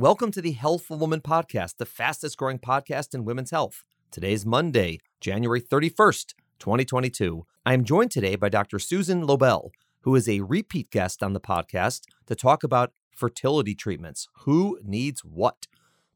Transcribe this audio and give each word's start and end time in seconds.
Welcome 0.00 0.30
to 0.30 0.40
the 0.40 0.52
Healthful 0.52 0.96
Woman 0.96 1.20
Podcast, 1.20 1.76
the 1.76 1.84
fastest 1.84 2.38
growing 2.38 2.58
podcast 2.58 3.12
in 3.12 3.26
women's 3.26 3.50
health. 3.50 3.84
Today's 4.10 4.46
Monday, 4.46 5.00
January 5.20 5.60
31st, 5.60 6.32
2022. 6.58 7.44
I 7.66 7.74
am 7.74 7.84
joined 7.84 8.10
today 8.10 8.34
by 8.34 8.48
Dr. 8.48 8.78
Susan 8.78 9.26
Lobel, 9.26 9.72
who 10.00 10.14
is 10.14 10.26
a 10.26 10.40
repeat 10.40 10.90
guest 10.90 11.22
on 11.22 11.34
the 11.34 11.38
podcast 11.38 12.04
to 12.28 12.34
talk 12.34 12.64
about 12.64 12.94
fertility 13.14 13.74
treatments. 13.74 14.26
Who 14.44 14.78
needs 14.82 15.20
what? 15.22 15.66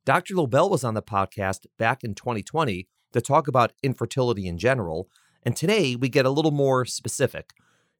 Dr. 0.07 0.35
Lobel 0.35 0.71
was 0.71 0.83
on 0.83 0.95
the 0.95 1.03
podcast 1.03 1.67
back 1.79 2.03
in 2.03 2.15
2020 2.15 2.89
to 3.13 3.21
talk 3.21 3.49
about 3.49 3.75
infertility 3.83 4.47
in 4.47 4.57
general, 4.57 5.11
and 5.43 5.55
today 5.55 5.95
we 5.95 6.09
get 6.09 6.25
a 6.25 6.31
little 6.31 6.53
more 6.53 6.87
specific. 6.87 7.53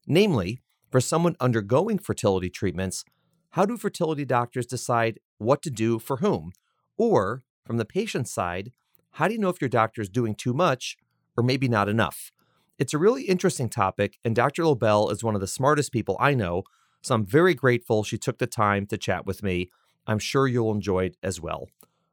Namely, 0.07 0.61
for 0.89 0.99
someone 0.99 1.35
undergoing 1.39 1.99
fertility 1.99 2.49
treatments, 2.49 3.05
how 3.51 3.67
do 3.67 3.77
fertility 3.77 4.25
doctors 4.25 4.65
decide 4.65 5.19
what 5.37 5.61
to 5.63 5.69
do 5.69 5.99
for 5.99 6.17
whom? 6.17 6.51
Or, 6.97 7.43
from 7.65 7.77
the 7.77 7.85
patient's 7.85 8.31
side, 8.31 8.71
how 9.11 9.27
do 9.27 9.33
you 9.33 9.39
know 9.39 9.49
if 9.49 9.61
your 9.61 9.69
doctor 9.69 10.01
is 10.01 10.09
doing 10.09 10.35
too 10.35 10.53
much 10.53 10.97
or 11.35 11.43
maybe 11.43 11.67
not 11.67 11.89
enough? 11.89 12.31
It's 12.77 12.93
a 12.93 12.97
really 12.97 13.23
interesting 13.23 13.69
topic, 13.69 14.17
and 14.25 14.35
Dr. 14.35 14.65
Lobel 14.65 15.09
is 15.09 15.23
one 15.23 15.35
of 15.35 15.41
the 15.41 15.47
smartest 15.47 15.91
people 15.91 16.17
I 16.19 16.33
know, 16.33 16.63
so 17.01 17.15
I'm 17.15 17.25
very 17.25 17.53
grateful 17.53 18.03
she 18.03 18.17
took 18.17 18.37
the 18.37 18.47
time 18.47 18.85
to 18.87 18.97
chat 18.97 19.25
with 19.25 19.43
me. 19.43 19.69
I'm 20.07 20.19
sure 20.19 20.47
you'll 20.47 20.73
enjoy 20.73 21.05
it 21.05 21.17
as 21.23 21.39
well. 21.39 21.69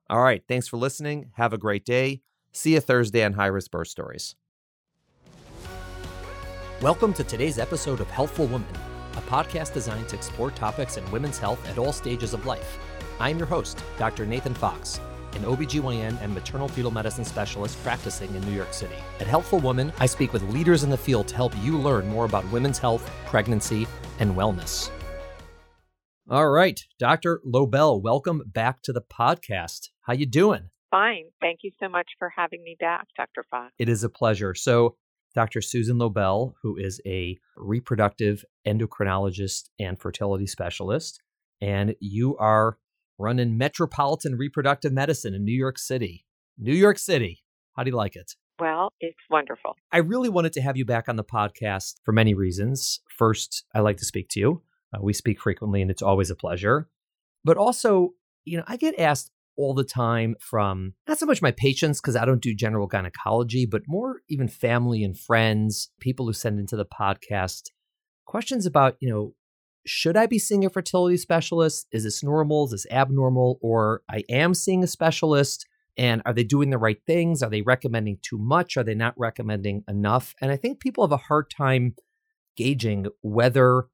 All 0.09 0.23
right, 0.23 0.43
thanks 0.47 0.69
for 0.69 0.77
listening. 0.77 1.31
Have 1.35 1.53
a 1.53 1.59
great 1.59 1.85
day. 1.85 2.21
See 2.53 2.75
you 2.75 2.81
Thursday 2.81 3.25
on 3.25 3.33
High 3.33 3.47
Risk 3.47 3.71
Birth 3.71 3.89
Stories. 3.89 4.37
Welcome 6.81 7.13
to 7.15 7.25
today's 7.25 7.59
episode 7.59 8.01
of 8.01 8.11
Healthful 8.11 8.47
Woman, 8.47 8.69
a 9.17 9.21
podcast 9.23 9.73
designed 9.73 10.09
to 10.11 10.17
explore 10.17 10.51
topics 10.51 10.97
in 10.97 11.11
women's 11.11 11.39
health 11.39 11.67
at 11.69 11.79
all 11.79 11.93
stages 11.93 12.35
of 12.35 12.45
life. 12.45 12.79
I'm 13.23 13.39
your 13.39 13.47
host, 13.47 13.83
Dr. 13.99 14.27
Nathan 14.27 14.53
Fox 14.53 15.01
an 15.35 15.45
OBGYN 15.45 16.21
and 16.21 16.35
maternal 16.35 16.69
fetal 16.69 16.91
medicine 16.91 17.25
specialist 17.25 17.83
practicing 17.83 18.35
in 18.35 18.43
New 18.43 18.53
York 18.53 18.75
City. 18.75 18.95
At 19.19 19.27
Healthful 19.27 19.61
Woman, 19.61 19.91
I 19.99 20.05
speak 20.05 20.33
with 20.35 20.43
leaders 20.53 20.85
in 20.85 20.91
the 20.91 20.97
field 20.97 21.29
to 21.29 21.37
help 21.37 21.55
you 21.63 21.79
learn 21.79 22.07
more 22.09 22.27
about 22.27 22.51
women's 22.53 22.79
health, 22.79 23.11
pregnancy, 23.27 23.87
and 24.19 24.35
wellness. 24.35 24.91
All 26.31 26.51
right, 26.51 26.79
Dr. 26.99 27.41
Lobel, 27.47 28.03
welcome 28.03 28.43
back 28.47 28.83
to 28.83 28.93
the 28.93 29.01
podcast. 29.01 29.89
How 30.03 30.13
you 30.13 30.27
doing? 30.27 30.69
Fine. 30.91 31.25
Thank 31.41 31.61
you 31.63 31.71
so 31.81 31.89
much 31.89 32.09
for 32.19 32.31
having 32.37 32.63
me 32.63 32.77
back, 32.79 33.07
Dr. 33.17 33.47
Fox. 33.51 33.73
It 33.79 33.89
is 33.89 34.05
a 34.05 34.11
pleasure. 34.11 34.55
So, 34.55 34.97
Dr. 35.35 35.63
Susan 35.63 35.97
Lobel, 35.97 36.53
who 36.63 36.77
is 36.77 37.01
a 37.07 37.39
reproductive 37.57 38.45
endocrinologist 38.67 39.71
and 39.81 39.99
fertility 39.99 40.47
specialist, 40.47 41.23
and 41.63 41.95
you 42.01 42.37
are 42.37 42.77
running 43.19 43.57
Metropolitan 43.57 44.37
Reproductive 44.37 44.93
Medicine 44.93 45.35
in 45.35 45.45
New 45.45 45.57
York 45.57 45.79
City. 45.79 46.25
New 46.59 46.75
York 46.75 46.99
City. 46.99 47.43
How 47.77 47.85
do 47.85 47.91
you 47.91 47.97
like 47.97 48.17
it? 48.17 48.33
Well, 48.59 48.93
it's 49.01 49.19
wonderful. 49.31 49.77
I 49.91 49.99
really 49.99 50.29
wanted 50.29 50.53
to 50.55 50.61
have 50.61 50.77
you 50.77 50.85
back 50.85 51.09
on 51.09 51.17
the 51.17 51.25
podcast 51.25 51.95
for 52.05 52.13
many 52.13 52.35
reasons. 52.35 53.01
First, 53.09 53.65
I 53.75 53.81
like 53.81 53.97
to 53.97 54.05
speak 54.05 54.29
to 54.31 54.41
you. 54.41 54.63
Uh, 54.95 54.99
we 55.03 55.13
speak 55.13 55.41
frequently, 55.41 55.83
and 55.83 55.91
it's 55.91 56.03
always 56.03 56.31
a 56.31 56.37
pleasure. 56.37 56.89
But 57.45 57.57
also, 57.57 58.11
you 58.45 58.59
know, 58.59 58.65
I 58.67 58.77
get 58.77 58.99
asked 58.99 59.31
all 59.57 59.75
the 59.75 59.85
time 59.85 60.37
from 60.41 60.95
not 61.09 61.19
so 61.19 61.27
much 61.27 61.43
my 61.43 61.51
patients, 61.51 62.01
because 62.01 62.17
I 62.17 62.25
don't 62.25 62.43
do 62.43 62.55
general 62.55 62.87
gynecology, 62.87 63.67
but 63.67 63.83
more 63.87 64.21
even 64.29 64.49
family 64.49 65.03
and 65.03 65.19
friends, 65.19 65.91
people 66.01 66.27
who 66.27 66.33
send 66.33 66.59
into 66.59 66.77
the 66.77 66.87
podcast 66.87 67.71
questions 68.27 68.65
about, 68.65 68.97
you 69.01 69.11
know, 69.11 69.35
should 69.85 70.17
I 70.17 70.27
be 70.27 70.39
seeing 70.39 70.65
a 70.65 70.71
fertility 70.71 71.17
specialist? 71.17 71.87
Is 71.93 72.05
this 72.05 72.23
normal? 72.23 72.65
Is 72.67 72.71
this 72.71 72.87
abnormal? 72.91 73.59
Or 73.61 74.03
I 74.11 74.25
am 74.29 74.55
seeing 74.55 74.83
a 74.83 74.87
specialist 74.87 75.67
and 75.97 76.23
are 76.25 76.33
they 76.33 76.45
doing 76.45 76.71
the 76.71 76.79
right 76.79 77.01
things? 77.07 77.43
Are 77.43 77.51
they 77.51 77.63
recommending 77.63 78.19
too 78.23 78.39
much? 78.39 78.77
Are 78.77 78.85
they 78.85 78.95
not 78.95 79.15
recommending 79.17 79.85
enough? 79.89 80.35
And 80.41 80.51
I 80.51 80.57
think 80.57 80.81
people 80.81 81.05
have 81.05 81.13
a 81.13 81.17
hard 81.17 81.51
time 81.51 81.95
gauging 82.57 83.07
whether 83.21 83.87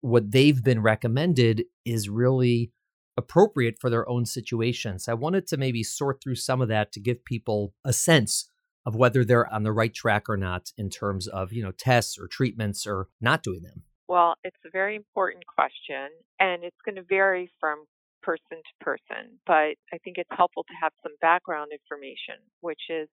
what 0.00 0.30
they've 0.30 0.62
been 0.62 0.82
recommended 0.82 1.64
is 1.84 2.08
really 2.08 2.72
appropriate 3.16 3.78
for 3.80 3.90
their 3.90 4.08
own 4.08 4.26
situation. 4.26 4.98
So 4.98 5.12
I 5.12 5.14
wanted 5.14 5.46
to 5.48 5.56
maybe 5.56 5.82
sort 5.82 6.22
through 6.22 6.34
some 6.36 6.60
of 6.60 6.68
that 6.68 6.92
to 6.92 7.00
give 7.00 7.24
people 7.24 7.72
a 7.84 7.92
sense 7.92 8.48
of 8.84 8.94
whether 8.94 9.24
they're 9.24 9.52
on 9.52 9.64
the 9.64 9.72
right 9.72 9.92
track 9.92 10.28
or 10.28 10.36
not 10.36 10.70
in 10.76 10.90
terms 10.90 11.26
of, 11.26 11.52
you 11.52 11.62
know, 11.62 11.72
tests 11.72 12.18
or 12.18 12.28
treatments 12.28 12.86
or 12.86 13.08
not 13.20 13.42
doing 13.42 13.62
them. 13.62 13.82
Well, 14.08 14.36
it's 14.44 14.56
a 14.64 14.70
very 14.70 14.96
important 14.96 15.44
question, 15.46 16.10
and 16.38 16.62
it's 16.62 16.76
going 16.84 16.96
to 16.96 17.02
vary 17.02 17.50
from 17.60 17.84
person 18.22 18.58
to 18.58 18.84
person. 18.84 19.38
But 19.46 19.74
I 19.92 19.98
think 20.04 20.18
it's 20.18 20.30
helpful 20.30 20.64
to 20.64 20.74
have 20.80 20.92
some 21.02 21.12
background 21.20 21.70
information, 21.72 22.36
which 22.60 22.82
is 22.88 23.08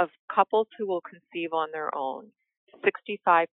of 0.00 0.08
couples 0.34 0.68
who 0.78 0.86
will 0.86 1.02
conceive 1.02 1.52
on 1.52 1.68
their 1.72 1.94
own, 1.94 2.28
65% 2.84 3.46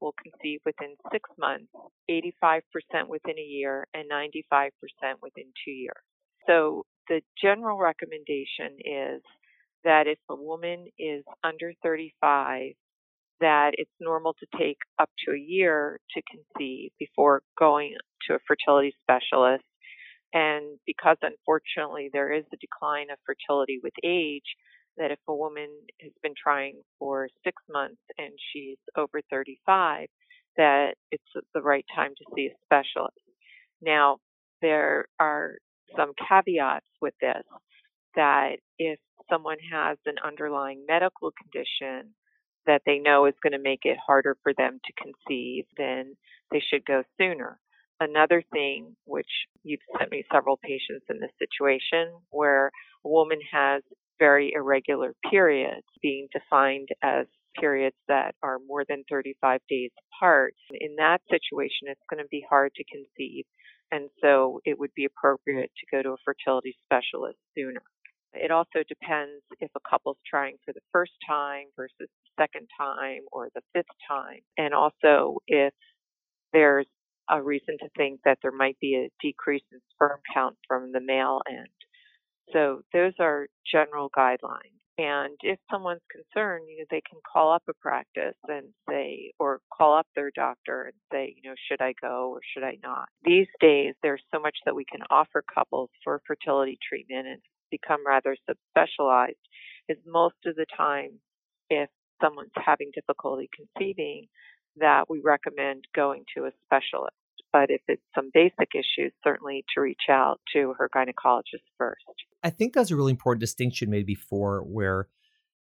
will 0.00 0.14
conceive 0.22 0.60
within 0.64 0.94
six 1.12 1.28
months, 1.38 1.70
85% 2.08 2.62
within 3.08 3.38
a 3.38 3.42
year, 3.42 3.86
and 3.94 4.10
95% 4.10 4.70
within 5.22 5.46
two 5.64 5.72
years. 5.72 6.02
So 6.46 6.84
the 7.08 7.20
general 7.40 7.78
recommendation 7.78 8.78
is 8.78 9.22
that 9.84 10.06
if 10.06 10.18
a 10.28 10.34
woman 10.34 10.86
is 10.98 11.24
under 11.44 11.72
35 11.82 12.72
that 13.40 13.72
it's 13.74 13.90
normal 14.00 14.34
to 14.34 14.58
take 14.58 14.78
up 14.98 15.10
to 15.24 15.32
a 15.32 15.38
year 15.38 15.98
to 16.14 16.22
conceive 16.30 16.90
before 16.98 17.42
going 17.58 17.94
to 18.26 18.34
a 18.34 18.38
fertility 18.46 18.94
specialist. 19.02 19.64
And 20.32 20.78
because 20.86 21.16
unfortunately 21.22 22.10
there 22.12 22.32
is 22.32 22.44
a 22.52 22.56
decline 22.56 23.10
of 23.10 23.18
fertility 23.26 23.80
with 23.82 23.94
age, 24.04 24.56
that 24.96 25.10
if 25.10 25.18
a 25.28 25.34
woman 25.34 25.68
has 26.00 26.12
been 26.22 26.34
trying 26.40 26.80
for 26.98 27.28
six 27.44 27.62
months 27.68 28.00
and 28.18 28.32
she's 28.52 28.78
over 28.96 29.20
35, 29.30 30.06
that 30.56 30.94
it's 31.10 31.24
the 31.54 31.62
right 31.62 31.84
time 31.94 32.10
to 32.16 32.24
see 32.34 32.48
a 32.48 32.54
specialist. 32.64 33.16
Now, 33.80 34.18
there 34.60 35.06
are 35.18 35.54
some 35.96 36.12
caveats 36.28 36.86
with 37.00 37.14
this 37.20 37.42
that 38.14 38.56
if 38.78 38.98
someone 39.30 39.56
has 39.72 39.96
an 40.06 40.16
underlying 40.24 40.84
medical 40.86 41.32
condition 41.40 42.12
that 42.66 42.82
they 42.86 42.98
know 42.98 43.26
is 43.26 43.34
going 43.42 43.52
to 43.52 43.58
make 43.58 43.80
it 43.84 43.96
harder 44.04 44.36
for 44.42 44.52
them 44.56 44.80
to 44.84 44.92
conceive, 45.02 45.64
then 45.76 46.16
they 46.50 46.60
should 46.60 46.84
go 46.84 47.02
sooner. 47.18 47.58
Another 48.00 48.42
thing, 48.52 48.96
which 49.04 49.28
you've 49.62 49.80
sent 49.98 50.10
me 50.10 50.24
several 50.32 50.56
patients 50.56 51.04
in 51.10 51.20
this 51.20 51.32
situation, 51.38 52.12
where 52.30 52.70
a 53.04 53.08
woman 53.08 53.38
has 53.52 53.82
very 54.18 54.52
irregular 54.54 55.14
periods 55.30 55.86
being 56.00 56.28
defined 56.32 56.88
as 57.02 57.26
periods 57.58 57.96
that 58.08 58.34
are 58.42 58.58
more 58.66 58.84
than 58.88 59.04
35 59.10 59.60
days 59.68 59.90
apart. 60.14 60.54
In 60.72 60.96
that 60.96 61.20
situation, 61.30 61.88
it's 61.88 62.00
going 62.08 62.22
to 62.22 62.28
be 62.30 62.44
hard 62.48 62.72
to 62.76 62.84
conceive. 62.84 63.44
And 63.90 64.08
so 64.22 64.60
it 64.64 64.78
would 64.78 64.94
be 64.94 65.04
appropriate 65.04 65.70
to 65.78 65.96
go 65.96 66.02
to 66.02 66.10
a 66.10 66.22
fertility 66.24 66.76
specialist 66.84 67.38
sooner. 67.56 67.82
It 68.32 68.50
also 68.50 68.84
depends 68.88 69.42
if 69.60 69.70
a 69.76 69.80
couple's 69.88 70.18
trying 70.28 70.56
for 70.64 70.72
the 70.72 70.80
first 70.92 71.12
time 71.26 71.66
versus 71.76 71.94
the 71.98 72.06
second 72.38 72.68
time 72.78 73.22
or 73.32 73.48
the 73.54 73.62
fifth 73.74 73.86
time. 74.08 74.40
And 74.56 74.74
also 74.74 75.38
if 75.46 75.72
there's 76.52 76.86
a 77.30 77.42
reason 77.42 77.76
to 77.80 77.88
think 77.96 78.20
that 78.24 78.38
there 78.42 78.52
might 78.52 78.78
be 78.80 78.96
a 78.96 79.10
decrease 79.20 79.62
in 79.72 79.78
sperm 79.92 80.20
count 80.34 80.56
from 80.66 80.92
the 80.92 81.00
male 81.00 81.40
end. 81.48 81.68
So 82.52 82.82
those 82.92 83.12
are 83.20 83.46
general 83.70 84.10
guidelines. 84.16 84.80
And 84.98 85.36
if 85.42 85.58
someone's 85.70 86.02
concerned, 86.10 86.64
you 86.68 86.78
know, 86.78 86.84
they 86.90 87.00
can 87.08 87.20
call 87.32 87.52
up 87.52 87.62
a 87.70 87.72
practice 87.80 88.36
and 88.48 88.66
say, 88.88 89.32
or 89.38 89.60
call 89.72 89.96
up 89.96 90.06
their 90.14 90.30
doctor 90.34 90.82
and 90.84 90.94
say, 91.10 91.34
you 91.34 91.48
know, 91.48 91.54
should 91.68 91.80
I 91.80 91.94
go 92.02 92.32
or 92.34 92.40
should 92.52 92.64
I 92.64 92.76
not? 92.82 93.08
These 93.24 93.46
days, 93.60 93.94
there's 94.02 94.22
so 94.34 94.40
much 94.40 94.56
that 94.66 94.74
we 94.74 94.84
can 94.84 95.00
offer 95.08 95.42
couples 95.54 95.88
for 96.04 96.20
fertility 96.26 96.78
treatment 96.86 97.28
and 97.28 97.40
become 97.70 98.06
rather 98.06 98.36
subspecialized 98.48 99.34
is 99.88 99.98
most 100.06 100.36
of 100.46 100.56
the 100.56 100.66
time 100.76 101.20
if 101.68 101.88
someone's 102.22 102.50
having 102.54 102.90
difficulty 102.94 103.48
conceiving 103.54 104.26
that 104.76 105.08
we 105.08 105.20
recommend 105.22 105.84
going 105.94 106.24
to 106.36 106.44
a 106.44 106.50
specialist. 106.64 107.14
But 107.52 107.70
if 107.70 107.80
it's 107.88 108.02
some 108.14 108.30
basic 108.32 108.68
issues, 108.74 109.12
certainly 109.24 109.64
to 109.74 109.80
reach 109.80 110.08
out 110.08 110.40
to 110.52 110.74
her 110.78 110.88
gynecologist 110.94 111.64
first. 111.78 112.04
I 112.44 112.50
think 112.50 112.74
that's 112.74 112.90
a 112.90 112.96
really 112.96 113.10
important 113.10 113.40
distinction 113.40 113.90
made 113.90 114.06
before 114.06 114.60
where 114.60 115.08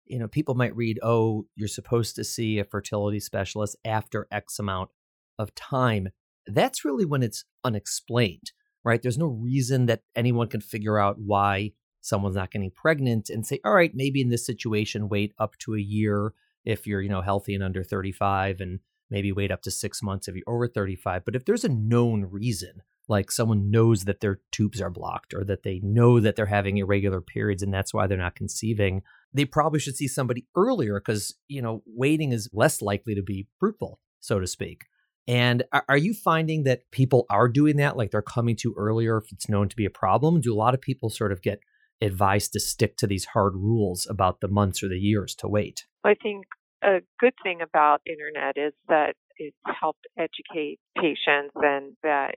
you 0.06 0.20
know 0.20 0.28
people 0.28 0.56
might 0.56 0.76
read 0.76 1.00
oh 1.04 1.46
you're 1.56 1.68
supposed 1.68 2.16
to 2.16 2.24
see 2.24 2.60
a 2.60 2.66
fertility 2.66 3.20
specialist 3.20 3.78
after 3.86 4.28
x 4.32 4.60
amount 4.60 4.90
of 5.38 5.54
time 5.56 6.10
that's 6.48 6.84
really 6.84 7.06
when 7.06 7.22
it's 7.22 7.46
unexplained 7.64 8.52
right 8.84 9.02
there's 9.02 9.20
no 9.20 9.28
reason 9.28 9.86
that 9.86 10.02
anyone 10.16 10.48
can 10.48 10.62
figure 10.62 10.98
out 10.98 11.18
why 11.20 11.72
someone's 12.02 12.36
not 12.36 12.52
getting 12.52 12.72
pregnant 12.72 13.30
and 13.30 13.46
say, 13.46 13.60
all 13.64 13.74
right, 13.74 13.92
maybe 13.94 14.22
in 14.22 14.30
this 14.30 14.46
situation, 14.46 15.10
wait 15.10 15.34
up 15.38 15.58
to 15.60 15.76
a 15.76 15.80
year 15.80 16.34
if 16.66 16.88
you're, 16.88 17.02
you 17.02 17.10
know, 17.10 17.22
healthy 17.22 17.56
and 17.56 17.64
under 17.64 17.84
35 17.84 18.60
and 18.60 18.80
maybe 19.10 19.32
wait 19.32 19.52
up 19.52 19.62
to 19.64 19.72
six 19.72 20.02
months 20.02 20.28
if 20.28 20.36
you're 20.36 20.44
over 20.48 20.68
35. 20.68 21.26
But 21.26 21.36
if 21.36 21.46
there's 21.46 21.64
a 21.64 21.70
known 21.70 22.26
reason, 22.26 22.82
like 23.08 23.32
someone 23.32 23.72
knows 23.72 24.06
that 24.06 24.20
their 24.20 24.40
tubes 24.52 24.80
are 24.80 24.92
blocked 24.92 25.34
or 25.34 25.44
that 25.46 25.64
they 25.64 25.80
know 25.84 26.20
that 26.20 26.36
they're 26.36 26.46
having 26.46 26.78
irregular 26.78 27.22
periods 27.22 27.64
and 27.64 27.74
that's 27.74 27.94
why 27.94 28.06
they're 28.06 28.18
not 28.18 28.36
conceiving, 28.36 29.02
they 29.34 29.46
probably 29.46 29.80
should 29.80 29.96
see 29.96 30.08
somebody 30.08 30.46
earlier 30.56 31.00
because, 31.00 31.36
you 31.48 31.62
know, 31.62 31.82
waiting 31.86 32.32
is 32.32 32.50
less 32.54 32.82
likely 32.82 33.16
to 33.16 33.24
be 33.24 33.48
fruitful, 33.60 34.00
so 34.20 34.40
to 34.40 34.48
speak. 34.48 34.86
And 35.28 35.64
are 35.88 35.98
you 35.98 36.16
finding 36.16 36.64
that 36.64 36.90
people 36.90 37.28
are 37.30 37.48
doing 37.48 37.78
that? 37.78 37.96
Like 37.96 38.10
they're 38.10 38.22
coming 38.22 38.56
to 38.58 38.74
earlier 38.76 39.18
if 39.18 39.32
it's 39.32 39.50
known 39.50 39.70
to 39.70 39.76
be 39.76 39.86
a 39.86 39.92
problem? 39.92 40.42
Do 40.42 40.54
a 40.54 40.58
lot 40.58 40.74
of 40.74 40.82
people 40.82 41.12
sort 41.12 41.32
of 41.32 41.44
get 41.44 41.60
advice 42.02 42.48
to 42.50 42.60
stick 42.60 42.98
to 42.98 43.08
these 43.08 43.26
hard 43.26 43.56
rules 43.56 44.08
about 44.10 44.40
the 44.42 44.48
months 44.48 44.82
or 44.84 44.90
the 44.90 45.00
years 45.00 45.36
to 45.36 45.48
wait? 45.48 45.86
I 46.04 46.16
think 46.16 46.46
a 46.84 47.00
good 47.20 47.34
thing 47.44 47.62
about 47.62 48.02
internet 48.06 48.58
is 48.58 48.74
that 48.88 49.16
it's 49.38 49.56
helped 49.80 50.06
educate 50.18 50.80
patients 50.98 51.54
and 51.56 51.94
that 52.04 52.36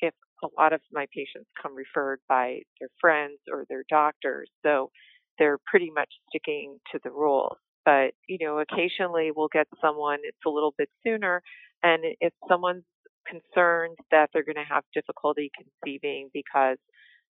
if 0.00 0.14
a 0.42 0.48
lot 0.58 0.72
of 0.72 0.80
my 0.92 1.06
patients 1.14 1.48
come 1.60 1.74
referred 1.74 2.20
by 2.28 2.60
their 2.80 2.88
friends 3.00 3.38
or 3.50 3.64
their 3.68 3.84
doctors, 3.88 4.48
so 4.64 4.90
they're 5.38 5.58
pretty 5.66 5.90
much 5.94 6.10
sticking 6.28 6.78
to 6.92 6.98
the 7.02 7.10
rules. 7.10 7.56
But, 7.84 8.12
you 8.28 8.38
know, 8.40 8.60
occasionally 8.60 9.30
we'll 9.34 9.48
get 9.52 9.66
someone, 9.80 10.18
it's 10.22 10.38
a 10.46 10.50
little 10.50 10.74
bit 10.78 10.88
sooner, 11.06 11.42
and 11.82 12.02
if 12.20 12.32
someone's 12.48 12.84
concerned 13.26 13.96
that 14.10 14.30
they're 14.32 14.44
going 14.44 14.56
to 14.56 14.74
have 14.74 14.84
difficulty 14.94 15.50
conceiving 15.56 16.30
because 16.32 16.78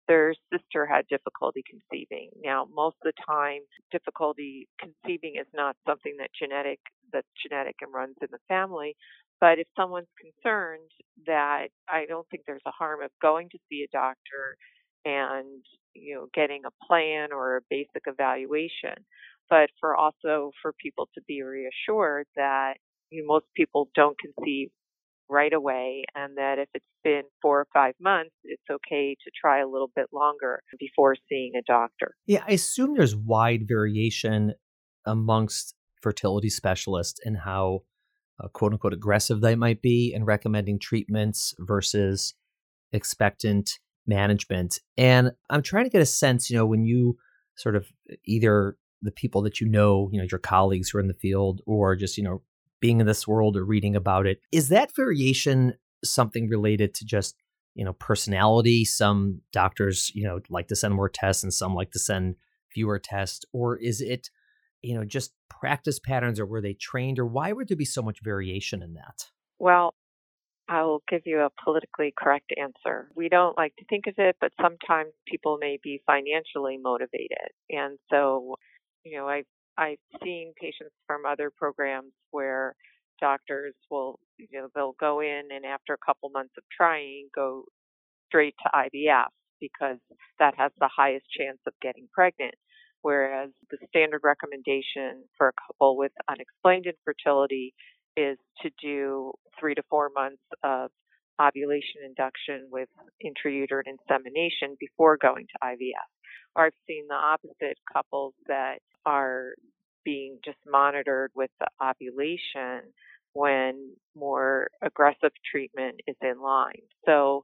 their 0.08 0.34
sister 0.52 0.86
had 0.86 1.06
difficulty 1.08 1.62
conceiving. 1.68 2.30
Now, 2.42 2.66
most 2.74 2.96
of 3.04 3.12
the 3.12 3.22
time, 3.26 3.60
difficulty 3.90 4.68
conceiving 4.78 5.36
is 5.40 5.46
not 5.54 5.76
something 5.86 6.14
that 6.18 6.30
genetic 6.38 6.80
that's 7.12 7.28
genetic 7.42 7.76
and 7.80 7.92
runs 7.94 8.16
in 8.20 8.28
the 8.30 8.38
family. 8.48 8.96
But 9.40 9.58
if 9.58 9.66
someone's 9.76 10.08
concerned 10.20 10.90
that 11.26 11.68
I 11.88 12.06
don't 12.06 12.26
think 12.30 12.44
there's 12.46 12.62
a 12.66 12.70
harm 12.70 13.02
of 13.02 13.10
going 13.22 13.48
to 13.50 13.58
see 13.68 13.84
a 13.84 13.96
doctor 13.96 14.56
and 15.04 15.64
you 15.94 16.14
know 16.14 16.26
getting 16.34 16.62
a 16.66 16.86
plan 16.86 17.32
or 17.32 17.56
a 17.58 17.60
basic 17.70 18.02
evaluation, 18.06 19.04
but 19.50 19.70
for 19.80 19.96
also 19.96 20.52
for 20.62 20.72
people 20.80 21.08
to 21.14 21.20
be 21.28 21.42
reassured 21.42 22.26
that 22.36 22.74
you 23.10 23.22
know, 23.22 23.28
most 23.34 23.46
people 23.56 23.88
don't 23.94 24.16
conceive 24.18 24.70
right 25.28 25.52
away 25.52 26.04
and 26.14 26.36
that 26.36 26.58
if 26.58 26.68
it's 26.74 26.84
been 27.02 27.22
four 27.40 27.60
or 27.60 27.66
five 27.72 27.94
months, 28.00 28.34
it's 28.44 28.62
okay 28.70 29.16
to 29.24 29.30
try 29.38 29.60
a 29.60 29.68
little 29.68 29.90
bit 29.94 30.06
longer 30.12 30.60
before 30.78 31.16
seeing 31.28 31.52
a 31.56 31.62
doctor. 31.66 32.14
Yeah, 32.26 32.44
I 32.46 32.52
assume 32.52 32.94
there's 32.94 33.16
wide 33.16 33.66
variation 33.66 34.54
amongst 35.06 35.74
fertility 36.00 36.50
specialists 36.50 37.20
in 37.24 37.34
how 37.34 37.80
uh, 38.42 38.48
quote 38.48 38.72
unquote 38.72 38.92
aggressive 38.92 39.40
they 39.40 39.54
might 39.54 39.80
be 39.80 40.12
in 40.14 40.24
recommending 40.24 40.78
treatments 40.78 41.54
versus 41.58 42.34
expectant 42.92 43.78
management. 44.06 44.78
And 44.96 45.32
I'm 45.50 45.62
trying 45.62 45.84
to 45.84 45.90
get 45.90 46.02
a 46.02 46.06
sense, 46.06 46.50
you 46.50 46.56
know, 46.56 46.66
when 46.66 46.84
you 46.84 47.16
sort 47.56 47.76
of 47.76 47.86
either 48.24 48.76
the 49.02 49.12
people 49.12 49.42
that 49.42 49.60
you 49.60 49.68
know, 49.68 50.08
you 50.12 50.18
know, 50.18 50.26
your 50.30 50.38
colleagues 50.38 50.90
who 50.90 50.98
are 50.98 51.00
in 51.00 51.08
the 51.08 51.14
field 51.14 51.60
or 51.66 51.94
just, 51.96 52.16
you 52.16 52.24
know, 52.24 52.42
being 52.80 53.00
in 53.00 53.06
this 53.06 53.26
world 53.26 53.56
or 53.56 53.64
reading 53.64 53.96
about 53.96 54.26
it. 54.26 54.40
Is 54.52 54.68
that 54.68 54.94
variation 54.94 55.74
something 56.04 56.48
related 56.48 56.94
to 56.94 57.04
just, 57.04 57.36
you 57.74 57.84
know, 57.84 57.94
personality? 57.94 58.84
Some 58.84 59.40
doctors, 59.52 60.10
you 60.14 60.24
know, 60.24 60.40
like 60.48 60.68
to 60.68 60.76
send 60.76 60.94
more 60.94 61.08
tests 61.08 61.42
and 61.42 61.52
some 61.52 61.74
like 61.74 61.92
to 61.92 61.98
send 61.98 62.36
fewer 62.72 62.98
tests. 62.98 63.44
Or 63.52 63.76
is 63.76 64.00
it, 64.00 64.30
you 64.82 64.94
know, 64.94 65.04
just 65.04 65.32
practice 65.48 65.98
patterns 65.98 66.38
or 66.38 66.46
were 66.46 66.60
they 66.60 66.74
trained 66.74 67.18
or 67.18 67.26
why 67.26 67.52
would 67.52 67.68
there 67.68 67.76
be 67.76 67.84
so 67.84 68.02
much 68.02 68.20
variation 68.22 68.82
in 68.82 68.94
that? 68.94 69.30
Well, 69.58 69.94
I'll 70.68 71.02
give 71.08 71.22
you 71.26 71.40
a 71.40 71.50
politically 71.62 72.12
correct 72.16 72.52
answer. 72.60 73.10
We 73.14 73.28
don't 73.28 73.56
like 73.56 73.76
to 73.76 73.84
think 73.84 74.06
of 74.06 74.14
it, 74.18 74.36
but 74.40 74.52
sometimes 74.60 75.12
people 75.26 75.58
may 75.60 75.78
be 75.82 76.00
financially 76.06 76.78
motivated. 76.78 77.52
And 77.70 77.98
so, 78.10 78.56
you 79.04 79.18
know, 79.18 79.28
I 79.28 79.42
I've 79.76 79.98
seen 80.22 80.52
patients 80.60 80.94
from 81.06 81.26
other 81.26 81.50
programs 81.50 82.12
where 82.30 82.74
doctors 83.20 83.74
will, 83.90 84.18
you 84.38 84.60
know, 84.60 84.68
they'll 84.74 84.96
go 85.00 85.20
in 85.20 85.48
and 85.54 85.64
after 85.64 85.94
a 85.94 86.04
couple 86.04 86.30
months 86.30 86.54
of 86.56 86.64
trying, 86.76 87.28
go 87.34 87.64
straight 88.28 88.54
to 88.62 88.70
IVF 88.74 89.28
because 89.60 89.98
that 90.38 90.54
has 90.56 90.72
the 90.78 90.90
highest 90.94 91.26
chance 91.36 91.58
of 91.66 91.72
getting 91.80 92.08
pregnant. 92.12 92.54
Whereas 93.02 93.50
the 93.70 93.78
standard 93.88 94.22
recommendation 94.24 95.24
for 95.36 95.48
a 95.48 95.52
couple 95.66 95.96
with 95.96 96.12
unexplained 96.28 96.86
infertility 96.86 97.74
is 98.16 98.38
to 98.62 98.70
do 98.80 99.32
three 99.58 99.74
to 99.74 99.82
four 99.90 100.10
months 100.14 100.42
of 100.62 100.90
ovulation 101.40 102.00
induction 102.04 102.68
with 102.70 102.88
intrauterine 103.24 103.86
insemination 103.86 104.76
before 104.78 105.16
going 105.16 105.46
to 105.46 105.66
IVF. 105.66 106.08
Or 106.56 106.66
I've 106.66 106.72
seen 106.86 107.06
the 107.08 107.14
opposite 107.14 107.78
couples 107.92 108.34
that 108.46 108.78
are 109.06 109.54
being 110.04 110.38
just 110.44 110.58
monitored 110.66 111.30
with 111.34 111.50
the 111.60 111.66
ovulation 111.82 112.92
when 113.32 113.94
more 114.16 114.68
aggressive 114.82 115.32
treatment 115.50 116.00
is 116.06 116.16
in 116.22 116.40
line. 116.40 116.82
So, 117.04 117.42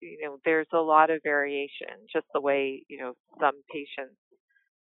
you 0.00 0.18
know, 0.22 0.38
there's 0.44 0.66
a 0.72 0.78
lot 0.78 1.10
of 1.10 1.20
variation, 1.22 1.88
just 2.12 2.26
the 2.34 2.40
way, 2.40 2.82
you 2.88 2.98
know, 2.98 3.14
some 3.40 3.54
patients 3.72 4.16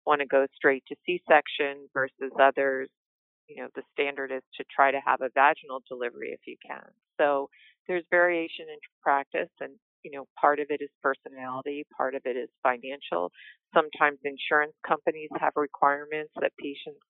want 0.05 0.21
to 0.21 0.27
go 0.27 0.47
straight 0.55 0.83
to 0.87 0.95
C-section 1.05 1.89
versus 1.93 2.31
others, 2.41 2.89
you 3.47 3.61
know, 3.61 3.67
the 3.75 3.83
standard 3.93 4.31
is 4.31 4.43
to 4.57 4.63
try 4.73 4.91
to 4.91 4.99
have 5.05 5.21
a 5.21 5.29
vaginal 5.33 5.81
delivery 5.87 6.31
if 6.31 6.41
you 6.45 6.55
can. 6.65 6.83
So 7.17 7.49
there's 7.87 8.03
variation 8.09 8.65
in 8.69 8.79
practice 9.01 9.49
and 9.59 9.73
you 10.03 10.11
know, 10.11 10.25
part 10.39 10.59
of 10.59 10.67
it 10.69 10.81
is 10.81 10.89
personality, 11.01 11.85
part 11.95 12.15
of 12.15 12.21
it 12.25 12.37
is 12.37 12.49
financial. 12.63 13.31
Sometimes 13.73 14.19
insurance 14.23 14.73
companies 14.87 15.29
have 15.39 15.53
requirements 15.55 16.31
that 16.41 16.51
patients 16.59 17.01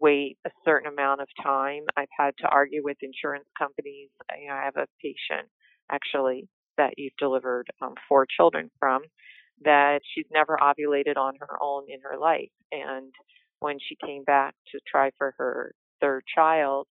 wait 0.00 0.36
a 0.46 0.50
certain 0.64 0.92
amount 0.92 1.20
of 1.20 1.28
time. 1.42 1.82
I've 1.96 2.08
had 2.18 2.34
to 2.38 2.48
argue 2.48 2.82
with 2.84 2.96
insurance 3.02 3.46
companies. 3.58 4.10
You 4.40 4.48
know, 4.48 4.54
I 4.54 4.64
have 4.64 4.76
a 4.76 4.86
patient 5.00 5.48
actually 5.90 6.48
that 6.78 6.94
you've 6.96 7.16
delivered 7.18 7.68
um, 7.80 7.94
four 8.08 8.26
children 8.26 8.70
from 8.80 9.02
that 9.64 10.00
she's 10.14 10.26
never 10.32 10.58
ovulated 10.60 11.16
on 11.16 11.34
her 11.40 11.62
own 11.62 11.84
in 11.88 12.00
her 12.02 12.18
life. 12.18 12.50
And 12.72 13.12
when 13.60 13.78
she 13.78 13.96
came 14.04 14.24
back 14.24 14.54
to 14.72 14.80
try 14.90 15.10
for 15.18 15.34
her 15.38 15.72
third 16.00 16.24
child, 16.34 16.88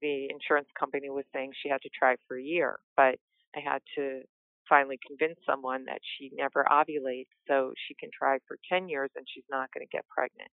the 0.00 0.28
insurance 0.30 0.68
company 0.78 1.10
was 1.10 1.24
saying 1.34 1.52
she 1.62 1.68
had 1.68 1.82
to 1.82 1.90
try 1.96 2.16
for 2.26 2.38
a 2.38 2.42
year. 2.42 2.78
But 2.96 3.16
I 3.54 3.60
had 3.64 3.80
to 3.96 4.22
finally 4.70 5.00
convince 5.06 5.38
someone 5.46 5.84
that 5.86 6.00
she 6.16 6.30
never 6.34 6.66
ovulates 6.70 7.34
so 7.48 7.74
she 7.88 7.94
can 8.00 8.10
try 8.16 8.38
for 8.48 8.58
10 8.72 8.88
years 8.88 9.10
and 9.16 9.26
she's 9.34 9.44
not 9.50 9.70
going 9.74 9.86
to 9.86 9.96
get 9.96 10.08
pregnant. 10.08 10.50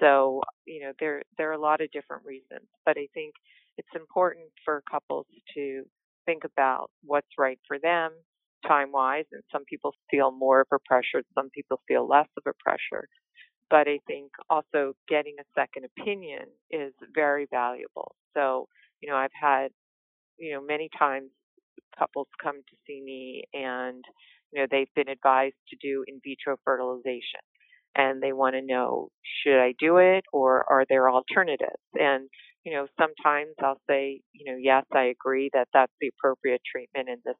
So, 0.00 0.42
you 0.66 0.82
know, 0.82 0.92
there 1.00 1.22
there 1.38 1.50
are 1.50 1.54
a 1.54 1.60
lot 1.60 1.80
of 1.80 1.90
different 1.92 2.24
reasons, 2.26 2.68
but 2.86 2.98
I 2.98 3.08
think 3.14 3.34
it's 3.78 3.88
important 3.96 4.46
for 4.64 4.82
couples 4.90 5.26
to 5.56 5.84
think 6.26 6.44
about 6.44 6.90
what's 7.04 7.28
right 7.38 7.60
for 7.68 7.78
them 7.78 8.12
time 8.66 8.92
wise 8.92 9.26
and 9.32 9.42
some 9.52 9.64
people 9.66 9.94
feel 10.10 10.32
more 10.32 10.62
of 10.62 10.68
a 10.72 10.78
pressure, 10.86 11.22
some 11.34 11.50
people 11.50 11.80
feel 11.88 12.08
less 12.08 12.28
of 12.38 12.44
a 12.46 12.52
pressure. 12.64 13.08
But 13.70 13.88
I 13.88 14.00
think 14.06 14.32
also 14.50 14.94
getting 15.08 15.36
a 15.40 15.44
second 15.60 15.86
opinion 15.98 16.42
is 16.70 16.92
very 17.14 17.46
valuable. 17.50 18.14
So, 18.34 18.68
you 19.00 19.10
know, 19.10 19.16
I've 19.16 19.36
had, 19.38 19.68
you 20.38 20.54
know, 20.54 20.62
many 20.62 20.90
times 20.98 21.30
couples 21.98 22.28
come 22.42 22.56
to 22.56 22.76
see 22.86 23.02
me 23.04 23.44
and, 23.52 24.04
you 24.52 24.60
know, 24.60 24.66
they've 24.70 24.92
been 24.94 25.08
advised 25.08 25.56
to 25.70 25.76
do 25.80 26.04
in 26.06 26.20
vitro 26.24 26.56
fertilization 26.64 27.40
and 27.96 28.22
they 28.22 28.32
want 28.32 28.54
to 28.54 28.62
know 28.62 29.08
should 29.42 29.60
I 29.60 29.74
do 29.78 29.98
it 29.98 30.24
or 30.32 30.64
are 30.70 30.84
there 30.88 31.10
alternatives? 31.10 31.82
And 31.94 32.28
you 32.64 32.72
know, 32.72 32.86
sometimes 32.98 33.54
I'll 33.62 33.80
say, 33.88 34.20
you 34.32 34.50
know, 34.50 34.56
yes, 34.58 34.84
I 34.92 35.04
agree 35.04 35.50
that 35.52 35.68
that's 35.74 35.92
the 36.00 36.08
appropriate 36.08 36.62
treatment 36.70 37.08
at 37.10 37.18
this. 37.24 37.34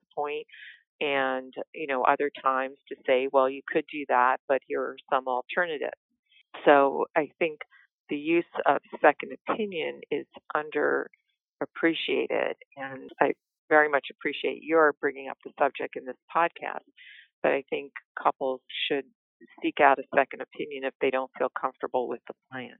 And, 1.00 1.52
you 1.74 1.86
know, 1.86 2.02
other 2.02 2.30
times 2.42 2.76
to 2.88 2.96
say, 3.06 3.28
well, 3.32 3.50
you 3.50 3.62
could 3.66 3.84
do 3.92 4.04
that, 4.08 4.38
but 4.48 4.60
here 4.66 4.82
are 4.82 4.96
some 5.10 5.26
alternatives. 5.26 5.92
So 6.64 7.06
I 7.16 7.30
think 7.38 7.60
the 8.08 8.16
use 8.16 8.44
of 8.66 8.78
second 9.00 9.36
opinion 9.48 10.00
is 10.10 10.26
underappreciated. 10.54 12.54
And 12.76 13.10
I 13.20 13.32
very 13.68 13.88
much 13.88 14.06
appreciate 14.10 14.62
your 14.62 14.94
bringing 15.00 15.28
up 15.28 15.38
the 15.44 15.52
subject 15.58 15.96
in 15.96 16.04
this 16.04 16.16
podcast. 16.34 16.84
But 17.42 17.52
I 17.52 17.64
think 17.70 17.92
couples 18.20 18.60
should 18.88 19.04
seek 19.62 19.80
out 19.80 19.98
a 19.98 20.04
second 20.14 20.40
opinion 20.40 20.84
if 20.84 20.94
they 21.00 21.10
don't 21.10 21.30
feel 21.38 21.50
comfortable 21.60 22.08
with 22.08 22.20
the 22.26 22.34
plan. 22.50 22.76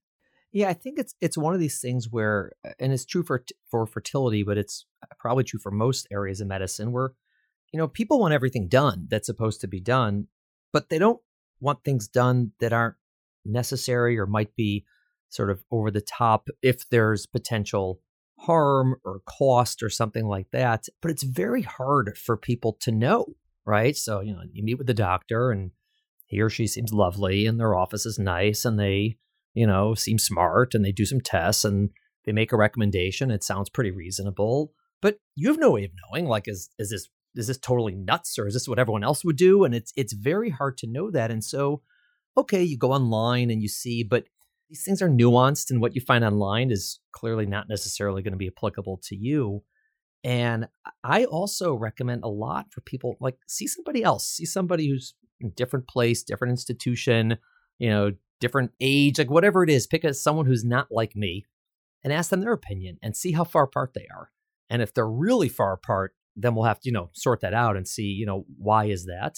Yeah, 0.53 0.69
I 0.69 0.73
think 0.73 0.99
it's 0.99 1.15
it's 1.21 1.37
one 1.37 1.53
of 1.53 1.61
these 1.61 1.81
things 1.81 2.09
where, 2.09 2.53
uh, 2.65 2.71
and 2.79 2.93
it's 2.93 3.05
true 3.05 3.25
for 3.25 3.45
for 3.71 3.87
fertility, 3.87 4.43
but 4.45 4.57
it's 4.57 4.87
uh, 5.03 5.13
probably 5.19 5.45
true 5.45 5.59
for 5.59 5.73
most 5.73 6.07
areas 6.13 6.41
of 6.41 6.47
medicine 6.47 6.93
where, 6.93 7.11
you 7.73 7.79
know, 7.79 7.89
people 7.89 8.21
want 8.21 8.35
everything 8.35 8.69
done 8.69 9.09
that's 9.11 9.27
supposed 9.27 9.61
to 9.63 9.67
be 9.67 9.81
done, 9.81 10.29
but 10.73 10.91
they 10.91 10.99
don't 10.99 11.21
want 11.61 11.83
things 11.83 12.07
done 12.07 12.53
that 12.61 12.73
aren't 12.73 12.95
necessary 13.45 14.17
or 14.17 14.27
might 14.27 14.55
be 14.55 14.85
sort 15.29 15.51
of 15.51 15.65
over 15.73 15.91
the 15.91 16.01
top 16.01 16.49
if 16.63 16.89
there's 16.89 17.27
potential 17.27 18.01
harm 18.47 18.97
or 19.05 19.21
cost 19.27 19.83
or 19.83 19.91
something 19.91 20.27
like 20.27 20.51
that. 20.53 20.87
But 21.03 21.11
it's 21.11 21.23
very 21.23 21.63
hard 21.63 22.17
for 22.17 22.37
people 22.37 22.77
to 22.81 22.93
know 22.93 23.37
right? 23.65 23.97
So, 23.97 24.21
you 24.21 24.33
know, 24.33 24.43
you 24.53 24.63
meet 24.63 24.79
with 24.79 24.87
the 24.87 24.95
doctor 24.95 25.51
and 25.51 25.71
he 26.27 26.41
or 26.41 26.51
she 26.51 26.67
seems 26.67 26.93
lovely 26.93 27.47
and 27.47 27.59
their 27.59 27.75
office 27.75 28.07
is 28.07 28.19
nice 28.19 28.65
and 28.65 28.79
they, 28.79 29.19
you 29.55 29.67
know, 29.67 29.95
seem 29.95 30.19
smart 30.19 30.75
and 30.75 30.85
they 30.85 30.93
do 30.93 31.05
some 31.05 31.21
tests 31.21 31.65
and 31.65 31.91
they 32.25 32.33
make 32.33 32.53
a 32.53 32.57
recommendation. 32.57 33.31
It 33.31 33.45
sounds 33.45 33.71
pretty 33.71 33.91
reasonable, 33.91 34.73
but 35.01 35.19
you 35.35 35.49
have 35.49 35.59
no 35.59 35.71
way 35.71 35.85
of 35.85 35.91
knowing 36.11 36.27
like 36.27 36.49
is 36.49 36.71
is 36.79 36.91
this 36.91 37.09
is 37.37 37.49
this 37.49 37.59
totally 37.59 37.95
nuts 37.95 38.39
or 38.39 38.47
is 38.47 38.55
this 38.55 38.69
what 38.69 38.79
everyone 38.79 39.05
else 39.05 39.25
would 39.25 39.37
do? 39.37 39.65
And 39.65 39.75
it's 39.75 39.93
it's 39.97 40.13
very 40.13 40.51
hard 40.51 40.79
to 40.79 40.87
know 40.87 41.11
that. 41.11 41.31
And 41.31 41.45
so, 41.45 41.83
okay, 42.37 42.63
you 42.63 42.79
go 42.79 42.93
online 42.93 43.51
and 43.51 43.63
you 43.63 43.69
see, 43.69 44.03
but 44.03 44.25
these 44.75 44.83
things 44.83 45.01
are 45.01 45.09
nuanced 45.09 45.71
and 45.71 45.81
what 45.81 45.95
you 45.95 46.01
find 46.01 46.25
online 46.25 46.73
is 46.73 46.99
clearly 47.13 47.47
not 47.47 47.69
necessarily 47.69 48.23
going 48.23 48.33
to 48.33 48.39
be 48.39 48.49
applicable 48.49 48.99
to 49.05 49.15
you. 49.15 49.63
And 50.25 50.67
I 51.05 51.27
also 51.27 51.75
recommend 51.75 52.25
a 52.25 52.29
lot 52.29 52.73
for 52.73 52.81
people 52.81 53.15
like 53.21 53.37
see 53.47 53.69
somebody 53.69 54.03
else, 54.03 54.29
see 54.29 54.45
somebody 54.45 54.89
who's 54.89 55.15
in 55.41 55.51
different 55.51 55.87
place, 55.87 56.25
different 56.25 56.51
institution, 56.51 57.39
you 57.79 57.89
know, 57.89 58.15
different 58.41 58.73
age, 58.81 59.17
like 59.17 59.31
whatever 59.31 59.63
it 59.63 59.71
is, 59.71 59.87
pick 59.87 60.03
a, 60.03 60.13
someone 60.13 60.47
who's 60.47 60.65
not 60.65 60.89
like 60.91 61.15
me 61.15 61.45
and 62.03 62.13
ask 62.13 62.31
them 62.31 62.41
their 62.41 62.53
opinion 62.53 62.99
and 63.01 63.17
see 63.17 63.31
how 63.31 63.45
far 63.45 63.63
apart 63.63 63.93
they 63.95 64.09
are. 64.13 64.33
And 64.69 64.83
if 64.83 64.93
they're 64.93 65.09
really 65.09 65.49
far 65.49 65.73
apart, 65.73 66.17
then 66.35 66.57
we'll 66.57 66.65
have 66.65 66.81
to, 66.81 66.89
you 66.89 66.93
know, 66.93 67.11
sort 67.13 67.43
that 67.43 67.55
out 67.55 67.77
and 67.77 67.87
see, 67.87 68.07
you 68.07 68.27
know, 68.27 68.45
why 68.59 68.87
is 68.87 69.07
that? 69.07 69.37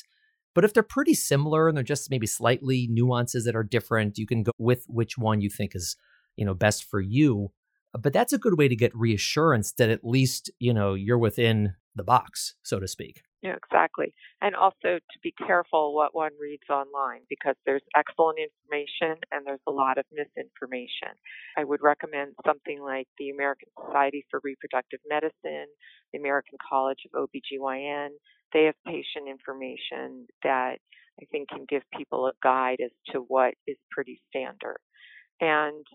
But 0.57 0.65
if 0.65 0.73
they're 0.73 0.83
pretty 0.83 1.13
similar 1.13 1.69
and 1.69 1.77
they're 1.77 1.85
just 1.85 2.11
maybe 2.11 2.27
slightly 2.27 2.89
nuances 2.91 3.45
that 3.45 3.55
are 3.55 3.63
different, 3.63 4.17
you 4.17 4.27
can 4.27 4.43
go 4.43 4.53
with 4.59 4.87
which 4.89 5.19
one 5.19 5.43
you 5.43 5.51
think 5.51 5.77
is, 5.77 5.97
you 6.35 6.47
know, 6.47 6.55
best 6.55 6.83
for 6.83 6.99
you. 6.99 7.53
But 7.93 8.15
that's 8.15 8.33
a 8.33 8.39
good 8.39 8.57
way 8.57 8.67
to 8.67 8.75
get 8.75 8.97
reassurance 8.97 9.73
that 9.73 9.91
at 9.91 10.03
least 10.03 10.51
you 10.59 10.73
know 10.73 10.95
you're 10.95 11.19
within 11.19 11.75
the 11.95 12.03
box 12.03 12.55
so 12.63 12.81
to 12.81 12.89
speak. 12.89 13.23
Yeah 13.43 13.57
exactly. 13.57 14.15
And 14.41 14.55
also 14.55 14.99
to 14.99 15.19
be 15.23 15.33
careful 15.47 15.95
what 15.95 16.15
one 16.15 16.33
reads 16.41 16.69
online 16.71 17.21
because 17.29 17.55
there's 17.65 17.85
excellent 17.95 18.39
information 18.39 19.21
and 19.31 19.47
there's 19.47 19.65
a 19.67 19.71
lot 19.71 19.99
of 19.99 20.05
misinformation. 20.13 21.17
I 21.57 21.65
would 21.65 21.81
recommend 21.83 22.35
something 22.45 22.83
like 22.83 23.09
the 23.19 23.31
american 23.31 23.69
society 23.87 24.27
for 24.31 24.41
reproductive 24.43 25.01
medicine 25.09 25.69
the 26.13 26.19
american 26.19 26.59
college 26.69 27.01
of 27.07 27.29
obgyn 27.29 28.09
they 28.53 28.65
have 28.65 28.75
patient 28.87 29.29
information 29.29 30.27
that 30.43 30.77
i 31.21 31.25
think 31.31 31.49
can 31.49 31.67
give 31.69 31.83
people 31.97 32.27
a 32.27 32.33
guide 32.43 32.79
as 32.85 32.91
to 33.13 33.21
what 33.21 33.55
is 33.67 33.77
pretty 33.91 34.21
standard 34.31 34.79
and 35.41 35.87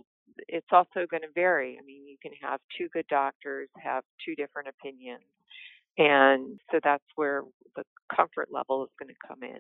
it's 0.48 0.68
also 0.72 1.06
going 1.10 1.22
to 1.22 1.30
vary. 1.36 1.78
I 1.82 1.86
mean, 1.86 2.08
you 2.08 2.18
can 2.22 2.32
have 2.42 2.60
two 2.78 2.88
good 2.94 3.06
doctors 3.10 3.70
have 3.84 4.04
two 4.26 4.36
different 4.36 4.70
opinions. 4.70 5.24
And 5.98 6.60
so 6.72 6.80
that's 6.84 7.04
where 7.16 7.44
the 7.76 7.84
comfort 8.16 8.50
level 8.52 8.84
is 8.84 8.90
going 9.00 9.14
to 9.14 9.28
come 9.28 9.44
in. 9.44 9.60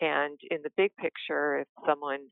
And 0.00 0.38
in 0.50 0.62
the 0.62 0.70
big 0.76 0.92
picture, 0.96 1.58
if 1.60 1.68
someone 1.86 2.28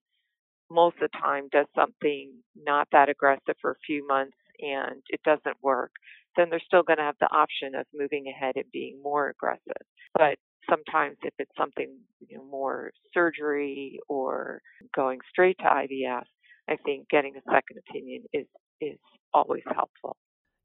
most 0.71 0.97
of 1.03 1.11
the 1.13 1.19
time 1.19 1.49
does 1.53 1.67
something 1.75 2.33
not 2.57 2.89
that 2.93 3.09
aggressive 3.09 3.57
for 3.61 3.73
a 3.73 3.87
few 3.87 4.07
months 4.07 4.37
and 4.61 5.03
it 5.11 5.21
doesn't 5.25 5.57
work, 5.63 5.93
then 6.37 6.49
they're 6.51 6.62
still 6.65 6.83
going 6.83 6.99
to 6.99 7.05
have 7.05 7.17
the 7.21 7.31
option 7.31 7.75
of 7.75 7.87
moving 7.95 8.27
ahead 8.29 8.57
and 8.57 8.65
being 8.73 9.01
more 9.03 9.31
aggressive. 9.31 9.83
But 10.15 10.37
sometimes 10.69 11.17
if 11.23 11.35
it's 11.39 11.51
something 11.59 11.99
you 12.27 12.39
know, 12.39 12.45
more 12.45 12.93
surgery 13.12 13.99
or 14.09 14.61
going 14.95 15.19
straight 15.31 15.59
to 15.59 15.65
IVF, 15.65 16.25
I 16.69 16.77
think 16.85 17.09
getting 17.09 17.35
a 17.37 17.51
second 17.51 17.79
opinion 17.89 18.25
is 18.33 18.47
is 18.81 18.99
always 19.35 19.62
helpful. 19.67 20.17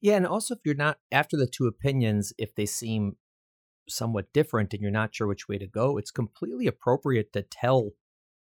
Yeah, 0.01 0.15
and 0.15 0.27
also 0.27 0.53
if 0.53 0.61
you're 0.63 0.75
not 0.75 0.99
after 1.11 1.37
the 1.37 1.47
two 1.47 1.65
opinions, 1.65 2.33
if 2.37 2.53
they 2.55 2.65
seem 2.65 3.17
somewhat 3.89 4.33
different 4.33 4.73
and 4.73 4.81
you're 4.81 4.91
not 4.91 5.15
sure 5.15 5.27
which 5.27 5.47
way 5.47 5.57
to 5.57 5.67
go, 5.67 5.97
it's 5.97 6.11
completely 6.11 6.67
appropriate 6.67 7.33
to 7.33 7.41
tell 7.41 7.91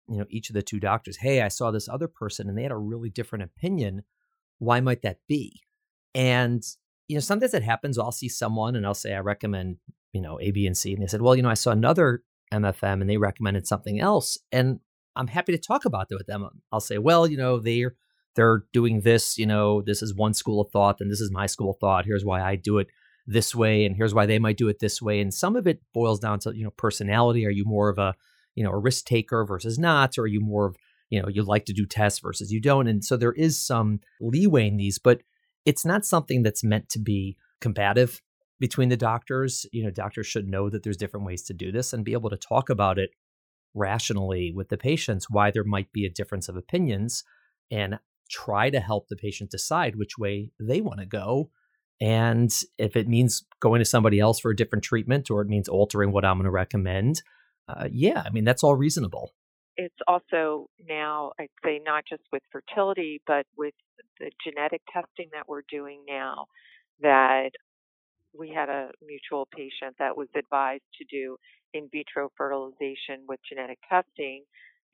you 0.09 0.19
know 0.19 0.27
each 0.31 0.51
of 0.51 0.55
the 0.55 0.63
two 0.63 0.81
doctors, 0.81 1.19
"Hey, 1.19 1.43
I 1.43 1.49
saw 1.49 1.71
this 1.71 1.89
other 1.89 2.09
person 2.09 2.49
and 2.49 2.59
they 2.59 2.63
had 2.63 2.73
a 2.73 2.77
really 2.77 3.11
different 3.11 3.45
opinion. 3.45 4.03
Why 4.59 4.81
might 4.81 5.03
that 5.03 5.21
be?" 5.29 5.63
And 6.15 6.65
you 7.09 7.17
know, 7.17 7.21
sometimes 7.21 7.55
it 7.55 7.63
happens. 7.63 7.99
I'll 7.99 8.13
see 8.13 8.29
someone 8.29 8.77
and 8.77 8.87
I'll 8.87 8.95
say, 8.95 9.15
"I 9.15 9.21
recommend 9.21 9.79
you 10.13 10.21
know 10.21 10.39
A, 10.41 10.51
B, 10.51 10.67
and 10.67 10.77
C," 10.77 10.93
and 10.93 11.03
they 11.03 11.07
said, 11.07 11.23
"Well, 11.23 11.35
you 11.35 11.43
know, 11.43 11.51
I 11.51 11.55
saw 11.55 11.73
another 11.73 12.23
MFM 12.53 13.01
and 13.01 13.11
they 13.11 13.17
recommended 13.17 13.67
something 13.67 14.01
else," 14.01 14.39
and 14.53 14.81
I'm 15.19 15.27
happy 15.27 15.53
to 15.53 15.59
talk 15.59 15.85
about 15.85 16.09
that 16.09 16.17
with 16.17 16.29
them. 16.29 16.49
I'll 16.71 16.81
say, 16.81 16.99
well, 16.99 17.27
you 17.27 17.37
know, 17.37 17.59
they're 17.59 17.95
they're 18.37 18.65
doing 18.73 19.01
this, 19.01 19.37
you 19.37 19.47
know, 19.47 19.83
this 19.83 20.01
is 20.01 20.15
one 20.15 20.33
school 20.33 20.61
of 20.61 20.71
thought, 20.71 21.01
and 21.01 21.11
this 21.11 21.21
is 21.21 21.33
my 21.33 21.47
school 21.47 21.71
of 21.71 21.79
thought. 21.81 22.05
Here's 22.05 22.25
why 22.25 22.41
I 22.41 22.55
do 22.55 22.79
it 22.79 22.87
this 23.27 23.53
way, 23.53 23.85
and 23.85 23.97
here's 23.97 24.15
why 24.15 24.27
they 24.27 24.39
might 24.39 24.57
do 24.57 24.69
it 24.69 24.79
this 24.79 25.03
way. 25.03 25.21
And 25.21 25.35
some 25.35 25.57
of 25.57 25.67
it 25.67 25.83
boils 25.93 26.21
down 26.21 26.39
to, 26.41 26.57
you 26.57 26.63
know, 26.63 26.71
personality. 26.71 27.45
Are 27.45 27.51
you 27.51 27.65
more 27.65 27.89
of 27.89 27.99
a, 27.99 28.15
you 28.55 28.63
know, 28.63 28.71
a 28.71 28.79
risk 28.79 29.07
taker 29.07 29.45
versus 29.45 29.77
not? 29.77 30.17
Or 30.19 30.23
are 30.23 30.29
you 30.29 30.41
more 30.41 30.67
of, 30.67 30.77
you 31.11 31.21
know, 31.21 31.29
you 31.29 31.43
like 31.43 31.65
to 31.65 31.73
do 31.73 31.85
tests 31.85 32.21
versus 32.21 32.53
you 32.53 32.61
don't? 32.61 32.87
And 32.87 33.05
so 33.05 33.17
there 33.17 33.33
is 33.33 33.61
some 33.61 34.01
leeway 34.21 34.69
in 34.69 34.77
these, 34.77 35.01
but 35.01 35.23
it's 35.65 35.85
not 35.85 36.05
something 36.05 36.43
that's 36.43 36.65
meant 36.65 36.89
to 36.91 36.99
be 36.99 37.37
combative 37.61 38.21
between 38.61 38.89
the 38.89 38.97
doctors. 38.97 39.67
You 39.73 39.85
know, 39.85 39.91
doctors 39.91 40.27
should 40.27 40.49
know 40.49 40.71
that 40.71 40.83
there's 40.83 40.97
different 40.97 41.27
ways 41.27 41.43
to 41.45 41.55
do 41.55 41.73
this 41.73 41.93
and 41.93 42.05
be 42.05 42.13
able 42.13 42.31
to 42.31 42.37
talk 42.37 42.71
about 42.71 42.99
it 42.99 43.11
rationally 43.75 44.53
with 44.55 44.69
the 44.69 44.79
patients 44.79 45.31
why 45.31 45.51
there 45.51 45.65
might 45.65 45.93
be 45.93 46.05
a 46.05 46.11
difference 46.11 46.49
of 46.49 46.57
opinions 46.57 47.23
and 47.71 47.99
try 48.31 48.71
to 48.71 48.81
help 48.81 49.09
the 49.09 49.17
patient 49.17 49.51
decide 49.51 49.97
which 49.97 50.19
way 50.19 50.51
they 50.59 50.81
want 50.81 51.01
to 51.01 51.07
go. 51.07 51.51
And 52.01 52.55
if 52.79 52.97
it 52.97 53.09
means 53.09 53.45
going 53.61 53.81
to 53.81 53.85
somebody 53.85 54.21
else 54.21 54.39
for 54.39 54.51
a 54.51 54.57
different 54.57 54.85
treatment 54.85 55.31
or 55.31 55.43
it 55.43 55.49
means 55.49 55.69
altering 55.69 56.13
what 56.13 56.25
I'm 56.25 56.37
going 56.37 56.45
to 56.45 56.51
recommend, 56.51 57.23
uh, 57.69 57.89
yeah, 57.91 58.23
I 58.25 58.31
mean, 58.31 58.45
that's 58.45 58.63
all 58.63 58.77
reasonable. 58.77 59.33
It's 59.77 59.97
also 60.07 60.69
now, 60.89 61.33
I'd 61.39 61.49
say, 61.65 61.81
not 61.85 62.05
just 62.09 62.23
with 62.33 62.43
fertility, 62.51 63.21
but 63.27 63.47
with 63.57 63.75
the 64.21 64.31
genetic 64.45 64.83
testing 64.93 65.29
that 65.33 65.49
we're 65.49 65.63
doing 65.71 66.03
now, 66.09 66.47
that 67.01 67.51
we 68.39 68.51
had 68.51 68.69
a 68.69 68.91
mutual 69.07 69.49
patient 69.55 69.97
that 69.99 70.17
was 70.17 70.29
advised 70.37 70.85
to 70.99 71.05
do 71.11 71.37
in 71.75 71.89
vitro 71.93 72.31
fertilization 72.37 73.25
with 73.29 73.41
genetic 73.49 73.79
testing 73.89 74.45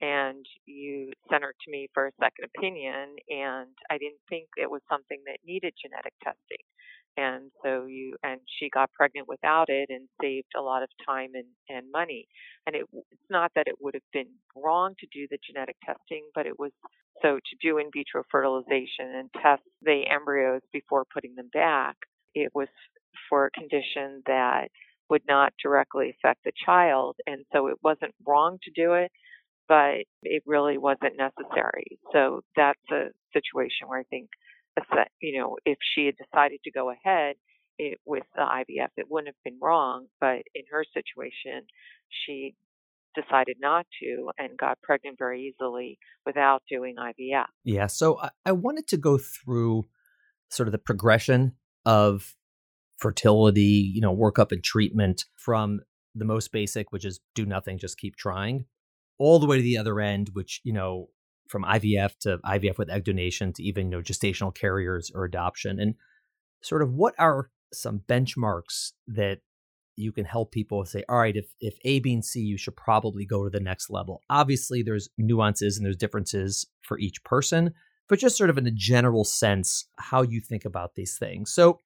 and 0.01 0.45
you 0.65 1.11
sent 1.31 1.43
her 1.43 1.53
to 1.63 1.71
me 1.71 1.87
for 1.93 2.07
a 2.07 2.11
second 2.19 2.49
opinion 2.55 3.15
and 3.29 3.69
I 3.89 3.97
didn't 3.97 4.21
think 4.29 4.47
it 4.57 4.69
was 4.69 4.81
something 4.89 5.19
that 5.25 5.39
needed 5.45 5.73
genetic 5.81 6.13
testing. 6.23 6.63
And 7.17 7.51
so 7.63 7.85
you 7.85 8.15
and 8.23 8.41
she 8.59 8.69
got 8.69 8.91
pregnant 8.93 9.27
without 9.27 9.69
it 9.69 9.89
and 9.89 10.07
saved 10.21 10.51
a 10.57 10.61
lot 10.61 10.83
of 10.83 10.89
time 11.07 11.31
and, 11.33 11.47
and 11.69 11.91
money. 11.91 12.27
And 12.67 12.75
it, 12.75 12.85
it's 12.93 13.29
not 13.29 13.51
that 13.55 13.67
it 13.67 13.75
would 13.79 13.93
have 13.93 14.11
been 14.11 14.29
wrong 14.55 14.95
to 14.99 15.07
do 15.13 15.27
the 15.29 15.37
genetic 15.47 15.77
testing, 15.85 16.23
but 16.35 16.45
it 16.45 16.59
was 16.59 16.71
so 17.21 17.35
to 17.35 17.55
do 17.61 17.77
in 17.77 17.89
vitro 17.93 18.23
fertilization 18.29 19.15
and 19.15 19.29
test 19.41 19.63
the 19.81 20.03
embryos 20.13 20.61
before 20.73 21.05
putting 21.13 21.35
them 21.35 21.49
back. 21.53 21.95
It 22.33 22.51
was 22.53 22.67
for 23.29 23.45
a 23.45 23.51
condition 23.51 24.21
that 24.25 24.67
would 25.09 25.21
not 25.27 25.53
directly 25.63 26.09
affect 26.17 26.43
the 26.43 26.51
child. 26.65 27.15
And 27.27 27.45
so 27.53 27.67
it 27.67 27.77
wasn't 27.83 28.13
wrong 28.27 28.57
to 28.63 28.71
do 28.71 28.93
it, 28.93 29.11
but 29.67 30.03
it 30.23 30.43
really 30.45 30.77
wasn't 30.77 31.17
necessary. 31.17 31.97
So 32.11 32.41
that's 32.55 32.79
a 32.91 33.07
situation 33.33 33.87
where 33.87 33.99
I 33.99 34.03
think, 34.09 34.27
you 35.21 35.39
know, 35.39 35.57
if 35.65 35.77
she 35.95 36.05
had 36.05 36.15
decided 36.17 36.59
to 36.63 36.71
go 36.71 36.91
ahead 36.91 37.35
it, 37.77 37.99
with 38.05 38.23
the 38.35 38.41
IVF, 38.41 38.89
it 38.97 39.07
wouldn't 39.09 39.29
have 39.29 39.43
been 39.43 39.59
wrong. 39.61 40.07
But 40.19 40.43
in 40.53 40.63
her 40.71 40.83
situation, 40.93 41.67
she 42.09 42.55
decided 43.15 43.57
not 43.59 43.85
to 44.01 44.31
and 44.37 44.57
got 44.57 44.81
pregnant 44.81 45.17
very 45.17 45.43
easily 45.53 45.97
without 46.25 46.63
doing 46.69 46.95
IVF. 46.99 47.45
Yeah. 47.63 47.87
So 47.87 48.19
I, 48.19 48.29
I 48.45 48.51
wanted 48.51 48.87
to 48.89 48.97
go 48.97 49.17
through 49.17 49.85
sort 50.49 50.67
of 50.67 50.71
the 50.71 50.77
progression 50.77 51.53
of 51.85 52.35
fertility, 52.97 53.91
you 53.93 54.01
know, 54.01 54.15
workup 54.15 54.51
and 54.51 54.63
treatment 54.63 55.25
from 55.35 55.79
the 56.13 56.25
most 56.25 56.51
basic, 56.51 56.91
which 56.91 57.05
is 57.05 57.19
do 57.33 57.45
nothing, 57.45 57.77
just 57.77 57.97
keep 57.97 58.15
trying, 58.15 58.65
all 59.17 59.39
the 59.39 59.45
way 59.45 59.57
to 59.57 59.63
the 59.63 59.77
other 59.77 59.99
end, 59.99 60.29
which, 60.33 60.61
you 60.63 60.73
know, 60.73 61.09
from 61.47 61.63
IVF 61.63 62.17
to 62.21 62.37
IVF 62.39 62.77
with 62.77 62.89
egg 62.89 63.03
donation 63.03 63.53
to 63.53 63.63
even, 63.63 63.85
you 63.85 63.97
know, 63.97 64.01
gestational 64.01 64.53
carriers 64.53 65.11
or 65.13 65.25
adoption. 65.25 65.79
And 65.79 65.95
sort 66.61 66.81
of 66.81 66.93
what 66.93 67.13
are 67.19 67.49
some 67.73 68.01
benchmarks 68.07 68.91
that 69.07 69.39
you 69.95 70.11
can 70.11 70.25
help 70.25 70.51
people 70.51 70.83
say, 70.85 71.03
all 71.07 71.19
right, 71.19 71.35
if, 71.35 71.45
if 71.59 71.75
A, 71.85 71.99
B, 71.99 72.13
and 72.13 72.25
C, 72.25 72.41
you 72.41 72.57
should 72.57 72.75
probably 72.75 73.25
go 73.25 73.43
to 73.43 73.49
the 73.49 73.63
next 73.63 73.89
level. 73.89 74.21
Obviously, 74.29 74.83
there's 74.83 75.09
nuances 75.17 75.77
and 75.77 75.85
there's 75.85 75.95
differences 75.95 76.65
for 76.81 76.99
each 76.99 77.23
person, 77.23 77.73
but 78.09 78.19
just 78.19 78.37
sort 78.37 78.49
of 78.49 78.57
in 78.57 78.67
a 78.67 78.71
general 78.71 79.23
sense, 79.23 79.87
how 79.97 80.21
you 80.21 80.41
think 80.41 80.65
about 80.65 80.95
these 80.95 81.17
things. 81.17 81.53
So 81.53 81.79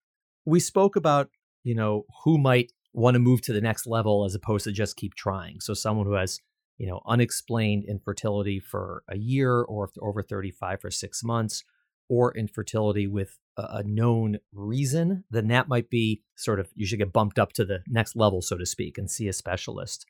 we 0.45 0.59
spoke 0.59 0.95
about, 0.95 1.29
you 1.63 1.75
know, 1.75 2.05
who 2.23 2.37
might 2.37 2.71
want 2.93 3.15
to 3.15 3.19
move 3.19 3.41
to 3.41 3.53
the 3.53 3.61
next 3.61 3.85
level 3.85 4.25
as 4.25 4.33
opposed 4.33 4.63
to 4.63 4.71
just 4.71 4.97
keep 4.97 5.13
trying. 5.13 5.59
So 5.59 5.73
someone 5.73 6.07
who 6.07 6.13
has, 6.13 6.39
you 6.79 6.88
know, 6.88 7.01
unexplained 7.05 7.83
infertility 7.88 8.59
for 8.59 9.03
a 9.07 9.17
year 9.17 9.62
or 9.62 9.89
over 10.01 10.24
35 10.24 10.81
for 10.81 10.89
six 10.89 11.24
months, 11.24 11.63
or 12.09 12.36
infertility 12.36 13.05
with 13.05 13.38
a 13.57 13.83
known 13.83 14.38
reason, 14.51 15.24
then 15.29 15.48
that 15.50 15.67
might 15.67 15.89
be 15.89 16.24
sort 16.36 16.59
of 16.59 16.69
you 16.74 16.88
should 16.88 16.98
get 16.98 17.13
bumped 17.13 17.38
up 17.38 17.53
to 17.53 17.65
the 17.65 17.81
next 17.88 18.15
level, 18.15 18.41
so 18.41 18.57
to 18.57 18.65
speak, 18.65 18.98
and 18.98 19.12
see 19.12 19.27
a 19.27 19.33
specialist. 19.33 20.05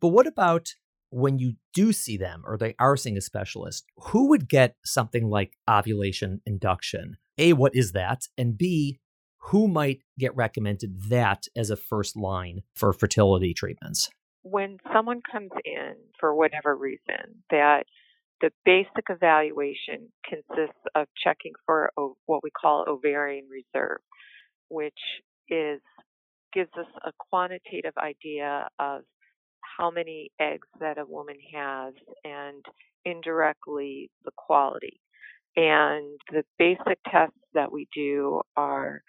But 0.00 0.08
what 0.08 0.26
about 0.26 0.74
when 1.08 1.38
you 1.38 1.54
do 1.74 1.92
see 1.92 2.16
them 2.16 2.42
or 2.46 2.56
they 2.56 2.74
are 2.78 2.96
seeing 2.96 3.16
a 3.16 3.22
specialist? 3.22 3.84
Who 3.96 4.28
would 4.28 4.48
get 4.48 4.76
something 4.84 5.28
like 5.28 5.56
ovulation 5.68 6.40
induction? 6.46 7.16
A, 7.36 7.54
what 7.54 7.74
is 7.74 7.92
that? 7.92 8.28
And 8.38 8.56
B, 8.56 9.00
who 9.44 9.66
might 9.66 10.02
get 10.18 10.36
recommended 10.36 11.02
that 11.08 11.46
as 11.56 11.70
a 11.70 11.76
first 11.76 12.16
line 12.16 12.60
for 12.76 12.92
fertility 12.92 13.54
treatments? 13.54 14.10
When 14.42 14.78
someone 14.92 15.20
comes 15.30 15.50
in 15.64 15.94
for 16.18 16.34
whatever 16.34 16.76
reason, 16.76 17.42
that 17.50 17.84
the 18.40 18.50
basic 18.64 19.04
evaluation 19.10 20.10
consists 20.26 20.80
of 20.94 21.06
checking 21.22 21.52
for 21.66 21.92
what 22.26 22.42
we 22.42 22.50
call 22.50 22.84
ovarian 22.88 23.48
reserve, 23.50 24.00
which 24.68 24.98
is 25.48 25.80
gives 26.52 26.70
us 26.78 26.86
a 27.04 27.12
quantitative 27.30 27.92
idea 27.98 28.66
of 28.78 29.02
how 29.78 29.90
many 29.90 30.30
eggs 30.40 30.66
that 30.80 30.98
a 30.98 31.04
woman 31.06 31.36
has 31.54 31.94
and 32.24 32.64
indirectly 33.04 34.10
the 34.24 34.32
quality. 34.36 35.00
And 35.56 36.18
the 36.30 36.44
basic 36.58 36.98
tests 37.10 37.36
that 37.54 37.72
we 37.72 37.88
do 37.94 38.42
are 38.56 39.02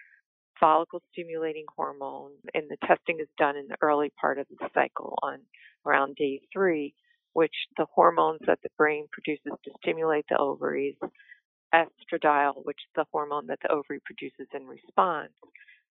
follicle 0.62 1.02
stimulating 1.12 1.64
hormone, 1.76 2.30
and 2.54 2.64
the 2.70 2.76
testing 2.86 3.18
is 3.20 3.28
done 3.36 3.56
in 3.56 3.66
the 3.66 3.76
early 3.82 4.12
part 4.20 4.38
of 4.38 4.46
the 4.48 4.68
cycle 4.72 5.18
on 5.22 5.40
around 5.84 6.14
day 6.14 6.40
three, 6.52 6.94
which 7.32 7.54
the 7.76 7.86
hormones 7.92 8.40
that 8.46 8.60
the 8.62 8.68
brain 8.78 9.06
produces 9.10 9.52
to 9.64 9.70
stimulate 9.82 10.24
the 10.30 10.38
ovaries, 10.38 10.94
estradiol, 11.74 12.64
which 12.64 12.78
is 12.78 12.92
the 12.94 13.04
hormone 13.10 13.48
that 13.48 13.58
the 13.62 13.72
ovary 13.72 14.00
produces 14.04 14.46
in 14.54 14.66
response, 14.66 15.32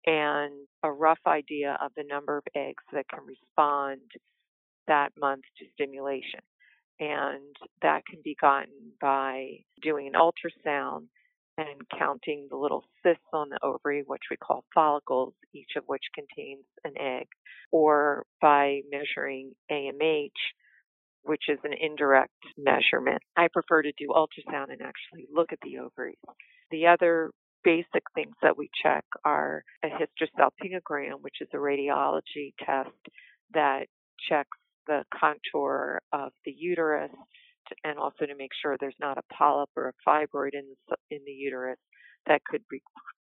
and 0.06 0.54
a 0.84 0.92
rough 0.92 1.20
idea 1.28 1.78
of 1.82 1.92
the 1.98 2.06
number 2.08 2.38
of 2.38 2.44
eggs 2.56 2.84
that 2.94 3.08
can 3.10 3.26
respond 3.26 4.00
that 4.88 5.10
month 5.20 5.44
to 5.58 5.66
stimulation. 5.74 6.42
And 7.00 7.56
that 7.82 8.04
can 8.10 8.20
be 8.24 8.38
gotten 8.40 8.94
by 9.02 9.48
doing 9.82 10.08
an 10.08 10.14
ultrasound 10.14 11.08
and 11.58 11.82
counting 11.98 12.48
the 12.50 12.58
little 12.58 12.84
cysts 13.04 13.24
on 13.34 13.50
the 13.50 13.60
ovary, 13.64 14.04
which 14.06 14.24
we 14.32 14.38
call 14.38 14.64
follicles, 14.74 15.34
each 15.54 15.72
of 15.78 15.84
which 15.86 16.04
contains 16.16 16.66
an 16.84 16.94
egg, 17.00 17.28
or 17.72 18.26
by 18.42 18.82
measuring 18.92 19.54
AMH, 19.72 20.30
which 21.24 21.44
is 21.50 21.60
an 21.64 21.74
indirect 21.80 22.32
measurement. 22.58 23.22
I 23.38 23.48
prefer 23.52 23.84
to 23.84 23.92
do 23.98 24.10
ultrasound 24.10 24.72
and 24.72 24.82
actually 24.82 25.28
look 25.34 25.54
at 25.54 25.60
the 25.64 25.80
ovaries. 25.80 26.18
The 26.72 26.88
other 26.88 27.32
basic 27.64 28.04
things 28.14 28.36
that 28.42 28.58
we 28.58 28.70
check 28.82 29.06
are 29.24 29.64
a 29.84 29.88
hysterosalpingogram, 29.88 31.22
which 31.22 31.36
is 31.40 31.48
a 31.54 31.58
radiology 31.58 32.54
test 32.66 32.90
that 33.54 33.88
checks 34.28 34.58
the 34.88 35.04
contour 35.18 36.02
of 36.12 36.32
the 36.46 36.52
uterus 36.52 37.12
and 37.84 37.98
also 37.98 38.26
to 38.26 38.36
make 38.36 38.52
sure 38.62 38.76
there's 38.80 38.96
not 39.00 39.18
a 39.18 39.34
polyp 39.34 39.70
or 39.76 39.90
a 39.90 40.10
fibroid 40.10 40.54
in 40.54 40.66
the, 40.90 40.96
in 41.12 41.20
the 41.26 41.32
uterus 41.32 41.78
that 42.28 42.42
could 42.46 42.64
be, 42.70 42.82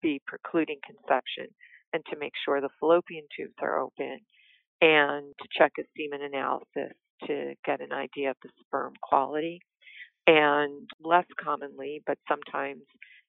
be 0.03 0.21
precluding 0.27 0.79
conception 0.85 1.47
and 1.93 2.03
to 2.11 2.19
make 2.19 2.33
sure 2.45 2.61
the 2.61 2.69
fallopian 2.81 3.25
tubes 3.37 3.55
are 3.63 3.81
open 3.81 4.19
and 4.81 5.33
to 5.41 5.49
check 5.57 5.73
a 5.79 5.83
semen 5.97 6.23
analysis 6.23 6.95
to 7.27 7.55
get 7.65 7.81
an 7.81 7.93
idea 7.93 8.31
of 8.31 8.37
the 8.43 8.51
sperm 8.61 8.93
quality. 9.03 9.61
And 10.27 10.89
less 11.03 11.27
commonly, 11.43 12.03
but 12.07 12.17
sometimes 12.27 12.83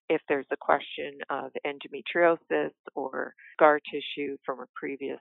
if 0.09 0.21
there's 0.29 0.45
a 0.51 0.57
question 0.57 1.17
of 1.29 1.51
endometriosis 1.65 2.71
or 2.95 3.33
scar 3.53 3.79
tissue 3.91 4.37
from 4.45 4.61
a 4.61 4.65
previous 4.75 5.19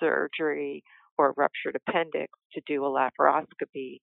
surgery 0.00 0.82
or 1.16 1.34
ruptured 1.36 1.76
appendix 1.76 2.30
to 2.52 2.60
do 2.66 2.84
a 2.84 2.88
laparoscopy, 2.88 4.00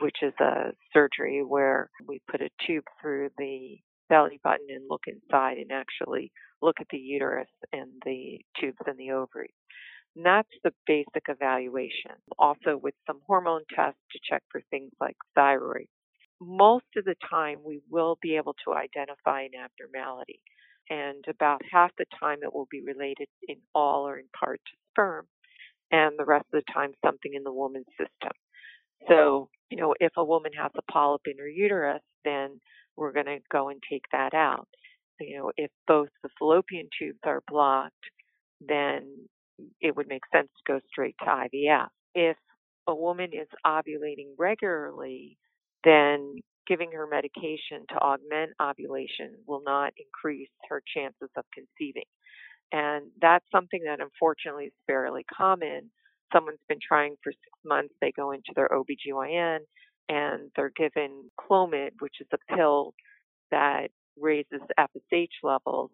which 0.00 0.16
is 0.22 0.34
a 0.40 0.72
surgery 0.92 1.42
where 1.44 1.90
we 2.06 2.20
put 2.30 2.40
a 2.40 2.50
tube 2.66 2.84
through 3.00 3.30
the 3.38 3.78
belly 4.08 4.40
button 4.44 4.66
and 4.70 4.84
look 4.88 5.02
inside 5.06 5.58
and 5.58 5.72
actually 5.72 6.30
look 6.62 6.76
at 6.80 6.86
the 6.90 6.98
uterus 6.98 7.48
and 7.72 7.90
the 8.04 8.40
tubes 8.60 8.78
and 8.86 8.98
the 8.98 9.10
ovaries. 9.10 9.50
And 10.14 10.24
that's 10.24 10.48
the 10.64 10.72
basic 10.86 11.24
evaluation. 11.28 12.12
Also, 12.38 12.78
with 12.82 12.94
some 13.06 13.20
hormone 13.26 13.62
tests 13.74 14.00
to 14.12 14.18
check 14.28 14.42
for 14.50 14.62
things 14.70 14.92
like 15.00 15.16
thyroid. 15.34 15.86
Most 16.40 16.86
of 16.96 17.04
the 17.04 17.16
time, 17.28 17.58
we 17.64 17.80
will 17.90 18.18
be 18.22 18.36
able 18.36 18.54
to 18.64 18.74
identify 18.74 19.42
an 19.42 19.52
abnormality, 19.54 20.40
and 20.90 21.24
about 21.28 21.62
half 21.70 21.90
the 21.98 22.04
time 22.20 22.38
it 22.42 22.52
will 22.52 22.68
be 22.70 22.82
related 22.82 23.28
in 23.48 23.56
all 23.74 24.06
or 24.06 24.18
in 24.18 24.26
part 24.38 24.60
to 24.66 24.76
sperm 24.90 25.26
and 25.92 26.18
the 26.18 26.24
rest 26.24 26.46
of 26.52 26.62
the 26.62 26.72
time 26.72 26.92
something 27.04 27.34
in 27.34 27.44
the 27.44 27.52
woman's 27.52 27.86
system. 27.98 28.32
So, 29.08 29.48
you 29.70 29.76
know, 29.76 29.94
if 30.00 30.12
a 30.16 30.24
woman 30.24 30.52
has 30.60 30.70
a 30.76 30.92
polyp 30.92 31.22
in 31.26 31.38
her 31.38 31.48
uterus, 31.48 32.02
then 32.24 32.60
we're 32.96 33.12
going 33.12 33.26
to 33.26 33.38
go 33.50 33.68
and 33.68 33.80
take 33.90 34.04
that 34.12 34.34
out. 34.34 34.68
You 35.20 35.38
know, 35.38 35.52
if 35.56 35.70
both 35.86 36.08
the 36.22 36.28
fallopian 36.38 36.88
tubes 36.98 37.18
are 37.24 37.42
blocked, 37.48 37.94
then 38.60 39.28
it 39.80 39.96
would 39.96 40.08
make 40.08 40.22
sense 40.32 40.48
to 40.48 40.72
go 40.72 40.80
straight 40.88 41.16
to 41.20 41.26
IVF. 41.26 41.88
If 42.14 42.36
a 42.86 42.94
woman 42.94 43.30
is 43.32 43.48
ovulating 43.66 44.34
regularly, 44.38 45.38
then 45.84 46.36
giving 46.66 46.92
her 46.92 47.06
medication 47.06 47.86
to 47.88 47.96
augment 47.96 48.50
ovulation 48.60 49.34
will 49.46 49.62
not 49.64 49.92
increase 49.96 50.50
her 50.68 50.82
chances 50.94 51.30
of 51.36 51.44
conceiving. 51.54 52.04
And 52.72 53.06
that's 53.20 53.44
something 53.52 53.82
that 53.84 54.00
unfortunately 54.00 54.66
is 54.66 54.72
fairly 54.86 55.24
common. 55.36 55.90
Someone's 56.32 56.58
been 56.68 56.78
trying 56.86 57.16
for 57.22 57.32
six 57.32 57.58
months, 57.64 57.94
they 58.00 58.12
go 58.12 58.32
into 58.32 58.52
their 58.54 58.68
OBGYN 58.68 59.58
and 60.08 60.50
they're 60.56 60.72
given 60.76 61.30
Clomid, 61.40 61.90
which 62.00 62.16
is 62.20 62.26
a 62.32 62.54
pill 62.54 62.94
that 63.50 63.88
raises 64.18 64.60
FSH 64.78 65.28
levels. 65.42 65.90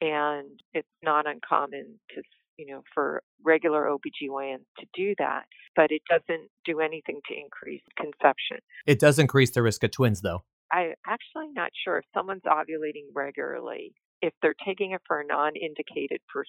And 0.00 0.60
it's 0.72 0.88
not 1.02 1.26
uncommon 1.26 1.98
to, 2.14 2.22
you 2.56 2.66
know, 2.66 2.82
for 2.94 3.22
regular 3.44 3.84
OBGYNs 3.84 4.64
to 4.78 4.86
do 4.94 5.14
that, 5.18 5.44
but 5.76 5.90
it 5.90 6.02
doesn't 6.08 6.48
do 6.64 6.80
anything 6.80 7.20
to 7.28 7.34
increase 7.38 7.82
conception. 7.96 8.58
It 8.86 8.98
does 8.98 9.18
increase 9.18 9.50
the 9.50 9.62
risk 9.62 9.84
of 9.84 9.90
twins, 9.90 10.22
though. 10.22 10.44
I'm 10.72 10.94
actually 11.06 11.52
not 11.52 11.70
sure 11.84 11.98
if 11.98 12.04
someone's 12.14 12.42
ovulating 12.46 13.08
regularly 13.14 13.92
if 14.22 14.32
they're 14.42 14.54
taking 14.66 14.92
it 14.92 15.00
for 15.06 15.20
a 15.20 15.26
non-indicated 15.26 16.20
pr- 16.28 16.42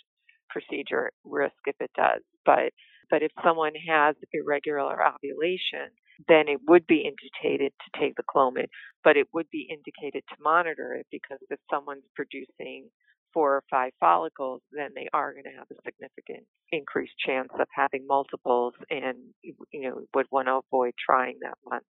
procedure, 0.49 1.11
risk 1.23 1.55
if 1.65 1.75
it 1.79 1.91
does. 1.95 2.21
But 2.45 2.73
but 3.11 3.21
if 3.21 3.31
someone 3.43 3.73
has 3.87 4.15
irregular 4.33 4.97
ovulation, 5.05 5.91
then 6.27 6.47
it 6.47 6.59
would 6.67 6.87
be 6.87 7.05
indicated 7.05 7.73
to 7.83 7.99
take 7.99 8.15
the 8.15 8.23
Clomid, 8.23 8.67
but 9.03 9.17
it 9.17 9.27
would 9.33 9.49
be 9.51 9.67
indicated 9.69 10.23
to 10.29 10.35
monitor 10.41 10.95
it 10.95 11.07
because 11.11 11.39
if 11.49 11.59
someone's 11.69 12.05
producing 12.15 12.89
four 13.33 13.55
or 13.55 13.63
five 13.69 13.91
follicles, 13.99 14.61
then 14.71 14.89
they 14.95 15.07
are 15.13 15.33
going 15.33 15.45
to 15.45 15.57
have 15.57 15.67
a 15.71 15.81
significant 15.85 16.45
increased 16.71 17.13
chance 17.25 17.49
of 17.59 17.67
having 17.73 18.05
multiples 18.07 18.73
and, 18.89 19.17
you 19.43 19.55
know, 19.81 20.01
would 20.15 20.27
want 20.31 20.47
to 20.47 20.59
avoid 20.67 20.93
trying 21.03 21.37
that 21.41 21.57
month. 21.69 21.85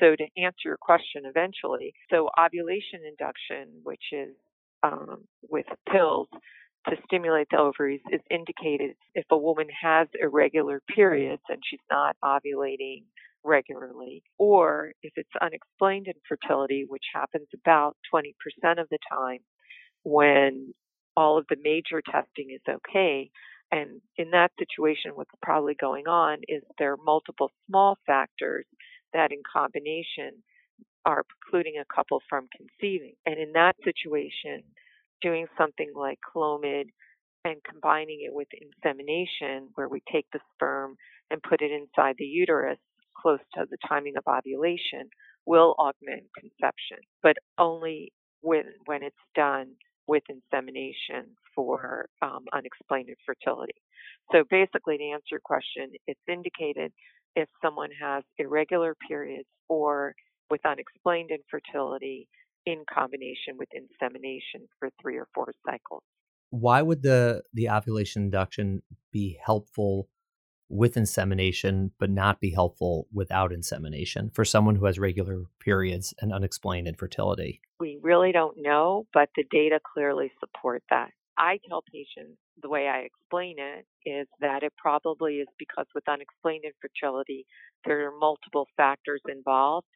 So 0.00 0.16
to 0.16 0.24
answer 0.42 0.66
your 0.66 0.78
question 0.80 1.22
eventually, 1.24 1.94
so 2.10 2.28
ovulation 2.38 3.00
induction, 3.08 3.80
which 3.82 4.12
is 4.12 4.34
um, 4.82 5.24
with 5.48 5.66
pills 5.90 6.28
to 6.88 6.96
stimulate 7.06 7.48
the 7.50 7.58
ovaries 7.58 8.00
is 8.12 8.20
indicated 8.30 8.96
if 9.14 9.24
a 9.30 9.36
woman 9.36 9.68
has 9.82 10.08
irregular 10.20 10.82
periods 10.94 11.42
and 11.48 11.60
she's 11.68 11.80
not 11.90 12.16
ovulating 12.22 13.04
regularly, 13.44 14.22
or 14.38 14.92
if 15.02 15.12
it's 15.16 15.28
unexplained 15.40 16.08
infertility, 16.08 16.84
which 16.88 17.04
happens 17.14 17.46
about 17.54 17.96
20% 18.12 18.32
of 18.78 18.88
the 18.90 18.98
time 19.10 19.40
when 20.02 20.74
all 21.16 21.38
of 21.38 21.46
the 21.48 21.56
major 21.62 22.02
testing 22.10 22.50
is 22.50 22.60
okay. 22.68 23.30
And 23.70 24.00
in 24.16 24.30
that 24.30 24.52
situation, 24.58 25.12
what's 25.14 25.30
probably 25.42 25.74
going 25.78 26.06
on 26.06 26.38
is 26.48 26.62
there 26.78 26.92
are 26.92 26.98
multiple 27.04 27.50
small 27.66 27.98
factors 28.06 28.66
that, 29.12 29.32
in 29.32 29.38
combination, 29.50 30.42
are 31.04 31.24
precluding 31.24 31.74
a 31.80 31.94
couple 31.94 32.20
from 32.28 32.48
conceiving. 32.56 33.14
And 33.26 33.38
in 33.38 33.52
that 33.52 33.76
situation, 33.84 34.62
doing 35.24 35.46
something 35.58 35.90
like 35.96 36.18
Clomid 36.34 36.84
and 37.44 37.56
combining 37.68 38.20
it 38.20 38.32
with 38.32 38.48
insemination, 38.52 39.70
where 39.74 39.88
we 39.88 40.00
take 40.12 40.26
the 40.32 40.40
sperm 40.54 40.96
and 41.30 41.42
put 41.42 41.62
it 41.62 41.72
inside 41.72 42.14
the 42.18 42.24
uterus 42.24 42.78
close 43.20 43.40
to 43.54 43.64
the 43.70 43.78
timing 43.88 44.14
of 44.18 44.24
ovulation, 44.28 45.08
will 45.46 45.74
augment 45.78 46.24
conception, 46.38 46.98
but 47.22 47.36
only 47.58 48.12
when, 48.42 48.64
when 48.84 49.02
it's 49.02 49.16
done 49.34 49.68
with 50.06 50.22
insemination 50.28 51.24
for 51.54 52.06
um, 52.22 52.44
unexplained 52.52 53.08
infertility. 53.08 53.80
So 54.32 54.44
basically, 54.50 54.98
to 54.98 55.04
answer 55.12 55.32
your 55.32 55.40
question, 55.44 55.92
it's 56.06 56.20
indicated 56.28 56.92
if 57.36 57.48
someone 57.62 57.90
has 58.00 58.22
irregular 58.38 58.94
periods 59.08 59.48
or 59.68 60.14
with 60.50 60.60
unexplained 60.66 61.30
infertility 61.30 62.28
in 62.66 62.84
combination 62.92 63.56
with 63.58 63.68
insemination 63.72 64.68
for 64.78 64.90
three 65.00 65.16
or 65.16 65.28
four 65.34 65.52
cycles. 65.66 66.02
Why 66.50 66.82
would 66.82 67.02
the 67.02 67.42
the 67.52 67.68
ovulation 67.68 68.22
induction 68.22 68.82
be 69.12 69.38
helpful 69.44 70.08
with 70.68 70.96
insemination 70.96 71.92
but 71.98 72.10
not 72.10 72.40
be 72.40 72.50
helpful 72.50 73.06
without 73.12 73.52
insemination 73.52 74.30
for 74.34 74.44
someone 74.44 74.76
who 74.76 74.86
has 74.86 74.98
regular 74.98 75.42
periods 75.60 76.14
and 76.20 76.32
unexplained 76.32 76.88
infertility? 76.88 77.60
We 77.80 77.98
really 78.02 78.32
don't 78.32 78.56
know, 78.58 79.06
but 79.12 79.28
the 79.36 79.44
data 79.50 79.78
clearly 79.94 80.32
support 80.40 80.82
that. 80.90 81.10
I 81.36 81.58
tell 81.68 81.82
patients 81.92 82.38
the 82.62 82.68
way 82.68 82.86
I 82.86 83.00
explain 83.00 83.56
it 83.58 83.84
is 84.08 84.28
that 84.40 84.62
it 84.62 84.72
probably 84.78 85.34
is 85.34 85.48
because 85.58 85.86
with 85.94 86.08
unexplained 86.08 86.64
infertility, 86.64 87.46
there 87.84 88.06
are 88.06 88.18
multiple 88.18 88.68
factors 88.76 89.20
involved. 89.28 89.86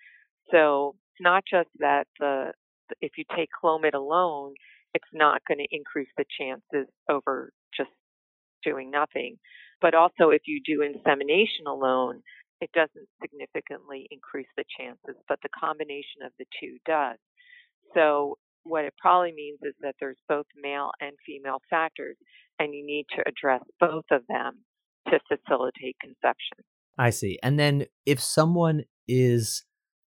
So 0.51 0.97
not 1.21 1.45
just 1.51 1.69
that 1.79 2.07
the 2.19 2.53
if 3.01 3.13
you 3.19 3.25
take 3.37 3.51
Clomid 3.63 3.95
alone, 3.95 4.55
it's 4.95 5.09
not 5.13 5.43
going 5.47 5.59
to 5.59 5.67
increase 5.71 6.09
the 6.17 6.25
chances 6.39 6.89
over 7.11 7.53
just 7.77 7.91
doing 8.65 8.91
nothing. 8.91 9.37
But 9.81 9.95
also, 9.95 10.31
if 10.31 10.43
you 10.47 10.61
do 10.65 10.83
insemination 10.83 11.67
alone, 11.67 12.23
it 12.61 12.71
doesn't 12.73 13.09
significantly 13.21 14.09
increase 14.11 14.49
the 14.57 14.65
chances, 14.79 15.21
but 15.29 15.39
the 15.43 15.49
combination 15.59 16.23
of 16.25 16.33
the 16.39 16.47
two 16.61 16.77
does. 16.87 17.19
So 17.95 18.39
what 18.65 18.85
it 18.85 18.95
probably 18.99 19.33
means 19.33 19.59
is 19.63 19.75
that 19.81 19.95
there's 20.01 20.19
both 20.29 20.47
male 20.61 20.91
and 21.01 21.13
female 21.25 21.59
factors, 21.71 22.17
and 22.59 22.75
you 22.75 22.85
need 22.85 23.07
to 23.17 23.23
address 23.27 23.63
both 23.79 24.05
of 24.11 24.23
them 24.29 24.59
to 25.09 25.21
facilitate 25.29 25.97
conception. 26.01 26.59
I 26.99 27.11
see. 27.11 27.39
And 27.43 27.59
then 27.59 27.87
if 28.05 28.21
someone 28.21 28.85
is 29.07 29.65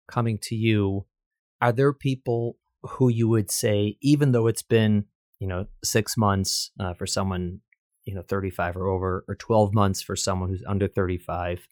coming 0.07 0.37
to 0.43 0.55
you, 0.55 1.05
are 1.61 1.71
there 1.71 1.93
people 1.93 2.57
who 2.81 3.09
you 3.09 3.27
would 3.27 3.51
say, 3.51 3.97
even 4.01 4.31
though 4.31 4.47
it's 4.47 4.61
been, 4.61 5.05
you 5.39 5.47
know, 5.47 5.67
six 5.83 6.17
months 6.17 6.71
uh, 6.79 6.93
for 6.93 7.05
someone, 7.05 7.61
you 8.05 8.13
know, 8.13 8.21
35 8.21 8.77
or 8.77 8.87
over, 8.87 9.25
or 9.27 9.35
12 9.35 9.73
months 9.73 10.01
for 10.01 10.15
someone 10.15 10.49
who's 10.49 10.63
under 10.67 10.87
35, 10.87 11.67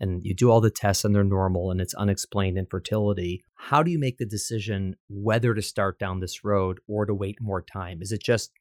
and 0.00 0.24
you 0.24 0.34
do 0.34 0.50
all 0.50 0.60
the 0.60 0.70
tests 0.70 1.04
and 1.04 1.14
they're 1.14 1.24
normal 1.24 1.70
and 1.70 1.80
it's 1.80 1.94
unexplained 1.94 2.58
infertility, 2.58 3.44
how 3.54 3.82
do 3.82 3.90
you 3.90 3.98
make 3.98 4.18
the 4.18 4.26
decision 4.26 4.96
whether 5.08 5.54
to 5.54 5.62
start 5.62 5.98
down 5.98 6.20
this 6.20 6.44
road 6.44 6.80
or 6.88 7.06
to 7.06 7.14
wait 7.14 7.40
more 7.40 7.62
time? 7.62 8.02
Is 8.02 8.12
it 8.12 8.22
just, 8.22 8.52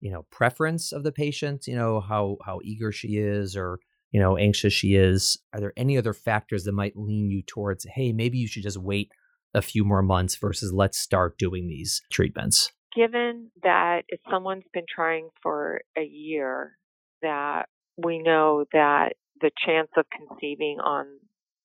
you 0.00 0.10
know, 0.10 0.26
preference 0.30 0.92
of 0.92 1.02
the 1.02 1.12
patient, 1.12 1.66
you 1.66 1.74
know, 1.76 2.00
how 2.00 2.36
how 2.44 2.60
eager 2.62 2.92
she 2.92 3.16
is 3.16 3.56
or, 3.56 3.78
you 4.14 4.20
know, 4.20 4.36
anxious 4.36 4.72
she 4.72 4.94
is? 4.94 5.36
Are 5.52 5.58
there 5.58 5.72
any 5.76 5.98
other 5.98 6.12
factors 6.12 6.62
that 6.64 6.72
might 6.72 6.96
lean 6.96 7.32
you 7.32 7.42
towards, 7.42 7.84
hey, 7.84 8.12
maybe 8.12 8.38
you 8.38 8.46
should 8.46 8.62
just 8.62 8.76
wait 8.76 9.10
a 9.54 9.60
few 9.60 9.84
more 9.84 10.02
months 10.02 10.36
versus 10.36 10.72
let's 10.72 10.96
start 10.96 11.36
doing 11.36 11.66
these 11.66 12.00
treatments? 12.12 12.70
Given 12.94 13.50
that 13.64 14.02
if 14.06 14.20
someone's 14.30 14.68
been 14.72 14.84
trying 14.88 15.30
for 15.42 15.80
a 15.98 16.04
year, 16.04 16.78
that 17.22 17.64
we 17.96 18.20
know 18.20 18.66
that 18.72 19.14
the 19.40 19.50
chance 19.66 19.88
of 19.96 20.04
conceiving 20.16 20.78
on 20.78 21.06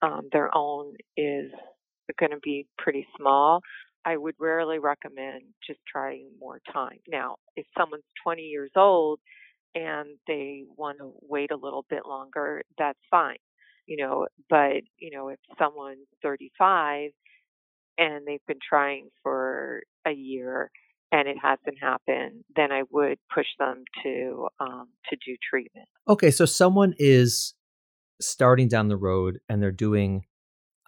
um, 0.01 0.21
their 0.31 0.49
own 0.57 0.95
is 1.15 1.51
going 2.19 2.31
to 2.31 2.39
be 2.43 2.65
pretty 2.79 3.05
small. 3.15 3.61
I 4.05 4.17
would 4.17 4.33
rarely 4.39 4.79
recommend 4.79 5.43
just 5.67 5.81
trying 5.87 6.31
more 6.39 6.61
time. 6.73 6.97
Now, 7.07 7.35
if 7.55 7.67
someone's 7.77 8.05
20 8.23 8.41
years 8.41 8.71
old 8.75 9.19
and 9.75 10.17
they 10.27 10.63
want 10.77 10.97
to 10.99 11.13
wait 11.21 11.51
a 11.51 11.57
little 11.57 11.85
bit 11.89 12.05
longer, 12.07 12.63
that's 12.77 12.99
fine. 13.09 13.37
You 13.85 13.97
know, 13.97 14.27
but, 14.49 14.81
you 14.99 15.11
know, 15.11 15.29
if 15.29 15.39
someone's 15.57 16.07
35 16.21 17.11
and 17.97 18.27
they've 18.27 18.45
been 18.47 18.59
trying 18.67 19.09
for 19.23 19.81
a 20.05 20.11
year 20.11 20.69
and 21.11 21.27
it 21.27 21.37
hasn't 21.41 21.79
happened, 21.81 22.43
then 22.55 22.71
I 22.71 22.83
would 22.91 23.17
push 23.33 23.47
them 23.57 23.83
to 24.03 24.47
um, 24.59 24.89
to 25.09 25.17
do 25.25 25.35
treatment. 25.49 25.87
Okay, 26.07 26.29
so 26.29 26.45
someone 26.45 26.93
is 26.97 27.55
starting 28.21 28.67
down 28.67 28.89
the 28.89 28.97
road 28.97 29.39
and 29.49 29.61
they're 29.61 29.71
doing 29.71 30.25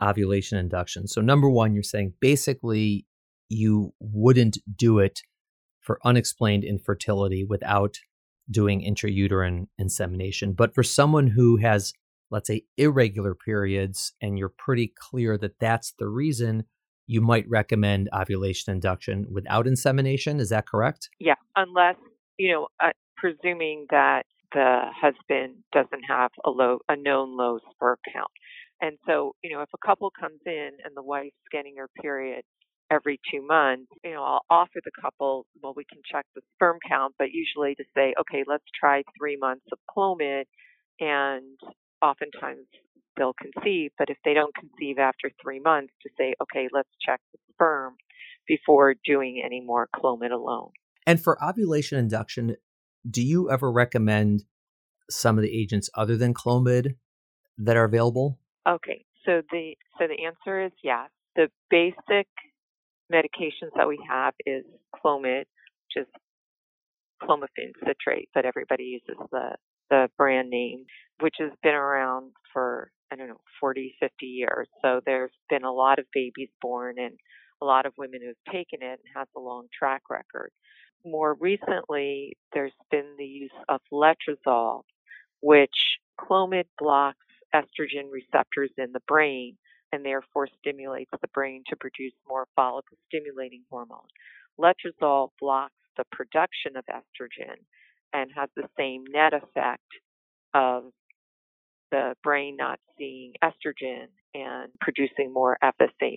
ovulation 0.01 0.57
induction. 0.57 1.07
So, 1.07 1.21
number 1.21 1.49
one, 1.49 1.73
you're 1.73 1.83
saying 1.83 2.13
basically 2.19 3.05
you 3.49 3.93
wouldn't 3.99 4.57
do 4.73 4.99
it 4.99 5.21
for 5.79 5.99
unexplained 6.05 6.63
infertility 6.63 7.43
without 7.43 7.97
doing 8.51 8.81
intrauterine 8.81 9.67
insemination. 9.77 10.53
But 10.53 10.75
for 10.75 10.83
someone 10.83 11.27
who 11.27 11.57
has, 11.57 11.93
let's 12.29 12.47
say, 12.47 12.63
irregular 12.77 13.33
periods 13.33 14.13
and 14.21 14.37
you're 14.37 14.53
pretty 14.57 14.93
clear 14.95 15.37
that 15.37 15.59
that's 15.59 15.93
the 15.97 16.07
reason, 16.07 16.65
you 17.07 17.21
might 17.21 17.45
recommend 17.49 18.09
ovulation 18.13 18.73
induction 18.73 19.25
without 19.31 19.67
insemination. 19.67 20.39
Is 20.39 20.49
that 20.49 20.67
correct? 20.67 21.09
Yeah, 21.19 21.35
unless, 21.55 21.95
you 22.37 22.51
know, 22.51 22.67
uh, 22.83 22.91
presuming 23.17 23.85
that 23.89 24.23
the 24.53 24.81
husband 24.95 25.55
doesn't 25.73 26.03
have 26.07 26.31
a 26.45 26.49
low 26.49 26.79
a 26.89 26.95
known 26.95 27.37
low 27.37 27.59
sperm 27.71 27.97
count. 28.13 28.31
And 28.81 28.97
so, 29.05 29.35
you 29.43 29.53
know, 29.53 29.61
if 29.61 29.69
a 29.73 29.87
couple 29.87 30.11
comes 30.19 30.39
in 30.45 30.69
and 30.83 30.95
the 30.95 31.03
wife's 31.03 31.35
getting 31.51 31.75
her 31.77 31.87
period 32.01 32.43
every 32.91 33.19
two 33.31 33.45
months, 33.45 33.91
you 34.03 34.11
know, 34.11 34.23
I'll 34.23 34.45
offer 34.49 34.79
the 34.83 34.91
couple, 35.01 35.45
well, 35.63 35.73
we 35.75 35.85
can 35.85 36.01
check 36.11 36.25
the 36.35 36.41
sperm 36.55 36.77
count, 36.87 37.15
but 37.17 37.29
usually 37.31 37.73
to 37.75 37.83
say, 37.95 38.13
okay, 38.19 38.43
let's 38.47 38.65
try 38.77 39.03
three 39.17 39.37
months 39.37 39.65
of 39.71 39.79
Clomid, 39.89 40.43
and 40.99 41.57
oftentimes 42.01 42.67
they'll 43.17 43.33
conceive. 43.33 43.91
But 43.97 44.09
if 44.09 44.17
they 44.25 44.33
don't 44.33 44.53
conceive 44.55 44.99
after 44.99 45.31
three 45.41 45.59
months, 45.59 45.93
to 46.03 46.09
say, 46.17 46.35
okay, 46.41 46.67
let's 46.73 46.89
check 47.05 47.21
the 47.31 47.39
sperm 47.53 47.95
before 48.47 48.95
doing 49.05 49.41
any 49.43 49.61
more 49.61 49.87
Clomid 49.95 50.31
alone. 50.31 50.71
And 51.07 51.21
for 51.21 51.41
ovulation 51.43 51.97
induction, 51.97 52.57
do 53.09 53.21
you 53.21 53.49
ever 53.49 53.71
recommend 53.71 54.43
some 55.09 55.37
of 55.37 55.43
the 55.43 55.57
agents 55.57 55.89
other 55.95 56.17
than 56.17 56.33
Clomid 56.33 56.95
that 57.57 57.77
are 57.77 57.85
available? 57.85 58.39
Okay, 58.67 59.05
so 59.25 59.41
the 59.51 59.75
so 59.97 60.07
the 60.07 60.25
answer 60.25 60.65
is 60.65 60.71
yes. 60.83 61.09
The 61.35 61.47
basic 61.69 62.27
medications 63.11 63.71
that 63.75 63.87
we 63.87 63.99
have 64.07 64.33
is 64.45 64.63
Clomid, 64.95 65.45
which 65.85 65.97
is 65.97 66.07
clomiphene 67.21 67.73
citrate, 67.85 68.29
but 68.33 68.45
everybody 68.45 68.83
uses 68.83 69.21
the 69.31 69.55
the 69.89 70.09
brand 70.17 70.49
name, 70.49 70.85
which 71.19 71.35
has 71.39 71.51
been 71.61 71.75
around 71.75 72.31
for 72.53 72.91
I 73.11 73.17
don't 73.17 73.27
know 73.27 73.41
40, 73.59 73.95
50 73.99 74.25
years. 74.25 74.67
So 74.81 75.01
there's 75.05 75.31
been 75.49 75.65
a 75.65 75.71
lot 75.71 75.99
of 75.99 76.05
babies 76.13 76.49
born 76.61 76.95
and 76.97 77.15
a 77.61 77.65
lot 77.65 77.85
of 77.85 77.93
women 77.97 78.21
who've 78.23 78.53
taken 78.53 78.81
it 78.81 78.99
and 78.99 79.15
has 79.15 79.27
a 79.35 79.39
long 79.39 79.67
track 79.77 80.03
record 80.09 80.51
more 81.05 81.33
recently, 81.35 82.37
there's 82.53 82.73
been 82.89 83.15
the 83.17 83.25
use 83.25 83.51
of 83.69 83.81
letrozole, 83.91 84.83
which 85.41 85.97
Clomid 86.19 86.65
blocks 86.77 87.17
estrogen 87.53 88.09
receptors 88.11 88.71
in 88.77 88.91
the 88.93 89.01
brain 89.07 89.57
and 89.91 90.05
therefore 90.05 90.47
stimulates 90.59 91.11
the 91.21 91.27
brain 91.33 91.63
to 91.69 91.75
produce 91.75 92.13
more 92.27 92.47
follicle 92.55 92.97
stimulating 93.07 93.63
hormone. 93.69 94.07
Letrozole 94.59 95.29
blocks 95.39 95.73
the 95.97 96.03
production 96.11 96.77
of 96.77 96.85
estrogen 96.85 97.55
and 98.13 98.31
has 98.35 98.49
the 98.55 98.67
same 98.77 99.03
net 99.11 99.33
effect 99.33 99.81
of 100.53 100.85
the 101.91 102.15
brain 102.23 102.55
not 102.57 102.79
seeing 102.97 103.33
estrogen 103.43 104.07
and 104.33 104.71
producing 104.79 105.33
more 105.33 105.57
FSH 105.63 106.15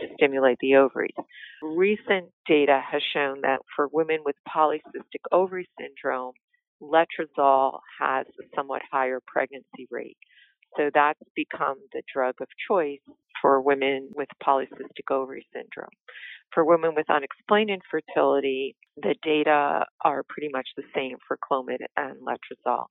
to 0.00 0.06
stimulate 0.14 0.58
the 0.60 0.76
ovaries. 0.76 1.14
Recent 1.62 2.26
data 2.46 2.80
has 2.90 3.02
shown 3.14 3.40
that 3.42 3.60
for 3.74 3.88
women 3.92 4.18
with 4.24 4.36
polycystic 4.54 5.22
ovary 5.32 5.66
syndrome, 5.80 6.34
letrozole 6.82 7.78
has 7.98 8.26
a 8.26 8.44
somewhat 8.54 8.82
higher 8.90 9.20
pregnancy 9.26 9.88
rate. 9.90 10.18
So 10.76 10.90
that's 10.92 11.20
become 11.34 11.76
the 11.92 12.02
drug 12.12 12.34
of 12.40 12.48
choice 12.68 13.00
for 13.40 13.60
women 13.60 14.10
with 14.14 14.28
polycystic 14.42 15.10
ovary 15.10 15.46
syndrome. 15.52 15.90
For 16.52 16.64
women 16.64 16.94
with 16.94 17.10
unexplained 17.10 17.70
infertility, 17.70 18.76
the 18.96 19.14
data 19.22 19.84
are 20.04 20.22
pretty 20.28 20.48
much 20.52 20.68
the 20.76 20.84
same 20.94 21.16
for 21.26 21.38
Clomid 21.38 21.78
and 21.96 22.16
letrozole. 22.20 22.86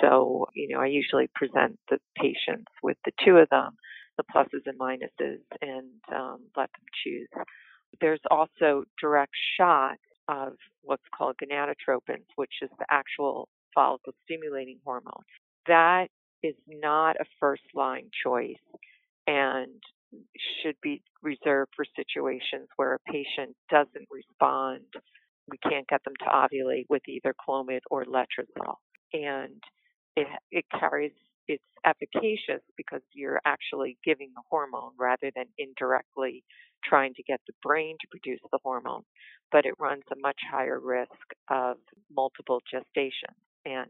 So, 0.00 0.46
you 0.54 0.68
know, 0.68 0.80
I 0.80 0.86
usually 0.86 1.28
present 1.34 1.78
the 1.88 1.98
patients 2.16 2.70
with 2.82 2.98
the 3.04 3.12
two 3.24 3.38
of 3.38 3.48
them, 3.48 3.76
the 4.18 4.24
pluses 4.24 4.66
and 4.66 4.78
minuses, 4.78 5.40
and 5.62 5.90
um, 6.14 6.40
let 6.56 6.70
them 6.72 6.84
choose. 7.02 7.28
There's 8.00 8.20
also 8.30 8.84
direct 9.00 9.32
shot 9.58 9.96
of 10.28 10.54
what's 10.82 11.02
called 11.16 11.36
gonadotropins, 11.42 12.26
which 12.36 12.52
is 12.62 12.70
the 12.78 12.86
actual 12.90 13.48
follicle 13.74 14.12
stimulating 14.24 14.78
hormone. 14.84 15.24
That 15.66 16.08
is 16.42 16.54
not 16.68 17.16
a 17.20 17.24
first 17.40 17.62
line 17.74 18.10
choice 18.24 18.56
and 19.26 19.82
should 20.62 20.76
be 20.82 21.02
reserved 21.22 21.72
for 21.76 21.84
situations 21.96 22.68
where 22.76 22.94
a 22.94 23.12
patient 23.12 23.56
doesn't 23.70 24.08
respond. 24.10 24.84
We 25.50 25.58
can't 25.58 25.88
get 25.88 26.02
them 26.04 26.14
to 26.20 26.26
ovulate 26.26 26.86
with 26.88 27.02
either 27.08 27.34
Clomid 27.48 27.80
or 27.90 28.04
letrozole. 28.04 28.76
And 29.12 29.62
it, 30.16 30.26
it 30.50 30.64
carries 30.78 31.12
it's 31.48 31.62
efficacious 31.84 32.62
because 32.76 33.02
you're 33.14 33.40
actually 33.44 33.98
giving 34.04 34.30
the 34.34 34.42
hormone 34.50 34.92
rather 34.98 35.30
than 35.34 35.46
indirectly 35.58 36.42
trying 36.84 37.14
to 37.14 37.22
get 37.22 37.40
the 37.46 37.52
brain 37.62 37.96
to 38.00 38.08
produce 38.08 38.40
the 38.50 38.58
hormone, 38.62 39.02
but 39.52 39.64
it 39.64 39.74
runs 39.78 40.02
a 40.12 40.16
much 40.20 40.38
higher 40.50 40.80
risk 40.80 41.12
of 41.50 41.76
multiple 42.14 42.60
gestations. 42.72 43.38
And 43.64 43.88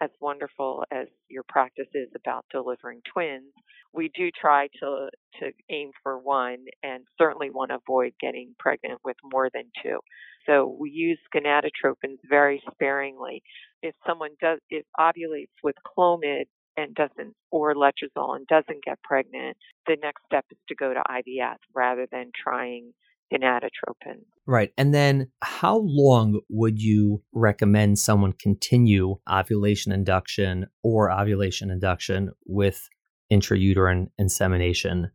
as 0.00 0.10
wonderful 0.20 0.84
as 0.90 1.06
your 1.28 1.42
practice 1.48 1.88
is 1.94 2.08
about 2.14 2.44
delivering 2.52 3.00
twins, 3.12 3.52
we 3.92 4.10
do 4.14 4.30
try 4.38 4.68
to 4.80 5.08
to 5.40 5.50
aim 5.70 5.90
for 6.02 6.18
one 6.18 6.58
and 6.82 7.04
certainly 7.16 7.50
want 7.50 7.70
to 7.70 7.76
avoid 7.76 8.12
getting 8.20 8.54
pregnant 8.58 9.00
with 9.04 9.16
more 9.24 9.48
than 9.52 9.64
two. 9.82 9.98
So 10.46 10.76
we 10.78 10.90
use 10.90 11.18
gonadotropins 11.34 12.18
very 12.28 12.62
sparingly. 12.72 13.42
If 13.82 13.94
someone 14.06 14.30
does 14.40 14.58
if 14.70 14.84
ovulates 14.98 15.48
with 15.62 15.76
Clomid 15.86 16.44
and 16.76 16.94
doesn't 16.94 17.34
or 17.50 17.74
letrozole 17.74 18.36
and 18.36 18.46
doesn't 18.46 18.84
get 18.84 19.02
pregnant, 19.02 19.56
the 19.86 19.96
next 20.02 20.22
step 20.26 20.44
is 20.50 20.58
to 20.68 20.74
go 20.74 20.94
to 20.94 21.02
IVF 21.10 21.56
rather 21.74 22.06
than 22.10 22.30
trying 22.40 22.92
gonadotropin. 23.32 24.20
Right. 24.46 24.72
And 24.78 24.94
then 24.94 25.30
how 25.42 25.82
long 25.84 26.40
would 26.48 26.80
you 26.80 27.22
recommend 27.32 27.98
someone 27.98 28.32
continue 28.32 29.16
ovulation 29.30 29.92
induction 29.92 30.66
or 30.82 31.12
ovulation 31.12 31.70
induction 31.70 32.30
with 32.46 32.88
intrauterine 33.30 34.06
insemination 34.18 35.10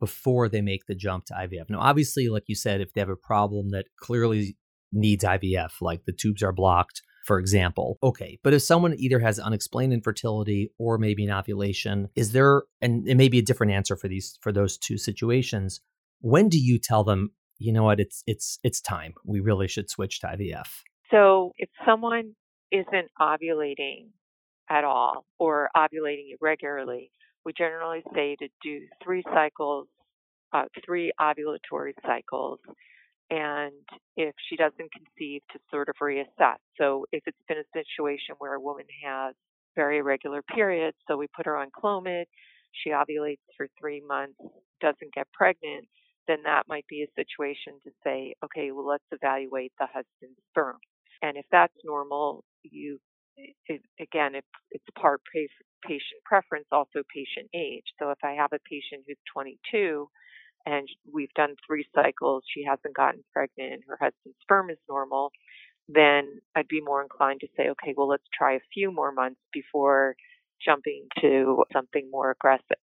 before 0.00 0.48
they 0.48 0.60
make 0.60 0.86
the 0.86 0.94
jump 0.94 1.24
to 1.26 1.34
IVF? 1.34 1.68
Now, 1.68 1.80
obviously, 1.80 2.28
like 2.28 2.44
you 2.46 2.54
said, 2.54 2.80
if 2.80 2.92
they 2.92 3.00
have 3.00 3.08
a 3.08 3.16
problem 3.16 3.70
that 3.70 3.86
clearly 4.00 4.56
needs 4.92 5.24
IVF, 5.24 5.72
like 5.80 6.04
the 6.04 6.12
tubes 6.12 6.42
are 6.42 6.52
blocked, 6.52 7.02
for 7.26 7.38
example. 7.38 7.98
Okay, 8.02 8.38
but 8.42 8.54
if 8.54 8.62
someone 8.62 8.94
either 8.96 9.18
has 9.18 9.38
unexplained 9.38 9.92
infertility 9.92 10.70
or 10.78 10.98
maybe 10.98 11.26
anovulation, 11.26 12.08
is 12.14 12.32
there 12.32 12.62
and 12.80 13.06
it 13.08 13.16
may 13.16 13.28
be 13.28 13.38
a 13.38 13.42
different 13.42 13.72
answer 13.72 13.96
for 13.96 14.08
these 14.08 14.38
for 14.40 14.52
those 14.52 14.78
two 14.78 14.98
situations. 14.98 15.80
When 16.20 16.48
do 16.48 16.58
you 16.58 16.78
tell 16.78 17.04
them 17.04 17.30
you 17.58 17.72
know 17.72 17.82
what, 17.82 18.00
it's 18.00 18.22
it's 18.26 18.58
it's 18.62 18.80
time. 18.80 19.14
We 19.24 19.40
really 19.40 19.68
should 19.68 19.90
switch 19.90 20.20
to 20.20 20.28
IVF. 20.28 20.68
So 21.10 21.52
if 21.56 21.68
someone 21.86 22.34
isn't 22.70 23.10
ovulating 23.20 24.08
at 24.70 24.84
all 24.84 25.24
or 25.38 25.68
ovulating 25.76 26.36
irregularly, 26.40 27.10
we 27.44 27.52
generally 27.56 28.02
say 28.14 28.36
to 28.36 28.48
do 28.62 28.80
three 29.02 29.22
cycles, 29.32 29.88
uh, 30.52 30.64
three 30.84 31.12
ovulatory 31.20 31.92
cycles, 32.06 32.58
and 33.30 33.72
if 34.16 34.34
she 34.48 34.56
doesn't 34.56 34.90
conceive, 34.92 35.42
to 35.52 35.58
sort 35.70 35.88
of 35.88 35.94
reassess. 36.00 36.58
So 36.78 37.06
if 37.12 37.22
it's 37.26 37.38
been 37.48 37.58
a 37.58 37.78
situation 37.78 38.34
where 38.38 38.54
a 38.54 38.60
woman 38.60 38.86
has 39.04 39.34
very 39.76 39.98
irregular 39.98 40.42
periods, 40.42 40.96
so 41.06 41.16
we 41.16 41.26
put 41.34 41.46
her 41.46 41.56
on 41.56 41.68
Clomid, 41.70 42.24
she 42.72 42.90
ovulates 42.90 43.38
for 43.56 43.66
three 43.80 44.02
months, 44.06 44.38
doesn't 44.80 45.12
get 45.14 45.26
pregnant, 45.32 45.86
then 46.28 46.44
that 46.44 46.68
might 46.68 46.86
be 46.88 47.02
a 47.02 47.20
situation 47.20 47.74
to 47.84 47.90
say, 48.04 48.34
okay, 48.44 48.70
well, 48.70 48.86
let's 48.86 49.04
evaluate 49.10 49.72
the 49.78 49.86
husband's 49.86 50.38
sperm. 50.50 50.76
And 51.22 51.36
if 51.36 51.46
that's 51.50 51.74
normal, 51.84 52.44
you, 52.62 53.00
it, 53.36 53.82
again, 54.00 54.36
it, 54.36 54.44
it's 54.70 54.84
part 55.00 55.20
patient 55.82 56.20
preference, 56.24 56.66
also 56.70 57.02
patient 57.12 57.50
age. 57.54 57.84
So 57.98 58.10
if 58.10 58.18
I 58.22 58.32
have 58.32 58.52
a 58.52 58.60
patient 58.70 59.04
who's 59.08 59.18
22 59.32 60.08
and 60.66 60.86
we've 61.12 61.32
done 61.34 61.56
three 61.66 61.86
cycles, 61.94 62.44
she 62.54 62.64
hasn't 62.64 62.94
gotten 62.94 63.24
pregnant, 63.32 63.72
and 63.72 63.82
her 63.88 63.98
husband's 64.00 64.38
sperm 64.42 64.70
is 64.70 64.78
normal, 64.88 65.32
then 65.88 66.40
I'd 66.54 66.68
be 66.68 66.82
more 66.82 67.02
inclined 67.02 67.40
to 67.40 67.48
say, 67.56 67.70
okay, 67.70 67.94
well, 67.96 68.08
let's 68.08 68.28
try 68.36 68.54
a 68.54 68.70
few 68.74 68.92
more 68.92 69.12
months 69.12 69.40
before 69.52 70.14
jumping 70.64 71.06
to 71.20 71.64
something 71.72 72.08
more 72.10 72.30
aggressive. 72.30 72.76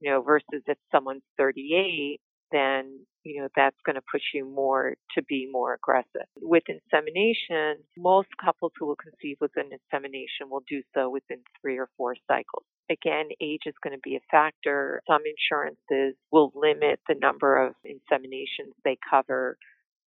You 0.00 0.10
know, 0.10 0.22
versus 0.22 0.62
if 0.66 0.78
someone's 0.92 1.22
38 1.38 2.20
then 2.54 3.00
you 3.24 3.40
know 3.40 3.48
that's 3.56 3.76
going 3.84 3.96
to 3.96 4.02
push 4.10 4.22
you 4.32 4.44
more 4.44 4.94
to 5.14 5.22
be 5.24 5.48
more 5.50 5.74
aggressive. 5.74 6.28
With 6.40 6.64
insemination, 6.68 7.82
most 7.96 8.28
couples 8.42 8.72
who 8.78 8.86
will 8.86 8.96
conceive 8.96 9.38
with 9.40 9.52
an 9.56 9.70
insemination 9.72 10.50
will 10.50 10.62
do 10.68 10.82
so 10.94 11.10
within 11.10 11.38
three 11.60 11.78
or 11.78 11.88
four 11.96 12.14
cycles. 12.28 12.64
Again, 12.90 13.28
age 13.40 13.62
is 13.66 13.74
going 13.82 13.96
to 13.96 14.00
be 14.02 14.16
a 14.16 14.20
factor. 14.30 15.02
Some 15.08 15.22
insurances 15.26 16.16
will 16.30 16.52
limit 16.54 17.00
the 17.08 17.16
number 17.20 17.66
of 17.66 17.74
inseminations 17.86 18.72
they 18.84 18.98
cover 19.08 19.56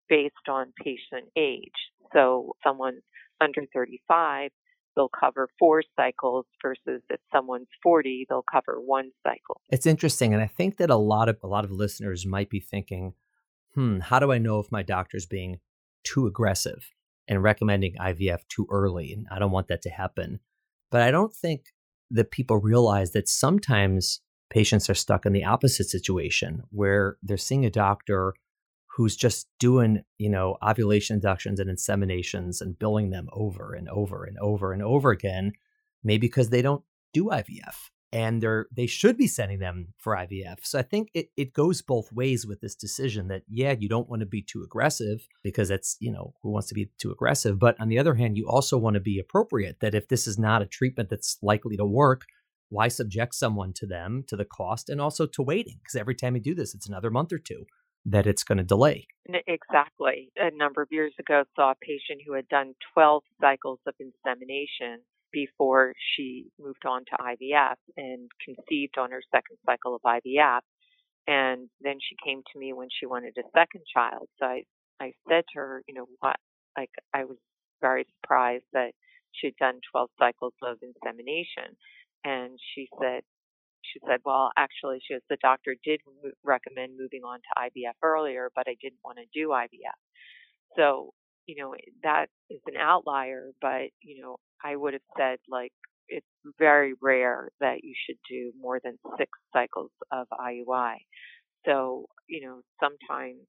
based 0.08 0.34
on 0.48 0.72
patient 0.82 1.30
age. 1.36 1.70
So 2.12 2.54
someone 2.62 3.00
under 3.40 3.62
35 3.74 4.50
they'll 4.96 5.08
cover 5.08 5.48
four 5.58 5.82
cycles 5.94 6.46
versus 6.62 7.02
if 7.10 7.20
someone's 7.32 7.68
40 7.82 8.26
they'll 8.28 8.44
cover 8.50 8.80
one 8.80 9.10
cycle. 9.22 9.60
It's 9.70 9.86
interesting 9.86 10.32
and 10.32 10.42
i 10.42 10.46
think 10.46 10.78
that 10.78 10.90
a 10.90 10.96
lot 10.96 11.28
of 11.28 11.36
a 11.42 11.46
lot 11.46 11.64
of 11.64 11.70
listeners 11.70 12.26
might 12.26 12.50
be 12.50 12.60
thinking 12.60 13.14
hmm 13.74 13.98
how 14.00 14.18
do 14.18 14.32
i 14.32 14.38
know 14.38 14.58
if 14.58 14.72
my 14.72 14.82
doctor's 14.82 15.26
being 15.26 15.60
too 16.04 16.26
aggressive 16.26 16.90
and 17.28 17.42
recommending 17.42 17.94
ivf 18.00 18.40
too 18.48 18.66
early? 18.70 19.12
And 19.12 19.26
i 19.30 19.38
don't 19.38 19.50
want 19.52 19.68
that 19.68 19.82
to 19.82 19.90
happen. 19.90 20.40
But 20.90 21.02
i 21.02 21.10
don't 21.10 21.34
think 21.34 21.66
that 22.10 22.30
people 22.30 22.58
realize 22.58 23.12
that 23.12 23.28
sometimes 23.28 24.20
patients 24.50 24.88
are 24.88 24.94
stuck 24.94 25.26
in 25.26 25.32
the 25.32 25.44
opposite 25.44 25.88
situation 25.88 26.62
where 26.70 27.16
they're 27.22 27.36
seeing 27.36 27.64
a 27.64 27.70
doctor 27.70 28.34
who's 28.96 29.14
just 29.14 29.46
doing, 29.60 30.02
you 30.16 30.30
know, 30.30 30.56
ovulation 30.66 31.14
inductions 31.14 31.60
and 31.60 31.70
inseminations 31.70 32.62
and 32.62 32.78
billing 32.78 33.10
them 33.10 33.28
over 33.32 33.74
and 33.74 33.90
over 33.90 34.24
and 34.24 34.38
over 34.40 34.72
and 34.72 34.82
over 34.82 35.10
again, 35.10 35.52
maybe 36.02 36.26
because 36.26 36.48
they 36.48 36.62
don't 36.62 36.82
do 37.12 37.26
IVF 37.26 37.74
and 38.10 38.42
they're 38.42 38.66
they 38.74 38.86
should 38.86 39.18
be 39.18 39.26
sending 39.26 39.58
them 39.58 39.88
for 39.98 40.16
IVF. 40.16 40.60
So 40.62 40.78
I 40.78 40.82
think 40.82 41.10
it, 41.12 41.28
it 41.36 41.52
goes 41.52 41.82
both 41.82 42.10
ways 42.10 42.46
with 42.46 42.62
this 42.62 42.74
decision 42.74 43.28
that 43.28 43.42
yeah, 43.48 43.74
you 43.78 43.86
don't 43.86 44.08
want 44.08 44.20
to 44.20 44.26
be 44.26 44.40
too 44.40 44.62
aggressive 44.62 45.28
because 45.42 45.68
that's, 45.68 45.98
you 46.00 46.10
know, 46.10 46.32
who 46.42 46.50
wants 46.50 46.68
to 46.68 46.74
be 46.74 46.88
too 46.98 47.10
aggressive, 47.10 47.58
but 47.58 47.78
on 47.78 47.88
the 47.88 47.98
other 47.98 48.14
hand, 48.14 48.38
you 48.38 48.48
also 48.48 48.78
want 48.78 48.94
to 48.94 49.00
be 49.00 49.18
appropriate 49.18 49.80
that 49.80 49.94
if 49.94 50.08
this 50.08 50.26
is 50.26 50.38
not 50.38 50.62
a 50.62 50.66
treatment 50.66 51.10
that's 51.10 51.36
likely 51.42 51.76
to 51.76 51.84
work, 51.84 52.24
why 52.70 52.88
subject 52.88 53.34
someone 53.34 53.74
to 53.74 53.86
them, 53.86 54.24
to 54.28 54.36
the 54.36 54.46
cost 54.46 54.88
and 54.88 55.02
also 55.02 55.26
to 55.26 55.42
waiting 55.42 55.80
because 55.82 55.96
every 55.96 56.14
time 56.14 56.34
you 56.34 56.40
do 56.40 56.54
this 56.54 56.74
it's 56.74 56.88
another 56.88 57.10
month 57.10 57.30
or 57.30 57.38
two 57.38 57.66
that 58.06 58.26
it's 58.26 58.44
going 58.44 58.58
to 58.58 58.64
delay. 58.64 59.06
Exactly. 59.46 60.30
A 60.36 60.56
number 60.56 60.80
of 60.82 60.88
years 60.90 61.12
ago, 61.18 61.42
saw 61.56 61.72
a 61.72 61.74
patient 61.82 62.22
who 62.26 62.34
had 62.34 62.48
done 62.48 62.74
12 62.94 63.22
cycles 63.40 63.80
of 63.86 63.94
insemination 63.98 65.02
before 65.32 65.92
she 66.14 66.46
moved 66.58 66.86
on 66.86 67.04
to 67.06 67.16
IVF 67.20 67.74
and 67.96 68.30
conceived 68.44 68.96
on 68.96 69.10
her 69.10 69.20
second 69.34 69.58
cycle 69.66 69.96
of 69.96 70.02
IVF. 70.02 70.60
And 71.26 71.68
then 71.80 71.96
she 72.00 72.14
came 72.24 72.42
to 72.52 72.58
me 72.58 72.72
when 72.72 72.88
she 72.96 73.06
wanted 73.06 73.36
a 73.36 73.42
second 73.52 73.82
child. 73.92 74.28
So 74.38 74.46
I, 74.46 74.62
I 75.00 75.12
said 75.28 75.42
to 75.52 75.58
her, 75.58 75.82
you 75.88 75.94
know, 75.94 76.06
what, 76.20 76.36
like, 76.78 76.90
I 77.12 77.24
was 77.24 77.38
very 77.80 78.06
surprised 78.22 78.64
that 78.72 78.92
she'd 79.32 79.56
done 79.58 79.80
12 79.90 80.08
cycles 80.18 80.54
of 80.62 80.78
insemination. 80.80 81.76
And 82.24 82.58
she 82.74 82.88
said, 83.02 83.22
she 83.92 84.00
said, 84.06 84.20
well, 84.24 84.50
actually, 84.56 84.98
she 85.06 85.14
goes, 85.14 85.22
the 85.28 85.36
doctor 85.42 85.76
did 85.84 86.00
recommend 86.44 86.92
moving 86.98 87.22
on 87.24 87.38
to 87.38 87.70
IVF 87.70 87.94
earlier, 88.02 88.50
but 88.54 88.66
I 88.68 88.76
didn't 88.80 89.00
want 89.04 89.18
to 89.18 89.24
do 89.32 89.48
IVF. 89.48 89.98
So, 90.76 91.12
you 91.46 91.56
know, 91.62 91.72
eh, 91.72 91.90
that 92.02 92.26
is 92.50 92.60
an 92.66 92.76
outlier, 92.78 93.50
but, 93.60 93.90
you 94.02 94.22
know, 94.22 94.36
I 94.64 94.76
would 94.76 94.94
have 94.94 95.02
said 95.16 95.38
like 95.48 95.72
it's 96.08 96.26
very 96.58 96.94
rare 97.02 97.48
that 97.60 97.82
you 97.82 97.94
should 98.06 98.18
do 98.28 98.52
more 98.60 98.80
than 98.82 98.98
six 99.18 99.30
cycles 99.52 99.90
of 100.12 100.26
IUI. 100.32 100.96
So, 101.64 102.06
you 102.28 102.46
know, 102.46 102.60
sometimes 102.80 103.40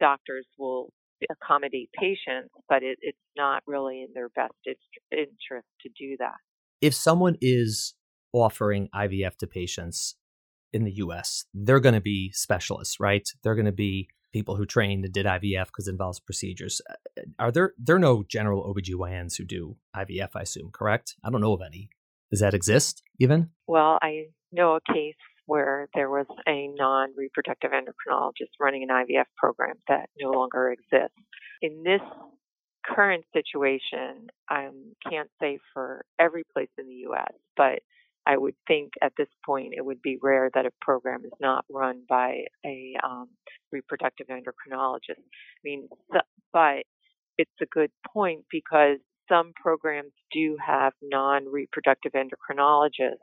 doctors 0.00 0.46
will 0.58 0.92
accommodate 1.30 1.90
patients, 1.98 2.50
but 2.68 2.82
it, 2.82 2.98
it's 3.00 3.18
not 3.36 3.62
really 3.66 4.02
in 4.02 4.08
their 4.14 4.28
best 4.30 4.52
interest 5.10 5.66
to 5.82 5.88
do 5.98 6.16
that. 6.18 6.36
If 6.80 6.94
someone 6.94 7.36
is 7.40 7.94
offering 8.32 8.88
IVF 8.94 9.36
to 9.36 9.46
patients 9.46 10.16
in 10.72 10.84
the 10.84 10.92
US, 10.92 11.46
they're 11.52 11.80
going 11.80 11.94
to 11.94 12.00
be 12.00 12.30
specialists, 12.32 13.00
right? 13.00 13.28
They're 13.42 13.54
going 13.54 13.66
to 13.66 13.72
be 13.72 14.08
people 14.32 14.56
who 14.56 14.66
trained 14.66 15.04
and 15.04 15.12
did 15.12 15.26
IVF 15.26 15.66
because 15.66 15.88
it 15.88 15.92
involves 15.92 16.20
procedures. 16.20 16.80
Uh, 16.88 17.22
are 17.38 17.50
there 17.50 17.74
there 17.78 17.96
are 17.96 18.00
no 18.00 18.22
general 18.22 18.72
OBGYNs 18.72 19.36
who 19.36 19.44
do 19.44 19.76
IVF, 19.96 20.30
I 20.34 20.42
assume, 20.42 20.70
correct? 20.72 21.16
I 21.24 21.30
don't 21.30 21.40
know 21.40 21.52
of 21.52 21.62
any. 21.62 21.90
Does 22.30 22.40
that 22.40 22.54
exist 22.54 23.02
even? 23.18 23.50
Well, 23.66 23.98
I 24.00 24.26
know 24.52 24.76
a 24.76 24.92
case 24.92 25.16
where 25.46 25.88
there 25.94 26.08
was 26.08 26.26
a 26.46 26.68
non 26.68 27.12
reproductive 27.16 27.72
endocrinologist 27.72 28.50
running 28.60 28.84
an 28.84 28.88
IVF 28.88 29.24
program 29.36 29.74
that 29.88 30.08
no 30.18 30.30
longer 30.30 30.70
exists. 30.70 31.16
In 31.60 31.82
this 31.82 32.00
current 32.86 33.24
situation, 33.32 34.28
I 34.48 34.68
can't 35.08 35.30
say 35.40 35.58
for 35.74 36.04
every 36.18 36.44
place 36.52 36.70
in 36.78 36.86
the 36.86 37.10
US, 37.10 37.32
but 37.56 37.80
I 38.26 38.36
would 38.36 38.54
think 38.68 38.92
at 39.02 39.12
this 39.16 39.28
point 39.44 39.74
it 39.76 39.84
would 39.84 40.02
be 40.02 40.18
rare 40.22 40.50
that 40.54 40.66
a 40.66 40.70
program 40.80 41.24
is 41.24 41.32
not 41.40 41.64
run 41.70 42.02
by 42.08 42.44
a 42.64 42.94
um, 43.02 43.28
reproductive 43.72 44.28
endocrinologist. 44.28 45.18
I 45.18 45.62
mean, 45.64 45.88
but 46.52 46.84
it's 47.38 47.50
a 47.62 47.66
good 47.66 47.90
point 48.12 48.44
because 48.50 48.98
some 49.28 49.52
programs 49.56 50.12
do 50.32 50.56
have 50.64 50.92
non 51.02 51.46
reproductive 51.46 52.12
endocrinologists 52.12 53.16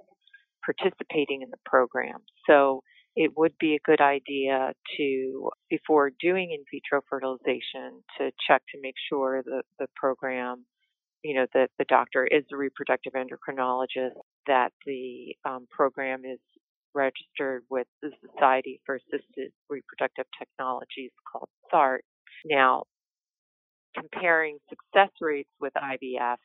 participating 0.66 1.42
in 1.42 1.50
the 1.50 1.58
program. 1.66 2.20
So 2.48 2.82
it 3.16 3.32
would 3.36 3.54
be 3.60 3.76
a 3.76 3.80
good 3.84 4.02
idea 4.02 4.74
to, 4.98 5.50
before 5.70 6.12
doing 6.20 6.52
in 6.52 6.64
vitro 6.72 7.02
fertilization, 7.10 8.04
to 8.18 8.32
check 8.48 8.62
to 8.74 8.82
make 8.82 8.96
sure 9.10 9.42
that 9.44 9.64
the 9.80 9.88
program, 9.96 10.66
you 11.28 11.34
know, 11.34 11.46
that 11.54 11.70
the 11.78 11.84
doctor 11.90 12.26
is 12.26 12.46
a 12.54 12.56
reproductive 12.56 13.12
endocrinologist, 13.12 14.16
that 14.48 14.72
the 14.86 15.36
um, 15.44 15.68
program 15.70 16.22
is 16.24 16.40
registered 16.96 17.63
with 17.70 17.86
the 18.02 18.12
Society 18.32 18.80
for 18.86 18.96
Assisted 18.96 19.52
Reproductive 19.70 20.24
Technologies 20.40 21.12
called 21.30 21.50
SART. 21.70 22.06
Now, 22.46 22.84
comparing 23.94 24.58
success 24.70 25.12
rates 25.20 25.50
with 25.60 25.74
IVF 25.76 26.38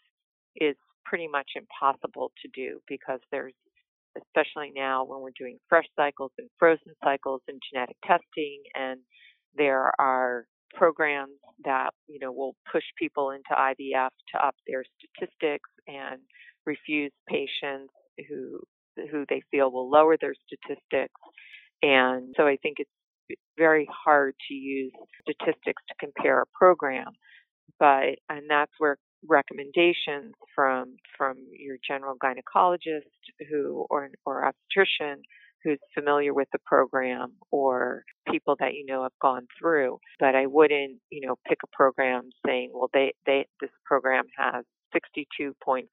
is 0.56 0.74
pretty 1.04 1.28
much 1.28 1.50
impossible 1.54 2.32
to 2.42 2.48
do 2.52 2.80
because 2.88 3.20
there's 3.30 3.54
especially 4.18 4.72
now 4.74 5.04
when 5.04 5.20
we're 5.20 5.30
doing 5.38 5.58
fresh 5.68 5.86
cycles 5.94 6.32
and 6.38 6.48
frozen 6.58 6.92
cycles 7.04 7.40
and 7.46 7.62
genetic 7.72 7.96
testing 8.04 8.62
and 8.74 8.98
there 9.56 9.92
are 10.00 10.44
programs 10.74 11.38
that 11.64 11.90
you 12.08 12.18
know 12.20 12.32
will 12.32 12.56
push 12.70 12.84
people 12.98 13.30
into 13.30 13.50
IVF 13.52 14.10
to 14.34 14.46
up 14.46 14.54
their 14.66 14.84
statistics 14.98 15.70
and 15.88 16.20
refuse 16.66 17.12
patients 17.28 17.92
who 18.28 18.60
who 19.10 19.24
they 19.28 19.42
feel 19.50 19.72
will 19.72 19.90
lower 19.90 20.16
their 20.20 20.34
statistics. 20.46 21.14
And 21.82 22.34
so 22.36 22.46
I 22.46 22.56
think 22.62 22.78
it's 22.78 22.90
very 23.58 23.88
hard 23.92 24.34
to 24.48 24.54
use 24.54 24.92
statistics 25.22 25.82
to 25.88 25.94
compare 26.00 26.42
a 26.42 26.46
program 26.54 27.06
but 27.78 28.16
and 28.28 28.44
that's 28.48 28.72
where 28.78 28.96
recommendations 29.28 30.34
from 30.54 30.96
from 31.16 31.36
your 31.52 31.76
general 31.86 32.16
gynecologist 32.22 33.02
who 33.50 33.86
or 33.90 34.10
or 34.26 34.44
obstetrician 34.46 35.22
who's 35.64 35.78
familiar 35.94 36.34
with 36.34 36.48
the 36.52 36.58
program 36.66 37.32
or 37.50 38.04
people 38.30 38.56
that 38.58 38.74
you 38.74 38.84
know 38.86 39.02
have 39.02 39.12
gone 39.20 39.46
through 39.58 39.98
but 40.18 40.34
i 40.34 40.46
wouldn't 40.46 40.98
you 41.10 41.26
know 41.26 41.36
pick 41.48 41.58
a 41.64 41.76
program 41.76 42.28
saying 42.46 42.70
well 42.72 42.90
they 42.92 43.12
they 43.26 43.46
this 43.60 43.70
program 43.86 44.24
has 44.36 44.64
62.5% 44.94 45.86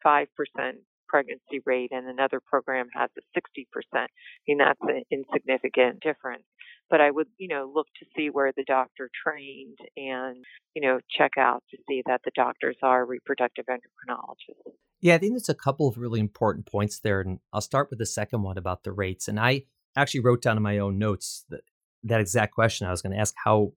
pregnancy 1.09 1.59
rate 1.65 1.89
and 1.91 2.07
another 2.07 2.39
program 2.39 2.87
has 2.93 3.09
a 3.17 3.21
60%. 3.37 3.65
I 3.93 4.07
mean, 4.47 4.59
that's 4.59 4.79
an 4.83 5.03
insignificant 5.11 6.01
difference. 6.01 6.43
But 6.89 7.01
I 7.01 7.11
would, 7.11 7.27
you 7.37 7.47
know, 7.47 7.71
look 7.73 7.87
to 7.99 8.05
see 8.15 8.29
where 8.29 8.51
the 8.55 8.63
doctor 8.63 9.09
trained 9.23 9.77
and, 9.95 10.43
you 10.73 10.81
know, 10.81 10.99
check 11.15 11.31
out 11.37 11.63
to 11.71 11.77
see 11.87 12.01
that 12.07 12.21
the 12.25 12.31
doctors 12.35 12.77
are 12.81 13.05
reproductive 13.05 13.65
endocrinologists. 13.69 14.73
Yeah, 15.01 15.15
I 15.15 15.17
think 15.19 15.33
there's 15.33 15.49
a 15.49 15.53
couple 15.53 15.87
of 15.87 15.97
really 15.97 16.19
important 16.19 16.65
points 16.65 16.99
there. 16.99 17.21
And 17.21 17.39
I'll 17.53 17.61
start 17.61 17.89
with 17.89 17.99
the 17.99 18.05
second 18.05 18.41
one 18.41 18.57
about 18.57 18.83
the 18.83 18.91
rates. 18.91 19.27
And 19.27 19.39
I 19.39 19.63
actually 19.95 20.21
wrote 20.21 20.41
down 20.41 20.57
in 20.57 20.63
my 20.63 20.79
own 20.79 20.97
notes 20.97 21.45
that, 21.49 21.61
that 22.03 22.21
exact 22.21 22.53
question. 22.53 22.87
I 22.87 22.91
was 22.91 23.01
going 23.01 23.13
to 23.13 23.19
ask 23.19 23.35
how 23.43 23.73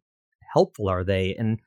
helpful 0.52 0.88
are 0.88 1.04
they? 1.04 1.34
And 1.34 1.60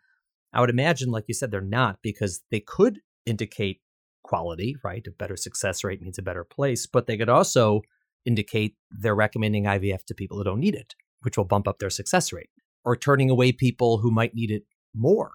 I 0.54 0.62
would 0.62 0.70
imagine, 0.70 1.12
like 1.12 1.26
you 1.28 1.34
said, 1.34 1.52
they're 1.52 1.62
not 1.62 2.00
because 2.02 2.42
they 2.50 2.60
could 2.60 3.00
indicate 3.26 3.82
quality, 4.24 4.76
right? 4.84 5.06
A 5.08 5.12
better 5.12 5.38
success 5.38 5.84
rate 5.84 6.02
means 6.02 6.18
a 6.18 6.24
better 6.24 6.44
place, 6.44 6.88
but 6.88 7.08
they 7.08 7.18
could 7.18 7.30
also 7.30 7.82
indicate 8.26 8.76
they're 8.90 9.16
recommending 9.16 9.66
IVF 9.66 10.04
to 10.06 10.16
people 10.16 10.38
who 10.38 10.44
don't 10.44 10.60
need 10.60 10.76
it, 10.76 10.96
which 11.26 11.38
will 11.38 11.44
bump 11.44 11.68
up 11.68 11.80
their 11.80 11.90
success 11.90 12.32
rate, 12.32 12.50
or 12.84 12.96
turning 12.96 13.30
away 13.30 13.52
people 13.52 13.98
who 13.98 14.12
might 14.12 14.36
need 14.36 14.52
it 14.52 14.64
more 14.94 15.32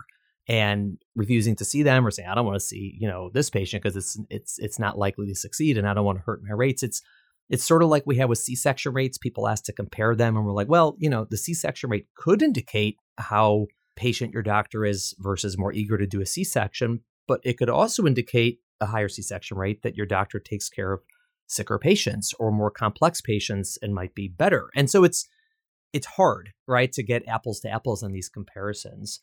and 0.49 0.97
refusing 1.15 1.55
to 1.57 1.65
see 1.65 1.83
them 1.83 2.07
or 2.07 2.11
saying 2.11 2.29
I 2.29 2.35
don't 2.35 2.47
want 2.47 2.59
to 2.59 2.67
see, 2.67 2.97
you 2.99 3.07
know, 3.07 3.31
this 3.35 3.51
patient 3.51 3.83
because 3.83 3.97
it's 3.97 4.19
it's 4.31 4.59
it's 4.59 4.79
not 4.79 4.99
likely 4.99 5.27
to 5.27 5.35
succeed 5.35 5.77
and 5.77 5.87
I 5.87 5.95
don't 5.95 6.05
want 6.05 6.19
to 6.19 6.25
hurt 6.25 6.43
my 6.43 6.55
rates. 6.55 6.83
It's 6.83 7.03
it's 7.51 7.65
sort 7.65 7.83
of 7.83 7.89
like 7.89 8.05
we 8.07 8.17
have 8.17 8.29
with 8.29 8.39
C-section 8.39 8.93
rates. 8.93 9.19
People 9.19 9.49
ask 9.49 9.65
to 9.65 9.73
compare 9.73 10.15
them 10.15 10.37
and 10.37 10.47
we're 10.47 10.53
like, 10.53 10.69
well, 10.69 10.97
you 10.99 11.11
know, 11.11 11.27
the 11.29 11.37
C-section 11.37 11.91
rate 11.91 12.07
could 12.17 12.43
indicate 12.43 12.97
how 13.19 13.67
patient 13.97 14.33
your 14.33 14.43
doctor 14.43 14.85
is 14.85 15.15
versus 15.19 15.59
more 15.59 15.73
eager 15.73 15.99
to 15.99 16.07
do 16.07 16.21
a 16.21 16.27
C-section, 16.27 17.01
but 17.29 17.41
it 17.45 17.59
could 17.59 17.69
also 17.69 18.07
indicate 18.07 18.61
a 18.81 18.87
higher 18.87 19.09
C 19.09 19.23
section 19.23 19.57
rate, 19.59 19.83
that 19.83 19.97
your 19.97 20.07
doctor 20.07 20.39
takes 20.39 20.69
care 20.69 20.93
of 20.93 21.01
sicker 21.47 21.79
patients 21.79 22.33
or 22.39 22.51
more 22.51 22.71
complex 22.71 23.21
patients 23.21 23.79
and 23.83 23.95
might 23.95 24.15
be 24.15 24.29
better. 24.29 24.71
And 24.75 24.89
so 24.89 25.05
it's 25.05 25.29
it's 25.93 26.07
hard, 26.07 26.53
right, 26.67 26.93
to 26.93 27.03
get 27.03 27.27
apples 27.29 27.61
to 27.61 27.71
apples 27.71 28.03
on 28.03 28.13
these 28.13 28.29
comparisons. 28.29 29.21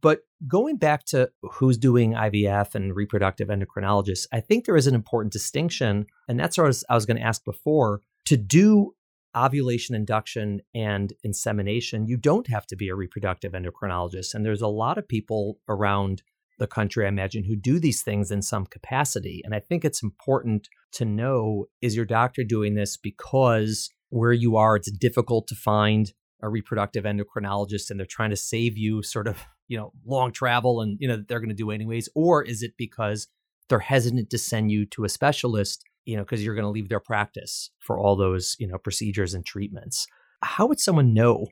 But 0.00 0.20
going 0.46 0.76
back 0.76 1.04
to 1.06 1.30
who's 1.42 1.78
doing 1.78 2.12
IVF 2.12 2.74
and 2.74 2.94
reproductive 2.94 3.48
endocrinologists, 3.48 4.26
I 4.32 4.40
think 4.40 4.64
there 4.64 4.76
is 4.76 4.86
an 4.86 4.94
important 4.94 5.32
distinction, 5.32 6.06
and 6.28 6.38
that's 6.38 6.58
what 6.58 6.64
I 6.64 6.66
was, 6.68 6.84
I 6.90 6.94
was 6.94 7.06
going 7.06 7.16
to 7.16 7.22
ask 7.22 7.44
before. 7.44 8.02
To 8.26 8.36
do 8.36 8.94
ovulation 9.34 9.94
induction 9.94 10.60
and 10.74 11.12
insemination, 11.22 12.06
you 12.06 12.16
don't 12.16 12.48
have 12.48 12.66
to 12.66 12.76
be 12.76 12.88
a 12.88 12.94
reproductive 12.94 13.52
endocrinologist. 13.52 14.34
And 14.34 14.44
there's 14.44 14.62
a 14.62 14.68
lot 14.68 14.98
of 14.98 15.08
people 15.08 15.58
around 15.68 16.22
the 16.58 16.66
country, 16.66 17.06
I 17.06 17.08
imagine, 17.08 17.44
who 17.44 17.56
do 17.56 17.78
these 17.78 18.02
things 18.02 18.30
in 18.30 18.42
some 18.42 18.66
capacity. 18.66 19.42
And 19.44 19.54
I 19.54 19.60
think 19.60 19.84
it's 19.84 20.02
important 20.02 20.68
to 20.92 21.04
know 21.04 21.66
is 21.80 21.96
your 21.96 22.04
doctor 22.04 22.42
doing 22.44 22.74
this 22.74 22.96
because 22.96 23.90
where 24.10 24.32
you 24.32 24.56
are, 24.56 24.76
it's 24.76 24.90
difficult 24.90 25.46
to 25.48 25.54
find 25.54 26.12
a 26.42 26.48
reproductive 26.48 27.04
endocrinologist 27.04 27.90
and 27.90 27.98
they're 27.98 28.06
trying 28.06 28.30
to 28.30 28.36
save 28.36 28.78
you 28.78 29.02
sort 29.02 29.26
of, 29.26 29.44
you 29.66 29.76
know, 29.76 29.92
long 30.06 30.32
travel 30.32 30.80
and, 30.80 30.96
you 31.00 31.08
know, 31.08 31.22
they're 31.28 31.40
going 31.40 31.48
to 31.48 31.54
do 31.54 31.70
anyways? 31.70 32.08
Or 32.14 32.42
is 32.42 32.62
it 32.62 32.72
because 32.78 33.28
they're 33.68 33.80
hesitant 33.80 34.30
to 34.30 34.38
send 34.38 34.70
you 34.70 34.86
to 34.86 35.04
a 35.04 35.08
specialist, 35.08 35.84
you 36.04 36.16
know, 36.16 36.22
because 36.22 36.44
you're 36.44 36.54
going 36.54 36.64
to 36.64 36.70
leave 36.70 36.88
their 36.88 37.00
practice 37.00 37.70
for 37.80 37.98
all 37.98 38.16
those, 38.16 38.56
you 38.58 38.66
know, 38.66 38.78
procedures 38.78 39.34
and 39.34 39.44
treatments? 39.44 40.06
How 40.42 40.66
would 40.66 40.80
someone 40.80 41.12
know 41.12 41.48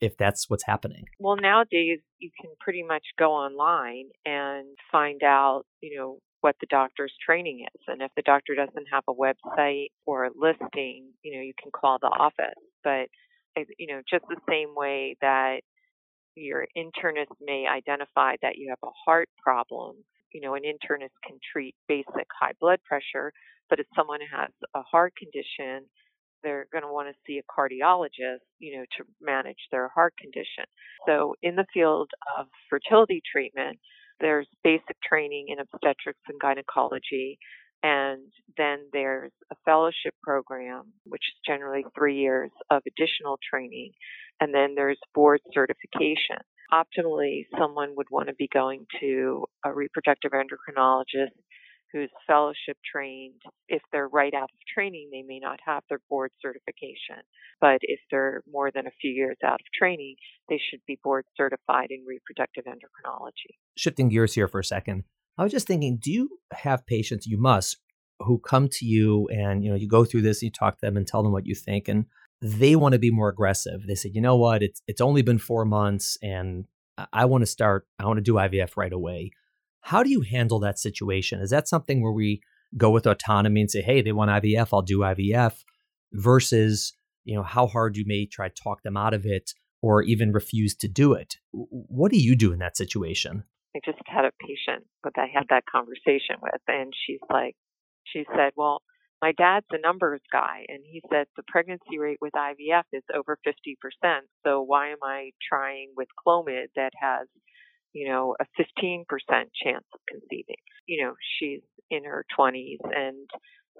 if 0.00 0.16
that's 0.16 0.48
what's 0.48 0.64
happening? 0.64 1.04
Well, 1.18 1.36
nowadays 1.36 1.98
you 2.18 2.30
can 2.40 2.50
pretty 2.60 2.82
much 2.82 3.04
go 3.18 3.32
online 3.32 4.06
and 4.24 4.66
find 4.90 5.22
out, 5.22 5.64
you 5.80 5.98
know, 5.98 6.18
what 6.42 6.56
the 6.60 6.66
doctor's 6.70 7.12
training 7.24 7.66
is. 7.74 7.82
And 7.88 8.02
if 8.02 8.10
the 8.16 8.22
doctor 8.22 8.54
doesn't 8.54 8.86
have 8.92 9.04
a 9.08 9.14
website 9.14 9.88
or 10.06 10.24
a 10.24 10.30
listing, 10.34 11.12
you 11.22 11.36
know, 11.36 11.42
you 11.42 11.52
can 11.60 11.70
call 11.72 11.98
the 12.00 12.08
office. 12.08 12.54
But, 12.84 13.08
eh, 13.56 13.64
you 13.78 13.88
know, 13.88 14.00
just 14.10 14.24
the 14.28 14.40
same 14.48 14.74
way 14.74 15.16
that 15.20 15.60
your 16.36 16.66
internist 16.76 17.34
may 17.40 17.66
identify 17.66 18.36
that 18.42 18.56
you 18.56 18.70
have 18.70 18.78
a 18.84 18.92
heart 19.04 19.28
problem, 19.42 19.96
you 20.32 20.40
know, 20.40 20.54
an 20.54 20.62
internist 20.62 21.16
can 21.26 21.38
treat 21.52 21.74
basic 21.88 22.26
high 22.38 22.52
blood 22.60 22.80
pressure. 22.84 23.32
But 23.68 23.80
if 23.80 23.86
someone 23.96 24.20
has 24.32 24.50
a 24.74 24.82
heart 24.82 25.14
condition, 25.16 25.86
they're 26.42 26.66
going 26.72 26.84
to 26.84 26.92
want 26.92 27.08
to 27.08 27.14
see 27.26 27.38
a 27.38 27.42
cardiologist, 27.52 28.44
you 28.58 28.78
know, 28.78 28.84
to 28.98 29.04
manage 29.20 29.58
their 29.70 29.88
heart 29.88 30.14
condition. 30.18 30.64
So 31.06 31.34
in 31.42 31.56
the 31.56 31.66
field 31.72 32.10
of 32.38 32.46
fertility 32.70 33.22
treatment, 33.30 33.78
there's 34.20 34.48
basic 34.62 34.96
training 35.02 35.46
in 35.48 35.58
obstetrics 35.60 36.20
and 36.28 36.40
gynecology, 36.40 37.38
and 37.82 38.22
then 38.56 38.86
there's 38.92 39.32
a 39.50 39.56
fellowship 39.64 40.14
program, 40.22 40.92
which 41.04 41.22
is 41.32 41.40
generally 41.46 41.84
three 41.96 42.18
years 42.18 42.50
of 42.70 42.82
additional 42.86 43.38
training, 43.48 43.92
and 44.40 44.54
then 44.54 44.74
there's 44.74 44.98
board 45.14 45.40
certification. 45.52 46.36
Optimally, 46.72 47.46
someone 47.58 47.94
would 47.96 48.06
want 48.10 48.28
to 48.28 48.34
be 48.34 48.48
going 48.52 48.86
to 49.00 49.44
a 49.64 49.72
reproductive 49.72 50.32
endocrinologist 50.32 51.34
who's 51.92 52.10
fellowship 52.26 52.76
trained. 52.90 53.40
If 53.68 53.82
they're 53.92 54.08
right 54.08 54.34
out 54.34 54.44
of 54.44 54.58
training, 54.72 55.10
they 55.12 55.22
may 55.22 55.38
not 55.38 55.58
have 55.64 55.82
their 55.88 56.00
board 56.08 56.30
certification. 56.40 57.22
But 57.60 57.78
if 57.82 58.00
they're 58.10 58.42
more 58.50 58.70
than 58.74 58.86
a 58.86 58.90
few 59.00 59.10
years 59.10 59.36
out 59.44 59.60
of 59.60 59.66
training, 59.76 60.16
they 60.48 60.60
should 60.70 60.80
be 60.86 60.98
board 61.02 61.24
certified 61.36 61.88
in 61.90 62.04
reproductive 62.06 62.64
endocrinology. 62.64 63.56
Shifting 63.76 64.08
gears 64.08 64.34
here 64.34 64.48
for 64.48 64.60
a 64.60 64.64
second, 64.64 65.04
I 65.38 65.42
was 65.42 65.52
just 65.52 65.66
thinking, 65.66 65.98
do 66.02 66.10
you 66.12 66.38
have 66.52 66.86
patients, 66.86 67.26
you 67.26 67.38
must, 67.38 67.78
who 68.20 68.38
come 68.38 68.68
to 68.68 68.84
you 68.84 69.28
and 69.28 69.64
you 69.64 69.70
know 69.70 69.76
you 69.76 69.88
go 69.88 70.04
through 70.04 70.22
this, 70.22 70.42
you 70.42 70.50
talk 70.50 70.74
to 70.74 70.86
them 70.86 70.96
and 70.96 71.06
tell 71.06 71.22
them 71.22 71.32
what 71.32 71.46
you 71.46 71.54
think, 71.54 71.88
and 71.88 72.04
they 72.42 72.76
want 72.76 72.92
to 72.92 72.98
be 72.98 73.10
more 73.10 73.28
aggressive. 73.28 73.86
They 73.86 73.94
said, 73.94 74.14
you 74.14 74.20
know 74.20 74.36
what, 74.36 74.62
it's 74.62 74.82
it's 74.86 75.00
only 75.00 75.22
been 75.22 75.38
four 75.38 75.64
months 75.64 76.18
and 76.22 76.66
I 77.12 77.24
want 77.24 77.42
to 77.42 77.46
start, 77.46 77.86
I 77.98 78.06
want 78.06 78.18
to 78.18 78.22
do 78.22 78.34
IVF 78.34 78.76
right 78.76 78.92
away. 78.92 79.32
How 79.82 80.02
do 80.02 80.10
you 80.10 80.20
handle 80.20 80.60
that 80.60 80.78
situation? 80.78 81.40
Is 81.40 81.50
that 81.50 81.68
something 81.68 82.02
where 82.02 82.12
we 82.12 82.42
go 82.76 82.90
with 82.90 83.06
autonomy 83.06 83.62
and 83.62 83.70
say, 83.70 83.82
hey, 83.82 84.02
they 84.02 84.12
want 84.12 84.30
IVF, 84.30 84.68
I'll 84.72 84.82
do 84.82 85.00
IVF, 85.00 85.64
versus, 86.12 86.92
you 87.24 87.34
know, 87.34 87.42
how 87.42 87.66
hard 87.66 87.96
you 87.96 88.04
may 88.06 88.26
try 88.26 88.48
to 88.48 88.54
talk 88.54 88.82
them 88.82 88.96
out 88.96 89.14
of 89.14 89.26
it 89.26 89.52
or 89.82 90.02
even 90.02 90.32
refuse 90.32 90.74
to 90.76 90.88
do 90.88 91.12
it? 91.12 91.36
What 91.52 92.12
do 92.12 92.18
you 92.18 92.36
do 92.36 92.52
in 92.52 92.58
that 92.58 92.76
situation? 92.76 93.44
I 93.74 93.80
just 93.84 93.98
had 94.06 94.24
a 94.24 94.32
patient 94.40 94.86
that 95.04 95.12
I 95.16 95.26
had 95.32 95.46
that 95.50 95.64
conversation 95.70 96.36
with, 96.42 96.60
and 96.66 96.92
she's 97.06 97.20
like, 97.30 97.54
she 98.04 98.24
said, 98.34 98.52
well, 98.56 98.82
my 99.22 99.32
dad's 99.32 99.66
a 99.70 99.78
numbers 99.80 100.22
guy, 100.32 100.64
and 100.68 100.80
he 100.84 101.02
said 101.10 101.26
the 101.36 101.42
pregnancy 101.46 101.98
rate 101.98 102.18
with 102.20 102.32
IVF 102.32 102.84
is 102.92 103.02
over 103.14 103.38
50%. 103.46 104.20
So 104.44 104.62
why 104.62 104.90
am 104.90 104.98
I 105.02 105.30
trying 105.46 105.92
with 105.96 106.08
Clomid 106.26 106.68
that 106.74 106.92
has 107.00 107.28
you 107.92 108.08
know, 108.08 108.36
a 108.40 108.44
15% 108.60 109.04
chance 109.28 109.84
of 109.92 110.00
conceiving. 110.08 110.56
You 110.86 111.04
know, 111.04 111.14
she's 111.38 111.60
in 111.90 112.04
her 112.04 112.24
20s. 112.38 112.78
And 112.84 113.28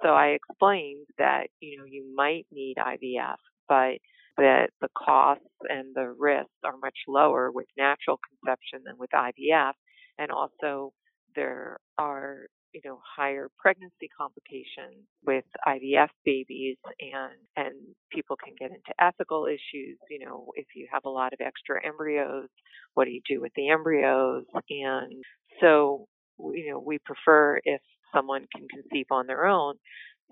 so 0.03 0.09
I 0.09 0.37
explained 0.37 1.07
that, 1.17 1.47
you 1.59 1.77
know, 1.77 1.85
you 1.85 2.13
might 2.15 2.45
need 2.51 2.75
IVF, 2.77 3.37
but 3.67 3.97
that 4.37 4.69
the 4.79 4.89
costs 4.97 5.45
and 5.69 5.93
the 5.93 6.13
risks 6.17 6.49
are 6.63 6.77
much 6.81 6.97
lower 7.07 7.51
with 7.51 7.67
natural 7.77 8.19
conception 8.29 8.81
than 8.85 8.95
with 8.97 9.09
IVF. 9.13 9.73
And 10.17 10.31
also, 10.31 10.93
there 11.35 11.77
are 11.97 12.47
you 12.73 12.81
know 12.85 12.99
higher 13.17 13.49
pregnancy 13.59 14.09
complications 14.17 15.05
with 15.25 15.45
IVF 15.67 16.09
babies 16.25 16.77
and 16.99 17.33
and 17.57 17.75
people 18.11 18.37
can 18.43 18.53
get 18.59 18.71
into 18.71 18.93
ethical 18.99 19.45
issues 19.47 19.97
you 20.09 20.25
know 20.25 20.47
if 20.55 20.67
you 20.75 20.87
have 20.91 21.03
a 21.05 21.09
lot 21.09 21.33
of 21.33 21.39
extra 21.41 21.85
embryos 21.85 22.47
what 22.93 23.05
do 23.05 23.11
you 23.11 23.21
do 23.27 23.41
with 23.41 23.51
the 23.55 23.69
embryos? 23.69 24.45
And 24.69 25.23
so 25.61 26.07
you 26.39 26.71
know 26.71 26.79
we 26.79 26.99
prefer 26.99 27.59
if 27.63 27.81
someone 28.13 28.45
can 28.55 28.67
conceive 28.67 29.05
on 29.11 29.27
their 29.27 29.45
own. 29.45 29.75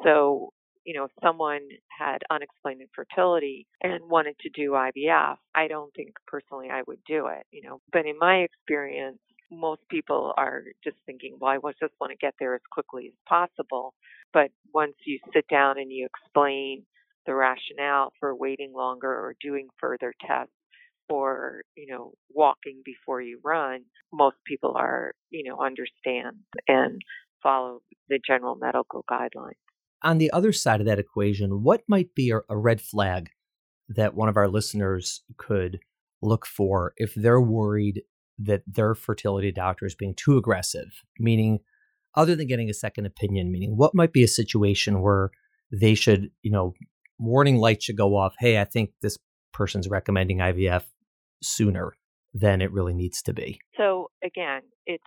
So 0.04 0.50
you 0.86 0.96
know 0.96 1.06
if 1.06 1.12
someone 1.24 1.62
had 1.98 2.20
unexplained 2.32 2.82
infertility 2.82 3.68
and 3.84 4.10
wanted 4.10 4.36
to 4.42 4.50
do 4.50 4.72
IVF 4.72 5.36
I 5.56 5.68
don't 5.68 5.94
think 5.94 6.14
personally 6.28 6.70
I 6.72 6.82
would 6.88 7.00
do 7.08 7.28
it 7.28 7.46
you 7.52 7.62
know. 7.68 7.82
But 7.92 8.06
in 8.06 8.18
my 8.20 8.38
experience 8.38 9.20
most 9.52 9.82
people 9.90 10.34
are 10.38 10.64
just 10.84 10.98
thinking, 11.06 11.38
well, 11.40 11.52
I 11.52 11.72
just 11.80 11.94
want 12.00 12.12
to 12.12 12.18
get 12.18 12.36
there 12.40 12.56
as 12.56 12.62
quickly 12.72 13.08
as 13.08 13.14
possible. 13.28 13.94
But 14.34 14.52
once 14.74 14.94
you 15.06 15.20
sit 15.34 15.46
down 15.50 15.80
and 15.80 15.92
you 15.92 16.08
explain 16.08 16.86
the 17.26 17.34
rationale 17.34 18.12
for 18.20 18.36
waiting 18.36 18.74
longer 18.74 19.10
or 19.10 19.36
doing 19.42 19.68
further 19.80 20.14
tests 20.26 20.54
or, 21.10 21.62
you 21.76 21.88
know, 21.88 22.14
walking 22.30 22.82
before 22.86 23.22
you 23.22 23.40
run, 23.44 23.82
most 24.14 24.38
people 24.46 24.76
are, 24.78 25.14
you 25.32 25.44
know, 25.44 25.60
understand 25.60 26.38
and 26.68 27.02
follow 27.42 27.80
the 28.10 28.20
general 28.26 28.56
medical 28.56 29.04
guidelines. 29.10 29.54
On 30.02 30.18
the 30.18 30.32
other 30.32 30.54
side 30.54 30.80
of 30.80 30.86
that 30.86 31.00
equation, 31.00 31.64
what 31.64 31.82
might 31.88 32.16
be 32.16 32.32
a, 32.32 32.56
red 32.56 32.82
flag 32.82 33.32
that 33.90 34.14
one 34.14 34.30
of 34.30 34.38
our 34.38 34.48
listeners 34.48 35.24
could 35.38 35.80
look 36.22 36.46
for 36.46 36.94
if 36.98 37.14
they're 37.16 37.42
worried 37.42 38.04
that 38.40 38.64
their 38.66 38.96
fertility 38.96 39.52
doctor 39.52 39.86
is 39.86 39.96
being 39.96 40.16
too 40.16 40.38
aggressive, 40.38 41.04
meaning 41.20 41.60
other 42.16 42.36
than 42.36 42.48
getting 42.48 42.70
a 42.70 42.74
second 42.74 43.06
opinion, 43.06 43.52
meaning 43.52 43.78
what 43.78 43.94
might 43.94 44.14
be 44.14 44.24
a 44.24 44.28
situation 44.28 45.02
where 45.02 45.30
they 45.72 45.94
should, 45.94 46.32
you 46.42 46.52
know, 46.52 46.74
warning 47.20 47.58
lights 47.58 47.86
should 47.86 47.98
go 47.98 48.16
off. 48.16 48.34
Hey, 48.40 48.60
I 48.60 48.64
think 48.64 48.92
this 49.02 49.18
person's 49.54 49.88
recommending 49.88 50.40
IVF 50.40 50.84
sooner 51.44 51.94
than 52.34 52.62
it 52.62 52.72
really 52.72 52.94
needs 52.94 53.22
to 53.24 53.34
be. 53.34 53.60
So 53.78 54.10
again, 54.24 54.62
it's 54.86 55.04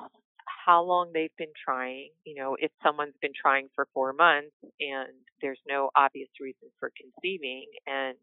how 0.64 0.82
long 0.82 1.10
they've 1.12 1.34
been 1.38 1.52
trying. 1.64 2.10
You 2.24 2.40
know, 2.40 2.56
if 2.58 2.70
someone's 2.84 3.14
been 3.20 3.32
trying 3.40 3.68
for 3.74 3.88
four 3.94 4.12
months 4.12 4.54
and 4.80 5.08
there's 5.40 5.60
no 5.68 5.90
obvious 5.96 6.28
reason 6.40 6.68
for 6.78 6.90
conceiving, 6.96 7.66
and 7.86 8.16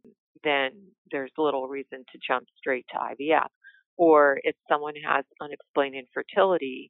then 0.43 0.71
there's 1.11 1.31
little 1.37 1.67
reason 1.67 2.05
to 2.11 2.19
jump 2.25 2.45
straight 2.57 2.85
to 2.91 2.97
IVF 2.97 3.49
or 3.99 4.39
if 4.43 4.55
someone 4.69 4.93
has 5.05 5.25
unexplained 5.41 5.93
infertility 5.93 6.89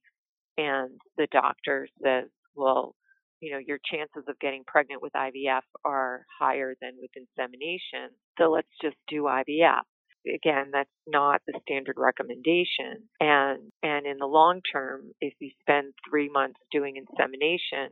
and 0.58 0.92
the 1.18 1.28
doctor 1.32 1.88
says, 2.04 2.26
well, 2.56 2.96
you 3.42 3.52
know, 3.52 3.58
your 3.58 3.80
chances 3.92 4.24
of 4.30 4.40
getting 4.40 4.64
pregnant 4.68 5.02
with 5.02 5.14
IVF 5.14 5.62
are 5.84 6.26
higher 6.40 6.76
than 6.80 6.92
with 7.02 7.10
insemination, 7.16 8.16
so 8.38 8.52
let's 8.52 8.68
just 8.82 8.96
do 9.10 9.24
IVF. 9.24 9.82
Again, 10.28 10.70
that's 10.72 10.90
not 11.08 11.42
the 11.48 11.60
standard 11.64 11.96
recommendation. 11.98 13.10
And 13.20 13.72
and 13.82 14.06
in 14.06 14.18
the 14.20 14.28
long 14.28 14.62
term, 14.72 15.12
if 15.20 15.34
you 15.40 15.50
spend 15.62 15.94
three 16.08 16.30
months 16.30 16.60
doing 16.72 16.98
insemination 16.98 17.90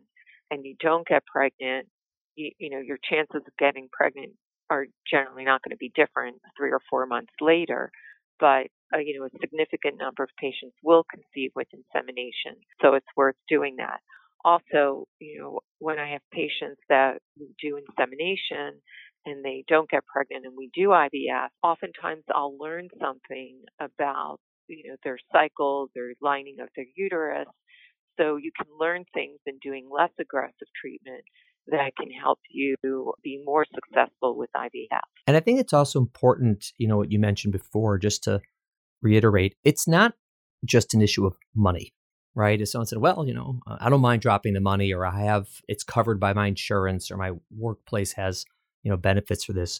and 0.51 0.63
you 0.65 0.75
don't 0.79 1.07
get 1.07 1.25
pregnant, 1.25 1.87
you, 2.35 2.51
you 2.59 2.69
know, 2.69 2.79
your 2.79 2.99
chances 3.09 3.41
of 3.47 3.57
getting 3.57 3.87
pregnant 3.91 4.33
are 4.69 4.85
generally 5.09 5.45
not 5.45 5.61
going 5.63 5.71
to 5.71 5.77
be 5.77 5.91
different 5.95 6.35
three 6.57 6.71
or 6.71 6.81
four 6.89 7.07
months 7.07 7.33
later 7.41 7.89
but 8.39 8.67
uh, 8.93 8.99
you 8.99 9.19
know 9.19 9.25
a 9.25 9.39
significant 9.39 9.97
number 9.99 10.23
of 10.23 10.29
patients 10.39 10.75
will 10.83 11.03
conceive 11.09 11.51
with 11.55 11.67
insemination, 11.73 12.55
so 12.81 12.93
it's 12.93 13.07
worth 13.15 13.35
doing 13.49 13.75
that. 13.77 13.99
Also, 14.45 15.07
you 15.19 15.39
know, 15.39 15.59
when 15.79 15.99
I 15.99 16.11
have 16.11 16.21
patients 16.31 16.79
that 16.89 17.17
do 17.61 17.77
insemination 17.77 18.79
and 19.25 19.43
they 19.43 19.63
don't 19.67 19.89
get 19.89 20.05
pregnant 20.05 20.45
and 20.45 20.55
we 20.55 20.69
do 20.73 20.89
IVF, 20.89 21.49
oftentimes 21.63 22.23
I'll 22.33 22.57
learn 22.57 22.87
something 23.01 23.61
about 23.79 24.37
you 24.67 24.89
know 24.89 24.95
their 25.03 25.17
cycle, 25.31 25.89
their 25.95 26.13
lining 26.21 26.57
of 26.61 26.69
their 26.75 26.85
uterus. 26.95 27.47
So 28.19 28.37
you 28.37 28.51
can 28.55 28.67
learn 28.79 29.05
things 29.13 29.39
in 29.45 29.59
doing 29.61 29.87
less 29.91 30.09
aggressive 30.19 30.67
treatment 30.81 31.23
that 31.67 31.91
can 31.97 32.09
help 32.11 32.39
you 32.49 32.75
be 33.23 33.41
more 33.43 33.65
successful 33.73 34.37
with 34.37 34.49
IVF. 34.55 35.01
And 35.27 35.35
I 35.35 35.39
think 35.39 35.59
it's 35.59 35.73
also 35.73 35.99
important, 35.99 36.65
you 36.77 36.87
know, 36.87 36.97
what 36.97 37.11
you 37.11 37.19
mentioned 37.19 37.51
before, 37.51 37.97
just 37.97 38.23
to 38.23 38.41
reiterate, 39.01 39.55
it's 39.63 39.87
not 39.87 40.13
just 40.65 40.93
an 40.93 41.01
issue 41.01 41.25
of 41.25 41.37
money, 41.55 41.93
right? 42.35 42.59
If 42.59 42.69
someone 42.69 42.87
said, 42.87 42.99
well, 42.99 43.25
you 43.27 43.33
know, 43.33 43.59
uh, 43.67 43.77
I 43.79 43.89
don't 43.89 44.01
mind 44.01 44.21
dropping 44.21 44.53
the 44.53 44.61
money 44.61 44.93
or 44.93 45.05
I 45.05 45.21
have, 45.21 45.47
it's 45.67 45.83
covered 45.83 46.19
by 46.19 46.33
my 46.33 46.47
insurance 46.47 47.11
or 47.11 47.17
my 47.17 47.31
workplace 47.55 48.13
has, 48.13 48.45
you 48.83 48.91
know, 48.91 48.97
benefits 48.97 49.43
for 49.43 49.53
this. 49.53 49.79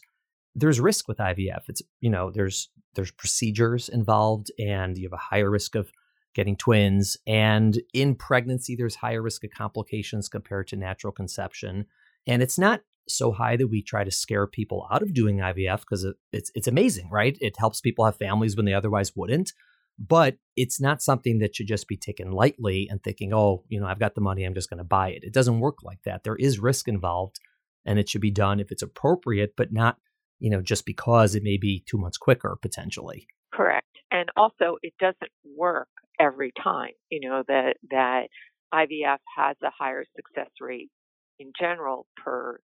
There's 0.54 0.80
risk 0.80 1.08
with 1.08 1.18
IVF. 1.18 1.68
It's, 1.68 1.82
you 2.00 2.10
know, 2.10 2.30
there's, 2.30 2.70
there's 2.94 3.10
procedures 3.10 3.88
involved 3.88 4.50
and 4.58 4.96
you 4.96 5.04
have 5.04 5.12
a 5.12 5.16
higher 5.16 5.50
risk 5.50 5.74
of 5.74 5.90
getting 6.34 6.56
twins. 6.56 7.16
And 7.26 7.80
in 7.92 8.14
pregnancy, 8.14 8.76
there's 8.76 8.96
higher 8.96 9.22
risk 9.22 9.44
of 9.44 9.50
complications 9.50 10.28
compared 10.28 10.68
to 10.68 10.76
natural 10.76 11.12
conception. 11.12 11.86
And 12.26 12.42
it's 12.42 12.58
not 12.58 12.82
so 13.08 13.32
high 13.32 13.56
that 13.56 13.68
we 13.68 13.82
try 13.82 14.04
to 14.04 14.10
scare 14.10 14.46
people 14.46 14.86
out 14.90 15.02
of 15.02 15.14
doing 15.14 15.38
IVF 15.38 15.80
because 15.80 16.04
it, 16.04 16.16
it's 16.32 16.50
it's 16.54 16.66
amazing, 16.66 17.10
right? 17.10 17.36
It 17.40 17.56
helps 17.58 17.80
people 17.80 18.04
have 18.04 18.16
families 18.16 18.56
when 18.56 18.66
they 18.66 18.74
otherwise 18.74 19.14
wouldn't. 19.14 19.52
But 19.98 20.36
it's 20.54 20.80
not 20.80 21.02
something 21.02 21.40
that 21.40 21.56
should 21.56 21.66
just 21.66 21.88
be 21.88 21.96
taken 21.96 22.30
lightly 22.30 22.86
and 22.88 23.02
thinking, 23.02 23.34
oh, 23.34 23.64
you 23.68 23.80
know, 23.80 23.86
I've 23.86 23.98
got 23.98 24.14
the 24.14 24.20
money, 24.20 24.44
I'm 24.44 24.54
just 24.54 24.70
going 24.70 24.78
to 24.78 24.84
buy 24.84 25.10
it. 25.10 25.24
It 25.24 25.32
doesn't 25.34 25.58
work 25.58 25.82
like 25.82 26.02
that. 26.04 26.22
There 26.22 26.36
is 26.36 26.60
risk 26.60 26.86
involved, 26.86 27.40
and 27.84 27.98
it 27.98 28.08
should 28.08 28.20
be 28.20 28.30
done 28.30 28.60
if 28.60 28.70
it's 28.70 28.82
appropriate, 28.82 29.54
but 29.56 29.72
not, 29.72 29.96
you 30.38 30.50
know, 30.50 30.62
just 30.62 30.86
because 30.86 31.34
it 31.34 31.42
may 31.42 31.56
be 31.56 31.82
two 31.84 31.98
months 31.98 32.16
quicker 32.16 32.56
potentially. 32.62 33.26
Correct. 33.52 33.88
And 34.12 34.28
also, 34.36 34.76
it 34.82 34.94
doesn't 35.00 35.32
work 35.56 35.88
every 36.20 36.52
time. 36.62 36.92
You 37.10 37.28
know 37.28 37.42
that 37.48 37.76
that 37.90 38.28
IVF 38.72 39.18
has 39.36 39.56
a 39.62 39.70
higher 39.76 40.04
success 40.14 40.50
rate 40.60 40.90
in 41.38 41.52
general 41.58 42.06
per 42.22 42.60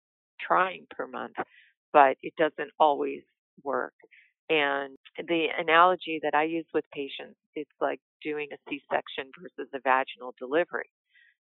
trying 0.44 0.86
per 0.90 1.06
month, 1.06 1.36
but 1.92 2.16
it 2.22 2.34
doesn't 2.36 2.70
always 2.78 3.22
work. 3.64 3.94
And 4.50 4.96
the 5.16 5.46
analogy 5.58 6.20
that 6.22 6.34
I 6.34 6.44
use 6.44 6.66
with 6.72 6.84
patients, 6.92 7.36
it's 7.54 7.70
like 7.80 8.00
doing 8.22 8.48
a 8.52 8.56
C-section 8.68 9.30
versus 9.40 9.70
a 9.74 9.80
vaginal 9.80 10.34
delivery. 10.38 10.90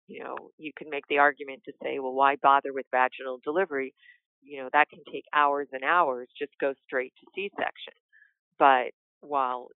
You 0.08 0.24
know, 0.24 0.36
you 0.58 0.72
can 0.78 0.90
make 0.90 1.08
the 1.10 1.20
argument 1.20 1.62
to 1.66 1.74
say, 1.82 2.00
well, 2.00 2.14
why 2.14 2.36
bother 2.42 2.74
with 2.74 2.86
vaginal 2.92 3.40
delivery? 3.44 3.94
You 4.42 4.62
know, 4.64 4.70
that 4.74 4.90
can 4.90 5.00
take 5.12 5.26
hours 5.34 5.68
and 5.72 5.84
hours. 5.84 6.28
Just 6.38 6.52
go 6.60 6.74
straight 6.86 7.14
to 7.20 7.28
C-section. 7.36 7.94
But 8.60 8.92
while 9.22 9.70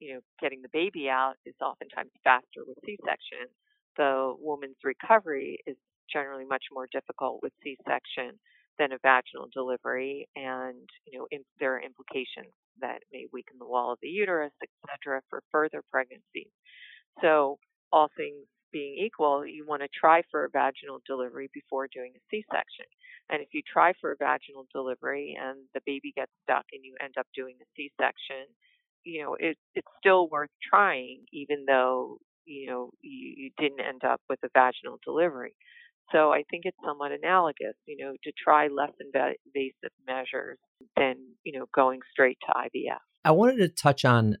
you 0.00 0.14
know, 0.14 0.20
getting 0.40 0.62
the 0.62 0.68
baby 0.72 1.08
out 1.08 1.34
is 1.46 1.54
oftentimes 1.62 2.10
faster 2.22 2.60
with 2.66 2.78
C-section. 2.84 3.48
The 3.96 4.34
woman's 4.38 4.76
recovery 4.82 5.58
is 5.66 5.76
generally 6.12 6.44
much 6.44 6.64
more 6.72 6.88
difficult 6.92 7.40
with 7.42 7.52
C-section 7.62 8.38
than 8.78 8.92
a 8.92 8.98
vaginal 9.02 9.48
delivery, 9.52 10.28
and 10.36 10.88
you 11.06 11.18
know, 11.18 11.26
there 11.60 11.76
are 11.76 11.82
implications 11.82 12.52
that 12.80 13.00
may 13.12 13.26
weaken 13.32 13.56
the 13.58 13.66
wall 13.66 13.92
of 13.92 13.98
the 14.02 14.08
uterus, 14.08 14.52
etc., 14.62 15.22
for 15.30 15.42
further 15.52 15.82
pregnancies. 15.90 16.50
So, 17.20 17.58
all 17.92 18.08
things 18.16 18.46
being 18.72 18.96
equal, 18.98 19.46
you 19.46 19.66
want 19.66 19.82
to 19.82 19.88
try 19.98 20.22
for 20.30 20.44
a 20.44 20.50
vaginal 20.50 21.00
delivery 21.06 21.48
before 21.54 21.88
doing 21.94 22.12
a 22.16 22.20
C-section. 22.30 22.86
And 23.30 23.40
if 23.42 23.48
you 23.52 23.62
try 23.62 23.92
for 24.00 24.12
a 24.12 24.16
vaginal 24.16 24.66
delivery 24.74 25.36
and 25.40 25.58
the 25.74 25.80
baby 25.86 26.12
gets 26.16 26.32
stuck 26.42 26.64
and 26.72 26.84
you 26.84 26.94
end 27.02 27.14
up 27.18 27.26
doing 27.34 27.56
a 27.62 27.66
C-section, 27.76 28.46
you 29.04 29.22
know, 29.22 29.36
it, 29.38 29.56
it's 29.74 29.88
still 30.00 30.28
worth 30.28 30.50
trying, 30.68 31.20
even 31.32 31.64
though, 31.66 32.18
you 32.46 32.66
know, 32.68 32.90
you, 33.02 33.34
you 33.36 33.50
didn't 33.58 33.80
end 33.80 34.04
up 34.04 34.20
with 34.28 34.40
a 34.44 34.48
vaginal 34.54 34.98
delivery. 35.04 35.54
So 36.12 36.32
I 36.32 36.44
think 36.50 36.64
it's 36.64 36.76
somewhat 36.84 37.12
analogous, 37.12 37.74
you 37.86 37.96
know, 37.96 38.12
to 38.22 38.32
try 38.42 38.68
less 38.68 38.92
invasive 39.00 39.92
measures 40.06 40.58
than, 40.96 41.16
you 41.44 41.58
know, 41.58 41.66
going 41.74 42.00
straight 42.12 42.38
to 42.46 42.52
IVF. 42.52 42.98
I 43.24 43.30
wanted 43.30 43.56
to 43.58 43.68
touch 43.68 44.04
on 44.04 44.36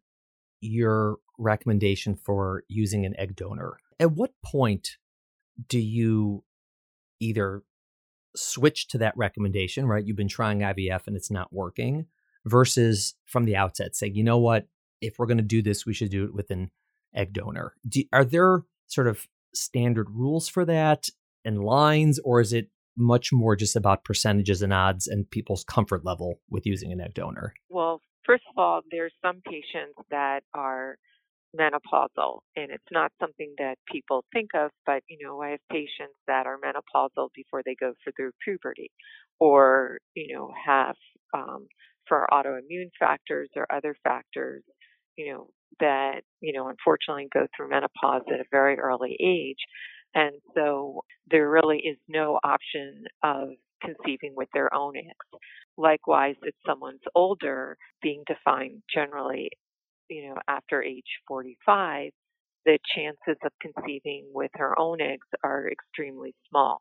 your 0.60 1.16
recommendation 1.38 2.14
for 2.14 2.64
using 2.68 3.04
an 3.04 3.14
egg 3.18 3.36
donor. 3.36 3.78
At 3.98 4.12
what 4.12 4.32
point 4.44 4.96
do 5.68 5.78
you 5.78 6.44
either 7.20 7.62
switch 8.36 8.88
to 8.88 8.98
that 8.98 9.16
recommendation, 9.16 9.86
right? 9.86 10.04
You've 10.04 10.16
been 10.16 10.28
trying 10.28 10.60
IVF 10.60 11.06
and 11.06 11.16
it's 11.16 11.30
not 11.30 11.52
working, 11.52 12.06
versus 12.44 13.14
from 13.24 13.44
the 13.44 13.56
outset 13.56 13.96
saying, 13.96 14.14
you 14.14 14.24
know 14.24 14.38
what, 14.38 14.68
if 15.00 15.18
we're 15.18 15.26
going 15.26 15.38
to 15.38 15.42
do 15.42 15.62
this, 15.62 15.86
we 15.86 15.94
should 15.94 16.10
do 16.10 16.24
it 16.24 16.34
with 16.34 16.50
an 16.50 16.70
egg 17.14 17.32
donor. 17.32 17.74
Do, 17.88 18.02
are 18.12 18.24
there 18.24 18.62
sort 18.86 19.06
of 19.06 19.26
standard 19.54 20.10
rules 20.10 20.48
for 20.48 20.64
that 20.64 21.08
and 21.44 21.64
lines, 21.64 22.18
or 22.24 22.40
is 22.40 22.52
it 22.52 22.68
much 22.96 23.30
more 23.32 23.56
just 23.56 23.76
about 23.76 24.04
percentages 24.04 24.62
and 24.62 24.72
odds 24.72 25.06
and 25.06 25.28
people's 25.30 25.64
comfort 25.64 26.04
level 26.04 26.40
with 26.48 26.64
using 26.64 26.92
an 26.92 27.00
egg 27.00 27.14
donor? 27.14 27.54
Well, 27.68 28.00
first 28.24 28.44
of 28.50 28.62
all, 28.62 28.82
there's 28.90 29.12
some 29.22 29.40
patients 29.44 29.98
that 30.10 30.40
are 30.54 30.96
menopausal 31.58 32.40
and 32.56 32.70
it's 32.70 32.84
not 32.90 33.12
something 33.20 33.54
that 33.58 33.76
people 33.90 34.24
think 34.32 34.50
of 34.54 34.70
but 34.86 35.02
you 35.08 35.16
know 35.24 35.40
i 35.40 35.50
have 35.50 35.60
patients 35.70 36.16
that 36.26 36.46
are 36.46 36.58
menopausal 36.58 37.28
before 37.34 37.62
they 37.64 37.76
go 37.78 37.92
through 38.16 38.30
puberty 38.44 38.90
or 39.38 39.98
you 40.14 40.34
know 40.34 40.50
have 40.66 40.96
um, 41.32 41.66
for 42.08 42.26
autoimmune 42.32 42.90
factors 42.98 43.48
or 43.56 43.66
other 43.72 43.94
factors 44.02 44.62
you 45.16 45.32
know 45.32 45.46
that 45.80 46.22
you 46.40 46.52
know 46.52 46.68
unfortunately 46.68 47.28
go 47.32 47.46
through 47.56 47.68
menopause 47.68 48.22
at 48.32 48.40
a 48.40 48.44
very 48.50 48.78
early 48.78 49.16
age 49.20 49.58
and 50.14 50.34
so 50.54 51.02
there 51.30 51.50
really 51.50 51.78
is 51.78 51.98
no 52.08 52.38
option 52.44 53.04
of 53.22 53.50
conceiving 53.82 54.34
with 54.36 54.48
their 54.54 54.72
own 54.74 54.96
eggs. 54.96 55.42
Likewise, 55.76 56.36
if 56.42 56.54
someone's 56.66 57.00
older, 57.14 57.76
being 58.02 58.22
defined 58.26 58.82
generally, 58.92 59.50
you 60.08 60.28
know, 60.28 60.36
after 60.48 60.82
age 60.82 61.02
45, 61.28 62.10
the 62.64 62.78
chances 62.94 63.36
of 63.44 63.52
conceiving 63.60 64.26
with 64.32 64.50
her 64.54 64.78
own 64.78 65.00
eggs 65.00 65.26
are 65.42 65.68
extremely 65.70 66.34
small. 66.48 66.80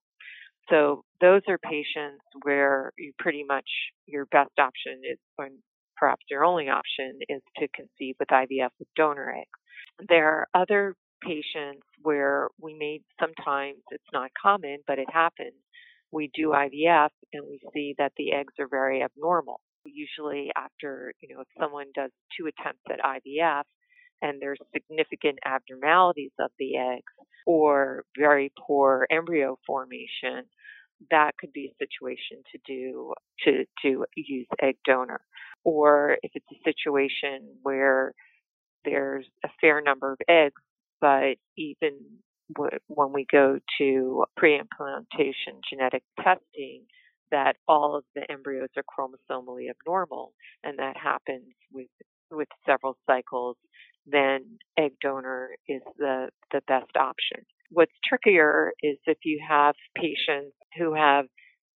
So 0.69 1.03
those 1.19 1.41
are 1.49 1.57
patients 1.57 2.23
where 2.43 2.91
you 2.97 3.11
pretty 3.19 3.43
much 3.43 3.67
your 4.05 4.25
best 4.27 4.51
option 4.59 5.01
is, 5.09 5.17
or 5.37 5.49
perhaps 5.97 6.23
your 6.29 6.45
only 6.45 6.69
option 6.69 7.19
is 7.27 7.41
to 7.57 7.67
conceive 7.75 8.15
with 8.19 8.29
IVF 8.29 8.69
with 8.79 8.87
donor 8.95 9.35
eggs. 9.37 10.07
There 10.07 10.27
are 10.29 10.47
other 10.53 10.95
patients 11.21 11.85
where 12.01 12.32
sometimes 13.35 13.77
it's 13.91 14.03
not 14.11 14.31
common, 14.41 14.79
but 14.87 14.99
it 14.99 15.09
happens. 15.11 15.53
We 16.11 16.29
do 16.33 16.49
IVF 16.49 17.09
and 17.33 17.43
we 17.49 17.59
see 17.73 17.95
that 17.97 18.13
the 18.17 18.33
eggs 18.33 18.53
are 18.59 18.67
very 18.69 19.03
abnormal. 19.03 19.59
Usually, 19.85 20.51
after 20.55 21.13
you 21.21 21.33
know, 21.33 21.41
if 21.41 21.47
someone 21.59 21.87
does 21.95 22.11
two 22.37 22.47
attempts 22.47 22.83
at 22.89 22.99
IVF 22.99 23.63
and 24.21 24.41
there's 24.41 24.59
significant 24.73 25.39
abnormalities 25.45 26.31
of 26.39 26.51
the 26.59 26.77
eggs 26.77 27.11
or 27.45 28.03
very 28.17 28.51
poor 28.65 29.05
embryo 29.11 29.57
formation, 29.67 30.45
that 31.11 31.31
could 31.37 31.51
be 31.51 31.71
a 31.73 31.83
situation 31.83 32.43
to 32.51 32.59
do 32.65 33.13
to 33.43 33.65
to 33.81 34.05
use 34.15 34.47
egg 34.61 34.77
donor. 34.85 35.21
Or 35.65 36.17
if 36.23 36.31
it's 36.33 36.45
a 36.51 36.69
situation 36.69 37.57
where 37.63 38.13
there's 38.85 39.25
a 39.43 39.49
fair 39.61 39.81
number 39.81 40.11
of 40.13 40.19
eggs 40.29 40.61
but 41.03 41.35
even 41.57 41.99
when 42.87 43.13
we 43.13 43.25
go 43.31 43.59
to 43.77 44.25
pre-implantation 44.37 45.61
genetic 45.69 46.03
testing, 46.21 46.83
that 47.31 47.55
all 47.67 47.95
of 47.95 48.03
the 48.15 48.29
embryos 48.31 48.69
are 48.77 48.83
chromosomally 48.83 49.69
abnormal, 49.69 50.33
and 50.63 50.77
that 50.79 50.97
happens 50.97 51.53
with 51.71 51.87
with 52.31 52.47
several 52.65 52.97
cycles, 53.05 53.57
then 54.07 54.57
egg 54.77 54.93
donor 55.01 55.49
is 55.67 55.81
the 55.97 56.29
the 56.51 56.61
best 56.67 56.95
option. 56.97 57.45
What's 57.69 57.91
trickier 58.07 58.73
is 58.81 58.97
if 59.05 59.17
you 59.23 59.39
have 59.47 59.75
patients 59.95 60.55
who 60.77 60.93
have 60.93 61.25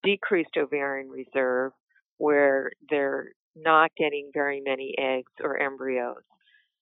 decreased 0.04 0.58
ovarian 0.58 1.10
reserve 1.10 1.72
where 2.18 2.72
they're 2.90 3.32
not 3.56 3.92
getting 3.98 4.30
very 4.34 4.62
many 4.64 4.94
eggs 4.98 5.32
or 5.44 5.60
embryos. 5.60 6.24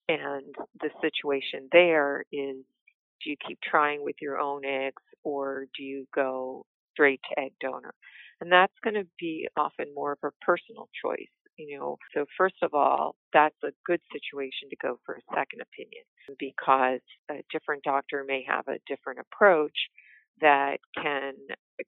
And 0.08 0.54
the 0.80 0.90
situation 1.00 1.68
there 1.72 2.24
is 2.30 2.56
do 3.22 3.30
you 3.30 3.36
keep 3.46 3.58
trying 3.62 4.02
with 4.04 4.16
your 4.20 4.38
own 4.38 4.64
eggs 4.64 5.02
or 5.24 5.66
do 5.76 5.82
you 5.82 6.06
go 6.14 6.64
straight 6.92 7.20
to 7.30 7.40
egg 7.40 7.52
donor? 7.60 7.94
And 8.40 8.52
that's 8.52 8.72
going 8.84 8.94
to 8.94 9.06
be 9.18 9.48
often 9.56 9.94
more 9.94 10.12
of 10.12 10.18
a 10.24 10.30
personal 10.44 10.88
choice, 11.02 11.30
you 11.56 11.78
know. 11.78 11.96
So 12.14 12.26
first 12.36 12.56
of 12.62 12.74
all, 12.74 13.16
that's 13.32 13.56
a 13.64 13.72
good 13.86 14.00
situation 14.12 14.68
to 14.70 14.76
go 14.82 14.98
for 15.06 15.14
a 15.16 15.34
second 15.34 15.60
opinion 15.62 16.04
because 16.38 17.00
a 17.30 17.42
different 17.52 17.82
doctor 17.84 18.24
may 18.26 18.44
have 18.48 18.68
a 18.68 18.78
different 18.86 19.20
approach 19.20 19.76
that 20.40 20.78
can 21.02 21.34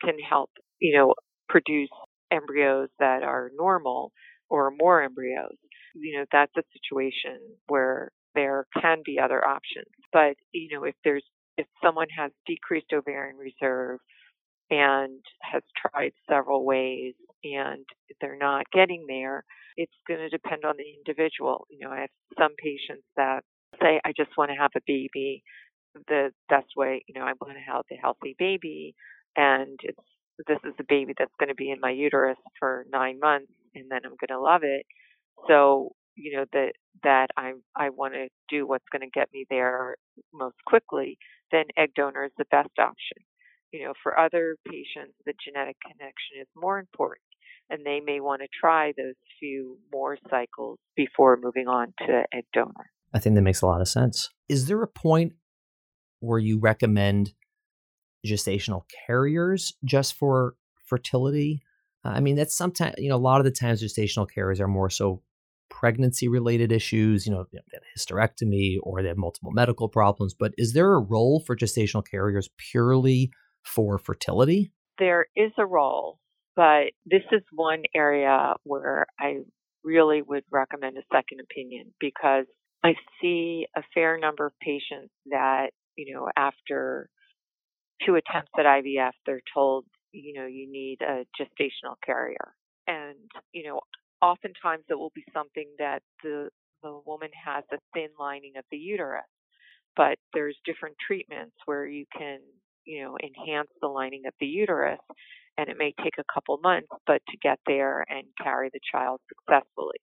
can 0.03 0.19
help, 0.19 0.51
you 0.81 0.97
know, 0.97 1.15
produce 1.49 1.91
embryos 2.31 2.89
that 2.99 3.23
are 3.23 3.51
normal 3.57 4.13
or 4.51 4.71
more 4.71 5.03
embryos 5.03 5.57
you 5.95 6.19
know, 6.19 6.25
that's 6.31 6.53
a 6.57 6.63
situation 6.73 7.41
where 7.67 8.11
there 8.35 8.67
can 8.81 8.99
be 9.05 9.19
other 9.19 9.45
options. 9.45 9.91
But, 10.13 10.37
you 10.53 10.69
know, 10.77 10.85
if 10.85 10.95
there's, 11.05 11.25
if 11.57 11.67
someone 11.85 12.09
has 12.17 12.31
decreased 12.47 12.93
ovarian 12.93 13.37
reserve 13.37 14.01
and 14.71 15.21
has 15.43 15.63
tried 15.77 16.13
several 16.29 16.65
ways 16.65 17.15
and 17.45 17.85
they're 18.21 18.39
not 18.39 18.65
getting 18.73 19.07
there, 19.09 19.45
it's 19.77 19.93
going 20.07 20.21
to 20.21 20.29
depend 20.29 20.65
on 20.65 20.75
the 20.77 20.85
individual. 20.99 21.67
You 21.71 21.87
know, 21.87 21.93
I 21.93 22.01
have 22.01 22.11
some 22.39 22.53
patients 22.63 23.05
that 23.17 23.43
say, 23.83 24.01
I 24.05 24.13
just 24.17 24.31
want 24.37 24.51
to 24.51 24.57
have 24.57 24.71
a 24.77 24.81
baby 24.87 25.43
the 26.09 26.31
best 26.49 26.69
way, 26.77 27.05
you 27.09 27.19
know, 27.19 27.27
I 27.27 27.33
want 27.41 27.55
to 27.55 27.73
have 27.73 27.83
a 27.91 27.97
healthy 28.01 28.37
baby 28.39 28.95
and 29.37 29.79
it's 29.83 29.99
this 30.47 30.59
is 30.65 30.73
the 30.79 30.85
baby 30.89 31.15
that's 31.19 31.33
going 31.41 31.49
to 31.49 31.55
be 31.55 31.71
in 31.71 31.81
my 31.81 31.91
uterus 31.91 32.37
for 32.59 32.87
nine 32.93 33.19
months 33.21 33.53
and 33.75 33.87
then 33.91 34.01
I'm 34.05 34.15
going 34.21 34.39
to 34.39 34.41
love 34.41 34.63
it. 34.63 34.87
So, 35.49 35.93
you 36.17 36.37
know, 36.37 36.45
that 36.53 36.73
that 37.03 37.29
I 37.37 37.53
I 37.77 37.91
want 37.91 38.15
to 38.15 38.29
do 38.49 38.67
what's 38.67 38.85
going 38.91 39.03
to 39.03 39.11
get 39.11 39.29
me 39.33 39.47
there 39.51 39.97
most 40.33 40.57
quickly, 40.67 41.19
then 41.53 41.65
egg 41.77 41.91
donor 41.95 42.25
is 42.25 42.33
the 42.39 42.45
best 42.51 42.79
option. 42.79 43.19
You 43.73 43.85
know, 43.85 43.93
for 44.03 44.19
other 44.19 44.57
patients, 44.67 45.15
the 45.27 45.35
genetic 45.45 45.77
connection 45.83 46.41
is 46.41 46.49
more 46.57 46.79
important, 46.79 47.25
and 47.69 47.85
they 47.85 48.01
may 48.01 48.21
want 48.21 48.43
to 48.43 48.49
try 48.59 48.93
those 48.97 49.15
few 49.39 49.79
more 49.93 50.17
cycles 50.31 50.79
before 50.97 51.39
moving 51.41 51.69
on 51.69 51.93
to 52.07 52.25
egg 52.33 52.45
donor. 52.53 52.91
I 53.13 53.19
think 53.19 53.35
that 53.35 53.43
makes 53.43 53.63
a 53.63 53.67
lot 53.67 53.81
of 53.81 53.89
sense. 53.89 54.31
Is 54.49 54.67
there 54.67 54.83
a 54.83 54.89
point 54.89 55.35
where 56.21 56.39
you 56.39 56.59
recommend 56.59 57.35
gestational 58.27 58.83
carriers 59.07 59.75
just 59.85 60.15
for 60.15 60.55
fertility? 60.87 61.63
I 62.05 62.21
mean, 62.21 62.37
that's 62.37 62.57
sometimes, 62.57 62.95
you 62.99 63.09
know, 63.09 63.17
a 63.17 63.19
lot 63.19 63.41
of 63.41 63.45
the 63.45 63.51
times 63.51 63.83
gestational 63.83 64.29
carriers 64.29 64.61
are 64.61 64.69
more 64.69 64.91
so 64.91 65.23
pregnancy 65.71 66.29
related 66.29 66.73
issues, 66.73 67.27
you 67.27 67.33
know, 67.33 67.45
hysterectomy 67.97 68.77
or 68.83 69.03
they 69.03 69.09
have 69.09 69.17
multiple 69.17 69.51
medical 69.53 69.89
problems. 69.89 70.35
But 70.35 70.53
is 70.57 70.73
there 70.73 70.95
a 70.95 71.01
role 71.01 71.43
for 71.47 71.57
gestational 71.57 72.05
carriers 72.09 72.49
purely 72.57 73.31
for 73.65 73.99
fertility? 73.99 74.73
There 74.99 75.27
is 75.37 75.53
a 75.59 75.67
role, 75.67 76.19
but 76.57 76.93
this 77.07 77.23
is 77.33 77.43
one 77.53 77.83
area 77.95 78.55
where 78.65 79.07
I 79.19 79.39
really 79.85 80.23
would 80.23 80.45
recommend 80.51 80.97
a 80.99 81.03
second 81.15 81.41
opinion 81.41 81.93
because 82.01 82.47
I 82.83 82.95
see 83.21 83.67
a 83.77 83.83
fair 83.95 84.19
number 84.19 84.47
of 84.47 84.53
patients 84.61 85.13
that, 85.27 85.71
you 85.97 86.15
know, 86.15 86.29
after 86.37 87.09
two 88.05 88.15
attempts 88.15 88.53
at 88.59 88.65
IVF, 88.65 89.13
they're 89.27 89.43
told, 89.55 89.85
you 90.13 90.35
know, 90.35 90.47
you 90.47 90.71
need 90.71 90.99
a 91.03 91.25
gestational 91.41 91.95
carrier. 92.05 92.55
And, 92.87 93.19
you 93.53 93.69
know, 93.69 93.81
oftentimes 94.23 94.85
it 94.89 94.99
will 94.99 95.13
be 95.15 95.25
something 95.33 95.69
that 95.79 96.03
the 96.23 96.51
the 96.83 97.01
woman 97.07 97.31
has 97.45 97.65
a 97.73 97.79
thin 97.95 98.09
lining 98.21 98.53
of 98.57 98.65
the 98.71 98.77
uterus, 98.79 99.25
but 99.97 100.19
there's 100.35 100.57
different 100.65 100.97
treatments 101.05 101.57
where 101.67 101.87
you 101.87 102.05
can 102.17 102.39
you 102.85 103.03
know 103.05 103.17
enhance 103.23 103.71
the 103.81 103.89
lining 103.89 104.23
of 104.27 104.35
the 104.41 104.47
uterus, 104.47 105.01
and 105.59 105.69
it 105.69 105.77
may 105.79 105.93
take 106.03 106.19
a 106.19 106.25
couple 106.33 106.59
months, 106.63 106.89
but 107.07 107.23
to 107.31 107.37
get 107.43 107.59
there 107.67 108.05
and 108.09 108.25
carry 108.43 108.71
the 108.73 108.81
child 108.93 109.21
successfully, 109.29 109.99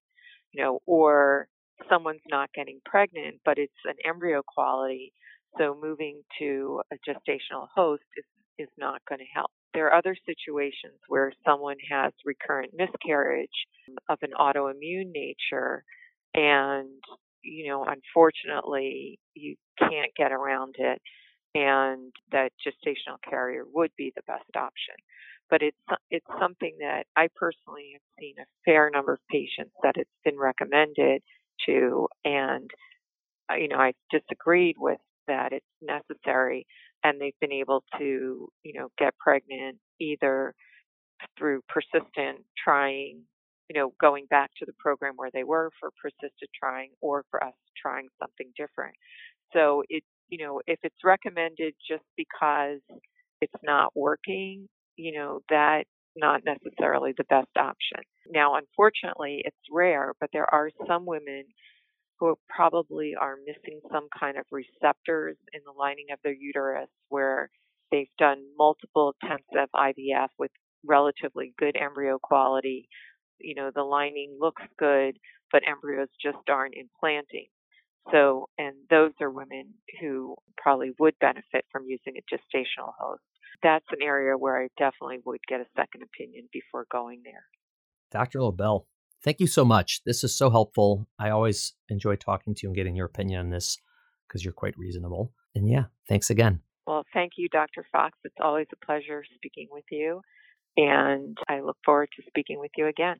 you 0.52 0.62
know, 0.62 0.80
or 0.86 1.48
someone's 1.90 2.20
not 2.28 2.50
getting 2.54 2.80
pregnant, 2.84 3.36
but 3.44 3.58
it's 3.58 3.72
an 3.84 3.94
embryo 4.06 4.42
quality, 4.46 5.12
so 5.58 5.78
moving 5.80 6.22
to 6.38 6.82
a 6.92 6.96
gestational 7.08 7.68
host 7.74 8.02
is 8.16 8.24
is 8.58 8.68
not 8.78 9.02
going 9.08 9.18
to 9.18 9.26
help. 9.34 9.50
There 9.74 9.86
are 9.86 9.94
other 9.94 10.16
situations 10.26 10.98
where 11.08 11.32
someone 11.46 11.76
has 11.90 12.12
recurrent 12.24 12.72
miscarriage 12.76 13.50
of 14.08 14.18
an 14.22 14.30
autoimmune 14.38 15.12
nature 15.12 15.84
and 16.34 16.88
you 17.42 17.68
know 17.68 17.84
unfortunately 17.84 19.18
you 19.34 19.56
can't 19.78 20.12
get 20.16 20.32
around 20.32 20.76
it 20.78 21.00
and 21.54 22.12
that 22.32 22.52
gestational 22.66 23.18
carrier 23.28 23.64
would 23.72 23.90
be 23.96 24.12
the 24.16 24.22
best 24.26 24.56
option 24.56 24.94
but 25.50 25.62
it's 25.62 25.76
it's 26.10 26.26
something 26.40 26.76
that 26.80 27.04
I 27.16 27.28
personally 27.36 27.92
have 27.94 28.02
seen 28.20 28.34
a 28.40 28.46
fair 28.64 28.90
number 28.92 29.14
of 29.14 29.20
patients 29.30 29.72
that 29.82 29.96
it's 29.96 30.10
been 30.24 30.38
recommended 30.38 31.22
to 31.66 32.08
and 32.24 32.70
uh, 33.50 33.56
you 33.56 33.68
know 33.68 33.78
I 33.78 33.92
disagreed 34.10 34.76
with 34.78 34.98
that 35.28 35.52
it's 35.52 35.66
necessary 35.82 36.66
and 37.04 37.20
they've 37.20 37.38
been 37.40 37.52
able 37.52 37.84
to, 37.98 38.48
you 38.62 38.72
know, 38.74 38.88
get 38.98 39.16
pregnant 39.18 39.78
either 40.00 40.54
through 41.38 41.62
persistent 41.68 42.38
trying, 42.62 43.22
you 43.68 43.78
know, 43.80 43.92
going 44.00 44.26
back 44.30 44.50
to 44.58 44.66
the 44.66 44.72
program 44.78 45.14
where 45.16 45.30
they 45.32 45.44
were 45.44 45.70
for 45.80 45.90
persistent 46.02 46.50
trying 46.58 46.90
or 47.00 47.24
for 47.30 47.42
us 47.44 47.54
trying 47.80 48.08
something 48.20 48.52
different. 48.56 48.94
So 49.52 49.82
it, 49.88 50.02
you 50.28 50.44
know, 50.44 50.60
if 50.66 50.78
it's 50.82 51.04
recommended 51.04 51.74
just 51.88 52.04
because 52.16 52.80
it's 53.40 53.54
not 53.62 53.92
working, 53.94 54.68
you 54.96 55.12
know, 55.18 55.40
that's 55.50 55.88
not 56.16 56.42
necessarily 56.44 57.12
the 57.16 57.24
best 57.24 57.48
option. 57.58 58.00
Now, 58.30 58.56
unfortunately, 58.56 59.42
it's 59.44 59.56
rare, 59.72 60.14
but 60.20 60.30
there 60.32 60.52
are 60.52 60.70
some 60.88 61.06
women 61.06 61.44
who 62.18 62.34
probably 62.48 63.14
are 63.20 63.36
missing 63.46 63.80
some 63.92 64.08
kind 64.18 64.38
of 64.38 64.44
receptors 64.50 65.36
in 65.52 65.60
the 65.64 65.78
lining 65.78 66.06
of 66.12 66.18
their 66.24 66.34
uterus 66.34 66.88
where 67.08 67.50
they've 67.90 68.08
done 68.18 68.38
multiple 68.56 69.14
attempts 69.22 69.48
of 69.58 69.68
IVF 69.74 70.28
with 70.38 70.50
relatively 70.84 71.52
good 71.58 71.76
embryo 71.76 72.18
quality. 72.18 72.88
You 73.38 73.54
know, 73.54 73.70
the 73.74 73.82
lining 73.82 74.36
looks 74.40 74.62
good, 74.78 75.18
but 75.52 75.62
embryos 75.68 76.08
just 76.22 76.48
aren't 76.48 76.74
implanting. 76.74 77.48
So, 78.12 78.48
and 78.56 78.74
those 78.88 79.12
are 79.20 79.30
women 79.30 79.74
who 80.00 80.36
probably 80.56 80.92
would 80.98 81.14
benefit 81.20 81.64
from 81.72 81.86
using 81.86 82.14
a 82.16 82.34
gestational 82.34 82.92
host. 82.98 83.22
That's 83.62 83.84
an 83.90 84.02
area 84.02 84.36
where 84.36 84.62
I 84.62 84.68
definitely 84.78 85.18
would 85.24 85.40
get 85.48 85.60
a 85.60 85.66
second 85.76 86.02
opinion 86.02 86.48
before 86.52 86.86
going 86.90 87.22
there. 87.24 87.44
Dr. 88.12 88.40
Lobel, 88.40 88.86
thank 89.22 89.40
you 89.40 89.46
so 89.46 89.64
much. 89.64 90.02
This 90.04 90.24
is 90.24 90.36
so 90.36 90.50
helpful. 90.50 91.06
I 91.18 91.30
always 91.30 91.74
enjoy 91.88 92.16
talking 92.16 92.54
to 92.54 92.62
you 92.62 92.70
and 92.70 92.76
getting 92.76 92.96
your 92.96 93.06
opinion 93.06 93.40
on 93.40 93.50
this 93.50 93.78
because 94.26 94.44
you're 94.44 94.52
quite 94.52 94.76
reasonable. 94.76 95.32
And 95.54 95.68
yeah, 95.68 95.84
thanks 96.08 96.30
again. 96.30 96.60
Well, 96.86 97.04
thank 97.12 97.32
you, 97.36 97.48
Dr. 97.48 97.84
Fox. 97.90 98.16
It's 98.24 98.36
always 98.40 98.66
a 98.72 98.76
pleasure 98.84 99.24
speaking 99.34 99.68
with 99.70 99.84
you. 99.90 100.20
And 100.76 101.36
I 101.48 101.60
look 101.60 101.78
forward 101.84 102.10
to 102.16 102.22
speaking 102.26 102.60
with 102.60 102.70
you 102.76 102.86
again. 102.86 103.16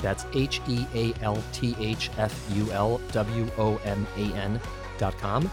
That's 0.00 0.26
H 0.32 0.60
E 0.68 0.86
A 0.94 1.12
L 1.22 1.42
T 1.52 1.74
H 1.78 2.10
F 2.18 2.48
U 2.54 2.70
L 2.72 3.00
W 3.12 3.50
O 3.58 3.76
M 3.84 4.06
A 4.16 4.34
N 4.36 4.60
dot 4.98 5.16
com. 5.18 5.50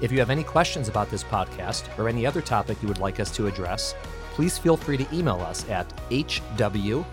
If 0.00 0.12
you 0.12 0.18
have 0.18 0.30
any 0.30 0.42
questions 0.42 0.88
about 0.88 1.10
this 1.10 1.24
podcast 1.24 1.96
or 1.98 2.08
any 2.08 2.26
other 2.26 2.42
topic 2.42 2.76
you 2.82 2.88
would 2.88 2.98
like 2.98 3.18
us 3.18 3.30
to 3.36 3.46
address, 3.46 3.94
please 4.32 4.58
feel 4.58 4.76
free 4.76 4.98
to 4.98 5.14
email 5.14 5.40
us 5.40 5.66
at 5.70 5.88
hw 6.10 7.04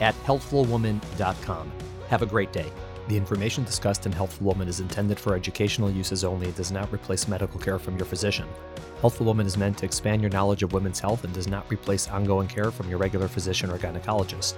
at 0.00 0.14
healthfulwoman.com. 0.24 1.72
Have 2.08 2.22
a 2.22 2.26
great 2.26 2.52
day. 2.52 2.70
The 3.08 3.16
information 3.16 3.64
discussed 3.64 4.06
in 4.06 4.12
Healthful 4.12 4.46
Woman 4.46 4.68
is 4.68 4.78
intended 4.78 5.18
for 5.18 5.34
educational 5.34 5.90
uses 5.90 6.22
only 6.22 6.46
and 6.46 6.54
does 6.54 6.70
not 6.70 6.92
replace 6.92 7.26
medical 7.26 7.58
care 7.58 7.78
from 7.78 7.96
your 7.96 8.06
physician. 8.06 8.46
Healthful 9.00 9.26
Woman 9.26 9.46
is 9.46 9.56
meant 9.56 9.78
to 9.78 9.86
expand 9.86 10.22
your 10.22 10.30
knowledge 10.30 10.62
of 10.62 10.72
women's 10.72 11.00
health 11.00 11.24
and 11.24 11.32
does 11.34 11.48
not 11.48 11.68
replace 11.70 12.08
ongoing 12.08 12.46
care 12.46 12.70
from 12.70 12.88
your 12.88 12.98
regular 12.98 13.26
physician 13.26 13.68
or 13.70 13.78
gynecologist. 13.78 14.54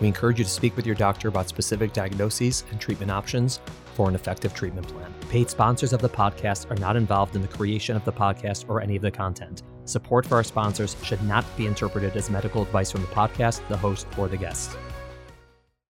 We 0.00 0.06
encourage 0.06 0.38
you 0.38 0.44
to 0.44 0.50
speak 0.50 0.76
with 0.76 0.86
your 0.86 0.94
doctor 0.94 1.28
about 1.28 1.48
specific 1.48 1.92
diagnoses 1.92 2.64
and 2.70 2.80
treatment 2.80 3.10
options 3.10 3.60
for 3.94 4.08
an 4.08 4.14
effective 4.14 4.54
treatment 4.54 4.88
plan. 4.88 5.14
Paid 5.30 5.48
sponsors 5.50 5.92
of 5.92 6.00
the 6.00 6.08
podcast 6.08 6.70
are 6.70 6.76
not 6.76 6.96
involved 6.96 7.36
in 7.36 7.42
the 7.42 7.48
creation 7.48 7.96
of 7.96 8.04
the 8.04 8.12
podcast 8.12 8.68
or 8.68 8.80
any 8.80 8.96
of 8.96 9.02
the 9.02 9.10
content. 9.10 9.62
Support 9.84 10.26
for 10.26 10.36
our 10.36 10.44
sponsors 10.44 10.96
should 11.02 11.22
not 11.22 11.44
be 11.56 11.66
interpreted 11.66 12.16
as 12.16 12.30
medical 12.30 12.62
advice 12.62 12.90
from 12.90 13.02
the 13.02 13.08
podcast, 13.08 13.66
the 13.68 13.76
host, 13.76 14.06
or 14.18 14.28
the 14.28 14.36
guests. 14.36 14.76